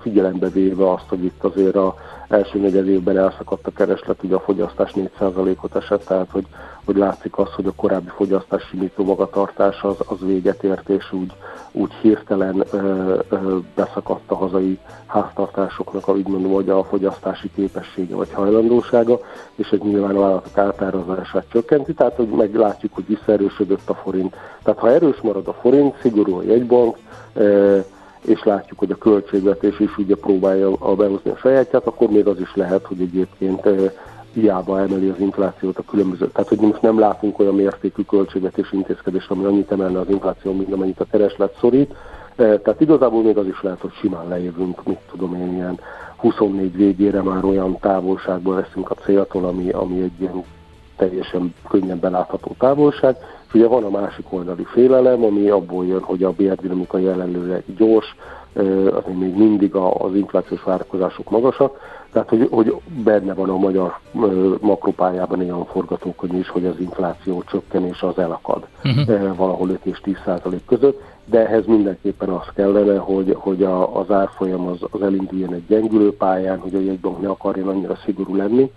figyelembe 0.00 0.48
véve 0.48 0.90
azt, 0.90 1.08
hogy 1.08 1.24
itt 1.24 1.44
azért 1.44 1.76
a 1.76 1.94
első 2.28 2.58
negyed 2.58 2.88
évben 2.88 3.18
elszakadt 3.18 3.66
a 3.66 3.72
kereslet, 3.72 4.22
ugye 4.22 4.34
a 4.34 4.40
fogyasztás 4.40 4.92
4%-ot 4.94 5.76
esett, 5.76 6.04
tehát 6.04 6.30
hogy, 6.30 6.46
hogy 6.84 6.96
látszik 6.96 7.38
az, 7.38 7.52
hogy 7.52 7.66
a 7.66 7.72
korábbi 7.76 8.10
fogyasztás 8.16 8.62
simító 8.62 9.04
magatartás 9.04 9.82
az, 9.82 9.96
az 10.06 10.18
véget 10.20 10.62
ért, 10.62 10.88
és 10.88 11.12
úgy, 11.12 11.32
úgy 11.72 11.92
hirtelen 11.92 12.64
ö, 12.70 13.18
ö, 13.28 13.58
beszakadt 13.74 14.30
a 14.30 14.34
hazai 14.34 14.78
háztartásoknak, 15.06 16.08
úgy 16.08 16.28
mondom, 16.28 16.52
hogy 16.52 16.68
a 16.68 16.84
fogyasztási 16.84 17.50
képessége 17.54 18.14
vagy 18.14 18.32
hajlandósága, 18.32 19.18
és 19.54 19.68
ez 19.68 19.78
nyilván 19.78 20.16
a 20.16 20.20
vállalatok 20.20 20.58
átárazását 20.58 21.44
csökkenti, 21.52 21.94
tehát 21.94 22.16
hogy 22.16 22.28
meglátjuk, 22.28 22.94
hogy 22.94 23.06
visszaerősödött 23.06 23.88
a 23.88 23.94
forint. 23.94 24.36
Tehát 24.62 24.80
ha 24.80 24.90
erős 24.90 25.20
marad 25.20 25.48
a 25.48 25.52
forint, 25.52 25.94
szigorú 26.00 26.36
a 26.36 26.42
jegybank, 26.42 26.96
ö, 27.34 27.78
és 28.24 28.42
látjuk, 28.44 28.78
hogy 28.78 28.90
a 28.90 28.96
költségvetés 28.96 29.80
is 29.80 29.98
ugye 29.98 30.14
próbálja 30.14 30.72
a 30.78 30.94
behozni 30.94 31.30
a 31.30 31.36
sajátját, 31.36 31.86
akkor 31.86 32.08
még 32.08 32.26
az 32.26 32.40
is 32.40 32.54
lehet, 32.54 32.86
hogy 32.86 33.00
egyébként 33.00 33.66
hiába 34.32 34.80
emeli 34.80 35.08
az 35.08 35.18
inflációt 35.18 35.78
a 35.78 35.82
különböző. 35.82 36.28
Tehát, 36.28 36.48
hogy 36.48 36.60
most 36.60 36.82
nem 36.82 36.98
látunk 36.98 37.38
olyan 37.38 37.54
mértékű 37.54 38.02
költségvetési 38.02 38.76
intézkedést, 38.76 39.30
ami 39.30 39.44
annyit 39.44 39.72
emelne 39.72 39.98
az 39.98 40.08
infláció, 40.08 40.52
mint 40.52 40.72
amennyit 40.72 41.00
a 41.00 41.06
kereslet 41.10 41.56
szorít. 41.60 41.94
Tehát 42.36 42.80
igazából 42.80 43.22
még 43.22 43.36
az 43.36 43.46
is 43.46 43.62
lehet, 43.62 43.80
hogy 43.80 43.92
simán 43.92 44.28
lejövünk, 44.28 44.84
mit 44.84 44.98
tudom 45.10 45.34
én, 45.34 45.54
ilyen 45.54 45.78
24 46.16 46.76
végére 46.76 47.22
már 47.22 47.44
olyan 47.44 47.78
távolságban 47.80 48.56
leszünk 48.56 48.90
a 48.90 48.94
céltól, 48.94 49.44
ami, 49.44 49.70
ami 49.70 50.02
egy 50.02 50.20
ilyen 50.20 50.44
teljesen 50.96 51.54
könnyen 51.68 52.00
belátható 52.00 52.54
távolság. 52.58 53.16
És 53.48 53.54
ugye 53.54 53.66
van 53.66 53.84
a 53.84 53.90
másik 53.90 54.32
oldali 54.32 54.64
félelem, 54.64 55.24
ami 55.24 55.48
abból 55.48 55.86
jön, 55.86 56.02
hogy 56.02 56.22
a 56.22 56.30
bérdinamika 56.30 56.98
jelenlőre 56.98 57.62
gyors, 57.76 58.16
azért 58.54 59.18
még 59.18 59.36
mindig 59.36 59.74
az 59.74 60.14
inflációs 60.14 60.62
várakozások 60.62 61.30
magasak, 61.30 61.78
tehát 62.12 62.28
hogy, 62.28 62.48
hogy 62.50 62.76
benne 63.04 63.34
van 63.34 63.48
a 63.48 63.56
magyar 63.56 63.98
makropályában 64.60 65.40
olyan 65.40 65.64
forgatókönyv 65.64 66.34
is, 66.34 66.48
hogy 66.48 66.66
az 66.66 66.80
infláció 66.80 67.42
csökkenés 67.46 68.02
az 68.02 68.18
elakad 68.18 68.66
uh-huh. 68.84 69.36
valahol 69.36 69.68
5 69.68 69.78
és 69.82 70.00
10 70.00 70.16
százalék 70.24 70.64
között, 70.66 71.00
de 71.24 71.46
ehhez 71.46 71.66
mindenképpen 71.66 72.28
az 72.28 72.46
kellene, 72.54 72.98
hogy, 72.98 73.36
hogy 73.38 73.62
a, 73.62 73.98
az 74.00 74.10
árfolyam 74.10 74.66
az, 74.66 74.78
az 74.90 75.02
elinduljon 75.02 75.52
egy 75.52 75.66
gyengülő 75.66 76.16
pályán, 76.16 76.58
hogy 76.58 76.74
a 76.74 76.80
jegybank 76.80 77.20
ne 77.20 77.28
akarjon 77.28 77.68
annyira 77.68 77.96
szigorú 78.04 78.36
lenni. 78.36 78.72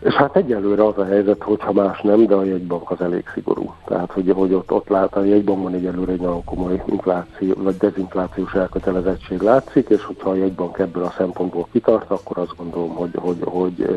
És 0.00 0.14
hát 0.14 0.36
egyelőre 0.36 0.86
az 0.86 0.98
a 0.98 1.04
helyzet, 1.04 1.42
hogyha 1.42 1.72
más 1.72 2.00
nem, 2.00 2.26
de 2.26 2.34
a 2.34 2.44
jegybank 2.44 2.90
az 2.90 3.00
elég 3.00 3.24
szigorú. 3.34 3.74
Tehát, 3.84 4.12
hogy, 4.12 4.32
hogy 4.34 4.52
ott, 4.52 4.72
ott 4.72 4.88
lát, 4.88 5.16
a 5.16 5.24
jegybankban 5.24 5.74
egyelőre 5.74 6.12
egy 6.12 6.20
nagyon 6.20 6.44
komoly 6.44 6.82
infláció, 6.86 7.54
vagy 7.56 7.76
dezinflációs 7.76 8.54
elkötelezettség 8.54 9.40
látszik, 9.40 9.88
és 9.88 10.04
hogyha 10.04 10.30
a 10.30 10.34
jegybank 10.34 10.78
ebből 10.78 11.02
a 11.02 11.14
szempontból 11.16 11.66
kitart, 11.72 12.10
akkor 12.10 12.38
azt 12.38 12.56
gondolom, 12.56 12.94
hogy, 12.94 13.10
hogy, 13.14 13.38
hogy 13.44 13.88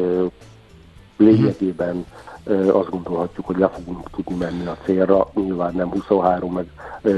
lényegében 1.18 2.06
azt 2.72 2.90
gondolhatjuk, 2.90 3.46
hogy 3.46 3.58
le 3.58 3.68
fogunk 3.68 4.10
tudni 4.10 4.36
menni 4.36 4.66
a 4.66 4.78
célra, 4.84 5.28
nyilván 5.34 5.74
nem 5.76 5.90
23 5.90 6.54
meg 6.54 6.66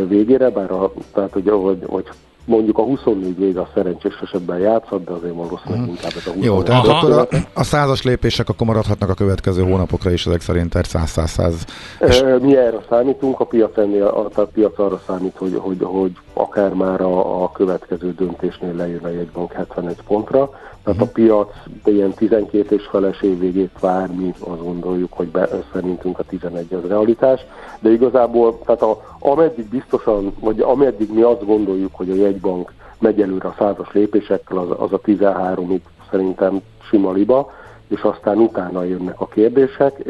végére, 0.07 0.49
bár 0.49 0.71
a, 0.71 0.91
tehát, 1.13 1.33
hogy, 1.33 1.49
hogy, 1.49 1.83
hogy 1.85 2.09
mondjuk 2.45 2.77
a 2.77 2.81
24 2.81 3.37
vége 3.37 3.59
a 3.59 3.69
szerencsés 3.73 4.13
esetben 4.23 4.59
játszhat, 4.59 5.03
de 5.03 5.11
azért 5.11 5.33
valószínűleg 5.33 5.79
hmm. 5.79 5.89
inkább 5.89 6.11
ez 6.15 6.27
a 6.27 6.31
24 6.31 6.43
Jó, 6.43 6.63
tehát 6.63 6.87
akkor 6.87 7.11
a, 7.11 7.27
a 7.53 7.63
százas 7.63 8.03
lépések 8.03 8.49
akkor 8.49 8.67
maradhatnak 8.67 9.09
a 9.09 9.13
következő 9.13 9.63
hónapokra 9.63 10.11
is 10.11 10.25
ezek 10.25 10.41
szerint, 10.41 10.69
tehát 10.69 10.87
100-100-100. 10.91 11.53
És... 11.99 12.23
Mi 12.41 12.57
erre 12.57 12.79
számítunk, 12.89 13.39
a 13.39 13.45
piac, 13.45 13.77
ennél, 13.77 14.05
a, 14.05 14.41
a 14.41 14.45
piac 14.45 14.79
arra 14.79 15.01
számít, 15.07 15.35
hogy, 15.37 15.55
hogy, 15.57 15.77
hogy 15.81 16.11
akár 16.33 16.73
már 16.73 17.01
a, 17.01 17.43
a 17.43 17.51
következő 17.51 18.13
döntésnél 18.13 18.75
lejön 18.75 19.03
a 19.03 19.09
jegybank 19.09 19.51
71 19.51 19.95
pontra, 20.07 20.49
tehát 20.85 21.01
a 21.01 21.05
piac 21.13 21.49
ilyen 21.85 22.13
12 22.13 22.75
és 22.75 22.85
feles 22.85 23.21
év 23.21 23.39
végét 23.39 23.79
vár, 23.79 24.07
mi 24.07 24.33
azt 24.39 24.63
gondoljuk, 24.63 25.13
hogy 25.13 25.27
be, 25.27 25.49
szerintünk 25.73 26.19
a 26.19 26.23
11 26.23 26.73
az 26.73 26.87
realitás, 26.87 27.45
de 27.79 27.91
igazából, 27.91 28.59
tehát 28.65 28.81
a, 28.81 29.17
ameddig 29.19 29.69
biztosan, 29.69 30.33
vagy 30.39 30.59
ameddig 30.59 31.13
mi 31.13 31.21
azt 31.21 31.45
gondoljuk, 31.45 31.95
hogy 31.95 32.09
a 32.09 32.15
jegybank 32.15 32.73
megy 32.99 33.21
előre 33.21 33.47
a 33.47 33.55
százas 33.57 33.91
lépésekkel, 33.93 34.57
az, 34.57 34.67
az 34.77 34.93
a 34.93 35.01
13-ig 35.01 35.79
szerintem 36.11 36.61
sima 36.89 37.11
liba, 37.11 37.51
és 37.87 38.01
aztán 38.01 38.37
utána 38.37 38.83
jönnek 38.83 39.21
a 39.21 39.27
kérdések, 39.27 40.03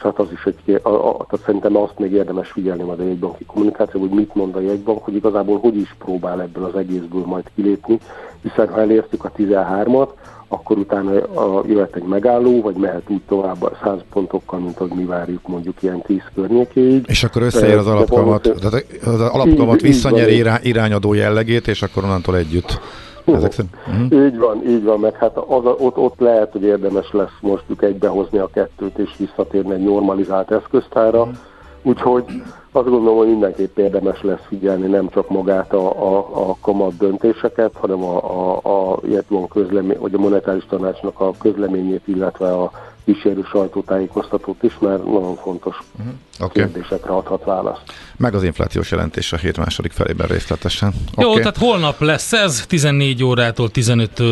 és 0.00 0.06
hát 0.06 0.18
az 0.18 0.32
is 0.32 0.44
egy, 0.44 0.80
a, 0.82 0.88
a, 0.88 1.26
tehát 1.28 1.44
szerintem 1.44 1.76
azt 1.76 1.98
még 1.98 2.12
érdemes 2.12 2.50
figyelni 2.50 2.82
majd 2.82 3.00
a 3.00 3.04
jegybanki 3.04 3.44
kommunikáció, 3.44 4.00
hogy 4.00 4.10
mit 4.10 4.34
mond 4.34 4.56
a 4.56 4.60
jegybank, 4.60 5.04
hogy 5.04 5.14
igazából 5.14 5.58
hogy 5.58 5.76
is 5.76 5.94
próbál 5.98 6.40
ebből 6.40 6.64
az 6.64 6.76
egészből 6.76 7.24
majd 7.24 7.44
kilépni, 7.54 7.98
hiszen 8.42 8.68
ha 8.68 8.80
elértük 8.80 9.24
a 9.24 9.32
13-at, 9.36 10.08
akkor 10.48 10.78
utána 10.78 11.22
a, 11.22 11.64
jöhet 11.66 11.96
egy 11.96 12.02
megálló, 12.02 12.60
vagy 12.60 12.76
mehet 12.76 13.02
úgy 13.08 13.20
tovább 13.28 13.62
a 13.62 13.78
100 13.82 13.98
pontokkal, 14.12 14.58
mint 14.58 14.76
ahogy 14.76 14.92
mi 14.96 15.04
várjuk 15.04 15.48
mondjuk 15.48 15.82
ilyen 15.82 16.02
10 16.02 16.20
környékéig. 16.34 17.04
És 17.06 17.24
akkor 17.24 17.42
összeér 17.42 17.76
az 17.76 17.86
alapkamat, 17.86 18.42
tehát 18.42 18.86
az 19.04 19.20
alapkamat 19.20 19.80
visszanyeri 19.80 20.34
irány, 20.34 20.60
irányadó 20.62 21.14
jellegét, 21.14 21.68
és 21.68 21.82
akkor 21.82 22.04
onnantól 22.04 22.36
együtt. 22.36 22.80
Ezek 23.24 23.52
szerint? 23.52 23.76
Uh-huh. 23.86 24.24
Így 24.24 24.38
van, 24.38 24.68
így 24.68 24.84
van, 24.84 25.00
meg 25.00 25.14
hát 25.14 25.36
az, 25.36 25.64
ott, 25.64 25.96
ott 25.96 26.18
lehet, 26.18 26.52
hogy 26.52 26.62
érdemes 26.62 27.12
lesz 27.12 27.38
most 27.40 27.64
egybehozni 27.78 28.38
a 28.38 28.50
kettőt, 28.52 28.98
és 28.98 29.10
visszatérni 29.16 29.72
egy 29.72 29.84
normalizált 29.84 30.50
eszköztára, 30.50 31.20
uh-huh. 31.20 31.36
úgyhogy 31.82 32.24
azt 32.72 32.88
gondolom, 32.88 33.16
hogy 33.16 33.28
mindenképp 33.28 33.78
érdemes 33.78 34.22
lesz 34.22 34.44
figyelni 34.48 34.86
nem 34.86 35.08
csak 35.08 35.28
magát 35.28 35.72
a, 35.72 36.14
a, 36.16 36.18
a 36.18 36.56
kamat 36.60 36.96
döntéseket, 36.96 37.72
hanem 37.74 38.04
a, 38.04 38.16
a, 38.16 38.60
a, 38.62 39.00
a 39.28 39.48
közlemény, 39.48 39.98
vagy 40.00 40.14
a 40.14 40.18
monetáris 40.18 40.66
tanácsnak 40.66 41.20
a 41.20 41.32
közleményét, 41.38 42.08
illetve 42.08 42.52
a 42.52 42.70
kísérő 43.12 43.42
sajtótájékoztatót 43.50 44.62
is, 44.62 44.78
mert 44.78 45.04
nagyon 45.04 45.36
fontos 45.36 45.78
uh-huh. 45.98 46.14
okay. 46.40 46.62
kérdésekre 46.62 47.10
adhat 47.10 47.44
választ. 47.44 47.82
Meg 48.16 48.34
az 48.34 48.42
inflációs 48.42 48.90
jelentés 48.90 49.32
a 49.32 49.36
hét 49.36 49.56
második 49.56 49.92
felében 49.92 50.26
részletesen. 50.26 50.92
Okay. 51.12 51.24
Jó, 51.24 51.36
tehát 51.38 51.56
holnap 51.56 52.00
lesz 52.00 52.32
ez, 52.32 52.66
14 52.66 53.24
órától 53.24 53.70
15 53.70 54.22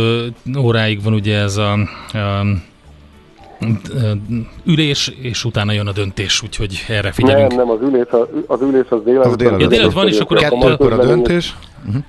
óráig 0.59 1.03
van 1.03 1.13
ugye 1.13 1.39
ez 1.39 1.57
a, 1.57 1.73
a 1.73 2.45
ülés, 4.65 5.09
és 5.21 5.45
utána 5.45 5.73
jön 5.73 5.87
a 5.87 5.93
döntés, 5.93 6.43
úgyhogy 6.43 6.85
erre 6.89 7.13
figyelünk. 7.13 7.49
Nem, 7.49 7.59
nem, 7.59 7.71
az 7.71 7.81
ülés, 7.83 8.07
az 8.47 8.61
ülés 8.61 8.87
az 8.89 9.03
délelőtt. 9.05 9.27
Az 9.27 9.37
délelőtt, 9.37 9.61
ja, 9.61 9.67
délelőtt 9.67 9.93
van, 9.93 10.09
és 10.09 10.19
akkor 10.19 10.37
a 10.37 10.41
kettőkor 10.41 10.93
a 10.93 11.07
döntés. 11.07 11.57
Uh-huh. 11.87 12.03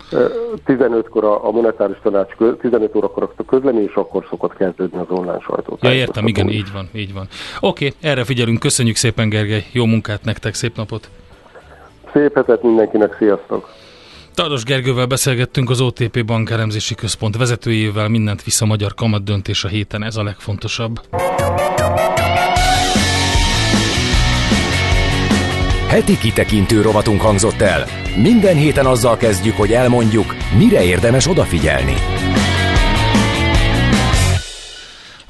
15-kor 0.65 1.23
a, 1.23 1.47
a 1.47 1.51
monetáris 1.51 1.97
tanács, 2.03 2.35
15 2.61 2.95
órakor 2.95 3.29
a 3.35 3.45
közlemény, 3.45 3.83
és 3.83 3.93
akkor 3.93 4.25
szokott 4.29 4.55
kezdődni 4.55 4.97
az 4.97 5.05
online 5.09 5.39
sajtót. 5.39 5.83
Ja, 5.83 5.93
értem, 5.93 6.27
igen, 6.27 6.49
így 6.49 6.71
van, 6.73 6.89
így 6.93 7.13
van. 7.13 7.27
Oké, 7.59 7.93
erre 8.01 8.23
figyelünk, 8.23 8.59
köszönjük 8.59 8.95
szépen 8.95 9.29
Gergely, 9.29 9.65
jó 9.71 9.85
munkát 9.85 10.23
nektek, 10.23 10.53
szép 10.53 10.75
napot! 10.75 11.09
Szép 12.13 12.35
hetet 12.35 12.63
mindenkinek, 12.63 13.15
sziasztok! 13.17 13.69
Tados 14.33 14.63
Gergővel 14.63 15.05
beszélgettünk 15.05 15.69
az 15.69 15.81
OTP 15.81 16.25
Bankeremzési 16.25 16.95
Központ 16.95 17.37
vezetőjével, 17.37 18.07
mindent 18.07 18.43
vissza 18.43 18.65
magyar 18.65 18.93
kamat 18.93 19.23
döntés 19.23 19.63
a 19.63 19.67
héten, 19.67 20.03
ez 20.03 20.15
a 20.15 20.23
legfontosabb. 20.23 21.01
Heti 25.87 26.17
kitekintő 26.17 26.81
rovatunk 26.81 27.21
hangzott 27.21 27.61
el. 27.61 27.85
Minden 28.15 28.55
héten 28.55 28.85
azzal 28.85 29.17
kezdjük, 29.17 29.55
hogy 29.55 29.71
elmondjuk, 29.71 30.35
mire 30.57 30.83
érdemes 30.83 31.27
odafigyelni. 31.27 31.93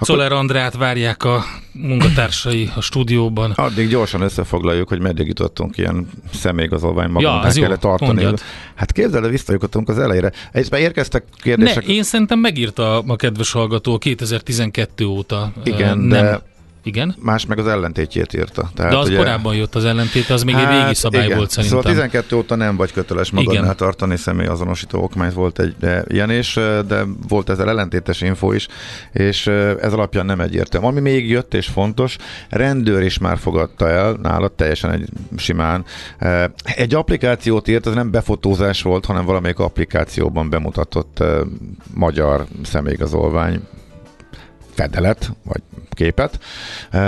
Szoler 0.02 0.32
Andrát 0.32 0.78
várják 0.78 1.24
a 1.24 1.44
munkatársai 1.72 2.72
a 2.76 2.82
stúdióban. 2.82 3.52
Addig 3.52 3.90
gyorsan 3.90 4.22
összefoglaljuk, 4.22 4.88
hogy 4.88 5.00
meddig 5.00 5.28
jutottunk 5.28 5.78
ilyen 5.78 6.10
személyigazolvány 6.34 7.10
magunknak 7.10 7.56
ja, 7.56 7.62
kellett 7.62 7.80
tartani. 7.80 8.12
Mondjad. 8.12 8.40
Hát 8.76 8.92
képzeld 8.92 9.24
el, 9.24 9.30
visszajutottunk 9.30 9.90
az 9.90 10.00
elejére. 10.00 10.32
Egyszerűen 10.52 10.88
érkeztek 10.88 11.24
kérdések. 11.42 11.86
Ne, 11.86 11.94
én 11.94 12.04
szerintem 12.04 12.40
megírta 12.40 12.98
a 12.98 13.16
kedves 13.16 13.52
hallgató 13.52 13.98
2012 13.98 15.06
óta. 15.06 15.52
Igen, 15.64 15.98
nem. 15.98 16.10
de 16.10 16.42
igen. 16.84 17.16
Más 17.20 17.46
meg 17.46 17.60
az 17.60 17.68
ellentétjét 17.68 18.34
írta. 18.34 18.70
Tehát, 18.76 18.92
De 18.92 18.98
az 18.98 19.08
ugye, 19.08 19.18
korábban 19.18 19.56
jött 19.56 19.76
az 19.76 19.86
ellentét, 19.86 20.30
az 20.30 20.44
még 20.44 20.56
hát, 20.56 20.72
egy 20.72 20.82
régi 20.82 20.96
szabály 20.96 21.26
igen. 21.26 21.38
volt 21.38 21.50
szerintem. 21.50 21.80
Szóval 21.80 21.94
12 21.94 22.36
óta 22.36 22.56
nem 22.56 22.76
vagy 22.76 22.92
köteles 22.92 23.32
magadnál 23.32 23.64
igen. 23.64 23.76
tartani 23.76 24.18
személyazonosító 24.18 25.04
okmányt, 25.04 25.34
volt 25.34 25.60
egy 25.60 25.76
de 25.80 26.04
ilyen 26.08 26.32
is, 26.32 26.54
de 26.88 27.04
volt 27.28 27.50
ezzel 27.50 27.70
ellentétes 27.70 28.22
info 28.22 28.52
is, 28.52 28.68
és 29.12 29.48
ez 29.82 29.94
alapján 29.94 30.26
nem 30.26 30.42
egyértelmű. 30.42 30.88
Ami 30.88 31.00
még 31.00 31.30
jött 31.30 31.54
és 31.54 31.68
fontos, 31.68 32.18
rendőr 32.50 33.02
is 33.02 33.18
már 33.18 33.38
fogadta 33.38 33.90
el, 33.90 34.18
nálad 34.22 34.52
teljesen 34.52 34.92
egy 34.92 35.10
simán. 35.38 35.86
Egy 36.64 36.96
applikációt 36.96 37.68
írt, 37.68 37.88
ez 37.88 37.94
nem 37.94 38.12
befotózás 38.12 38.82
volt, 38.82 39.06
hanem 39.06 39.26
valamelyik 39.26 39.60
applikációban 39.60 40.50
bemutatott 40.50 41.24
magyar 41.94 42.46
személyigazolvány 42.64 43.62
fedelet, 44.80 45.32
vagy 45.44 45.62
képet. 45.90 46.40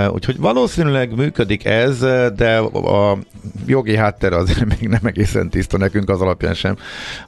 Úgyhogy 0.10 0.38
valószínűleg 0.38 1.16
működik 1.16 1.66
ez, 1.66 2.00
de 2.36 2.58
a 2.58 3.18
jogi 3.66 3.96
háttere 3.96 4.36
azért 4.36 4.66
még 4.66 4.90
nem 4.90 5.06
egészen 5.06 5.50
tiszta 5.50 5.78
nekünk 5.78 6.10
az 6.10 6.22
alapján 6.22 6.54
sem, 6.54 6.78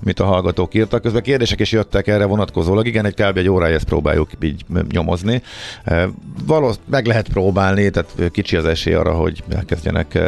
amit 0.01 0.19
a 0.19 0.25
hallgatók 0.25 0.73
írtak. 0.73 1.01
Közben 1.01 1.21
kérdések 1.21 1.59
is 1.59 1.71
jöttek 1.71 2.07
erre 2.07 2.25
vonatkozólag. 2.25 2.87
Igen, 2.87 3.05
egy 3.05 3.13
kb. 3.13 3.37
egy 3.37 3.49
órája 3.49 3.75
ezt 3.75 3.85
próbáljuk 3.85 4.29
így 4.41 4.65
nyomozni. 4.89 5.41
Valószínűleg 6.45 6.89
meg 6.89 7.05
lehet 7.05 7.29
próbálni, 7.29 7.89
tehát 7.89 8.31
kicsi 8.31 8.55
az 8.55 8.65
esély 8.65 8.93
arra, 8.93 9.13
hogy 9.13 9.43
elkezdjenek 9.49 10.19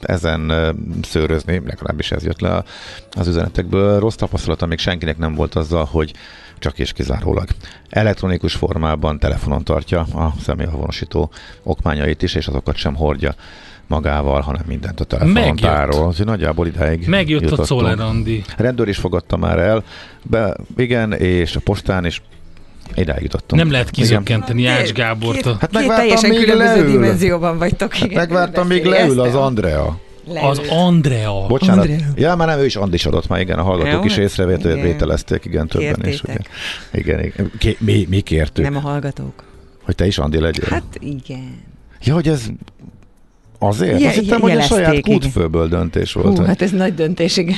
ezen 0.00 0.52
szőrözni, 1.02 1.62
legalábbis 1.66 2.12
ez 2.12 2.24
jött 2.24 2.40
le 2.40 2.62
az 3.10 3.28
üzenetekből. 3.28 3.98
Rossz 3.98 4.14
tapasztalata 4.14 4.66
még 4.66 4.78
senkinek 4.78 5.18
nem 5.18 5.34
volt 5.34 5.54
azzal, 5.54 5.84
hogy 5.84 6.12
csak 6.58 6.78
és 6.78 6.92
kizárólag 6.92 7.48
elektronikus 7.88 8.54
formában 8.54 9.18
telefonon 9.18 9.64
tartja 9.64 10.00
a 10.00 10.34
személyhonosító 10.42 11.30
okmányait 11.62 12.22
is, 12.22 12.34
és 12.34 12.46
azokat 12.46 12.76
sem 12.76 12.94
hordja 12.94 13.34
magával, 13.86 14.40
hanem 14.40 14.62
mindent 14.66 15.00
a 15.00 15.04
telefonon 15.04 15.56
tárol. 15.56 16.06
Úgyhogy 16.06 16.26
nagyjából 16.26 16.66
ideig 16.66 17.06
Megjött 17.08 17.42
jutottunk. 17.42 17.70
a 17.70 17.74
Czoller 17.74 18.00
Andi. 18.00 18.44
Rendőr 18.56 18.88
is 18.88 18.96
fogadta 18.96 19.36
már 19.36 19.58
el, 19.58 19.84
be, 20.22 20.56
igen, 20.76 21.12
és 21.12 21.56
a 21.56 21.60
postán 21.60 22.04
is 22.04 22.22
Idáig 22.94 23.22
jutottunk. 23.22 23.62
Nem 23.62 23.70
lehet 23.70 23.90
kizökkenteni 23.90 24.66
Ács 24.66 24.92
Gábort. 24.92 25.42
Két, 25.42 25.56
hát 25.60 25.70
két 25.70 25.86
teljesen 25.88 26.30
még 26.30 26.38
különböző 26.38 26.74
leül. 26.74 26.90
dimenzióban 26.90 27.58
vagytok. 27.58 27.94
Hát 27.94 28.14
megvártam, 28.14 28.66
még 28.66 28.84
leül 28.84 29.20
az 29.20 29.34
Andrea. 29.34 29.98
Leül. 30.26 30.48
Az 30.48 30.60
Andrea. 30.68 31.46
Bocsánat. 31.46 31.88
Andrea. 31.88 32.06
Ja, 32.14 32.34
már 32.34 32.48
nem, 32.48 32.58
ő 32.58 32.64
is 32.64 32.76
Andis 32.76 33.06
adott 33.06 33.28
már, 33.28 33.40
igen, 33.40 33.58
a 33.58 33.62
hallgatók 33.62 33.92
Jó, 33.92 34.04
is 34.04 34.16
észrevételezték, 34.16 35.44
igen, 35.44 35.68
többen 35.68 36.08
is. 36.08 36.22
Ugye. 36.22 36.36
Igen, 36.92 37.24
igen. 37.24 37.50
Ké, 37.58 37.76
mi, 37.80 38.06
mi 38.08 38.20
kértük. 38.20 38.64
Nem 38.64 38.76
a 38.76 38.80
hallgatók. 38.80 39.44
Hogy 39.82 39.94
te 39.94 40.06
is 40.06 40.18
Andi 40.18 40.38
legyél? 40.38 40.68
Hát 40.70 40.98
igen. 41.00 41.62
Ja, 42.02 42.14
hogy 42.14 42.28
ez 42.28 42.46
Azért? 43.66 44.00
Je, 44.00 44.08
Azt 44.08 44.18
hittem, 44.18 44.40
hogy 44.40 44.52
a 44.52 44.60
saját 44.60 45.00
kútfőből 45.00 45.68
döntés 45.68 46.12
volt. 46.12 46.38
Hú, 46.38 46.44
hát 46.44 46.62
ez 46.62 46.70
nagy 46.70 46.94
döntés, 46.94 47.36
igen. 47.36 47.56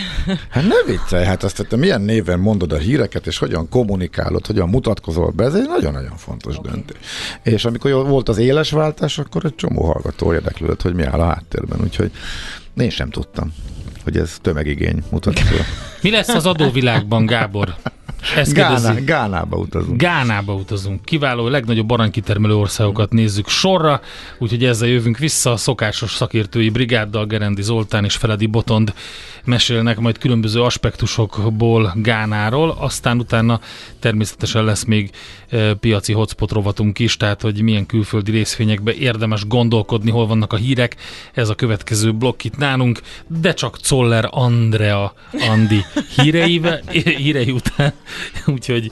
Hát 0.50 0.62
ne 0.62 0.92
viccelj, 0.92 1.24
hát 1.24 1.42
azt, 1.42 1.56
hogy 1.56 1.66
te 1.66 1.76
milyen 1.76 2.00
néven 2.00 2.38
mondod 2.38 2.72
a 2.72 2.76
híreket, 2.76 3.26
és 3.26 3.38
hogyan 3.38 3.68
kommunikálod, 3.68 4.46
hogyan 4.46 4.68
mutatkozol 4.68 5.30
be, 5.30 5.44
ez 5.44 5.54
egy 5.54 5.68
nagyon-nagyon 5.68 6.16
fontos 6.16 6.56
okay. 6.56 6.70
döntés. 6.70 6.96
És 7.42 7.64
amikor 7.64 7.90
volt 7.90 8.28
az 8.28 8.38
éles 8.38 8.70
váltás, 8.70 9.18
akkor 9.18 9.44
egy 9.44 9.54
csomó 9.54 9.84
hallgató 9.84 10.32
érdeklődött, 10.32 10.82
hogy 10.82 10.94
mi 10.94 11.02
áll 11.02 11.20
a 11.20 11.26
háttérben, 11.26 11.78
úgyhogy 11.82 12.10
én 12.76 12.90
sem 12.90 13.10
tudtam, 13.10 13.52
hogy 14.04 14.16
ez 14.16 14.36
tömegigény 14.42 15.02
mutatkozó. 15.10 15.62
mi 16.02 16.10
lesz 16.10 16.28
az 16.28 16.46
adóvilágban, 16.46 17.26
Gábor? 17.26 17.74
Ezt 18.36 18.52
Gána, 18.52 18.94
Gánába 19.04 19.56
utazunk. 19.56 20.00
Gánába 20.00 20.54
utazunk. 20.54 21.04
Kiváló, 21.04 21.48
legnagyobb 21.48 21.90
aranykitermelő 21.90 22.54
országokat 22.54 23.12
nézzük 23.12 23.48
sorra, 23.48 24.00
úgyhogy 24.38 24.64
ezzel 24.64 24.88
jövünk 24.88 25.18
vissza 25.18 25.52
a 25.52 25.56
szokásos 25.56 26.14
szakértői 26.14 26.68
brigáddal, 26.68 27.26
Gerendi 27.26 27.62
Zoltán 27.62 28.04
és 28.04 28.16
Feledi 28.16 28.46
Botond 28.46 28.92
mesélnek 29.46 29.98
majd 29.98 30.18
különböző 30.18 30.62
aspektusokból 30.62 31.92
Gánáról, 31.96 32.76
aztán 32.78 33.18
utána 33.18 33.60
természetesen 33.98 34.64
lesz 34.64 34.84
még 34.84 35.10
e, 35.48 35.74
piaci 35.74 36.12
hotspot 36.12 36.50
rovatunk 36.50 36.98
is, 36.98 37.16
tehát 37.16 37.40
hogy 37.40 37.62
milyen 37.62 37.86
külföldi 37.86 38.30
részvényekbe 38.30 38.92
érdemes 38.92 39.46
gondolkodni, 39.46 40.10
hol 40.10 40.26
vannak 40.26 40.52
a 40.52 40.56
hírek. 40.56 40.96
Ez 41.32 41.48
a 41.48 41.54
következő 41.54 42.12
blokk 42.12 42.44
itt 42.44 42.56
nálunk, 42.56 43.00
de 43.26 43.54
csak 43.54 43.78
Zoller 43.84 44.28
Andrea 44.30 45.14
Andi 45.48 45.84
híreive, 46.16 46.82
hírei 47.22 47.50
után, 47.50 47.92
úgyhogy 48.46 48.90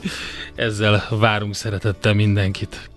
ezzel 0.55 1.07
várunk 1.09 1.55
szeretettel 1.55 2.13
mindenkit. 2.13 2.89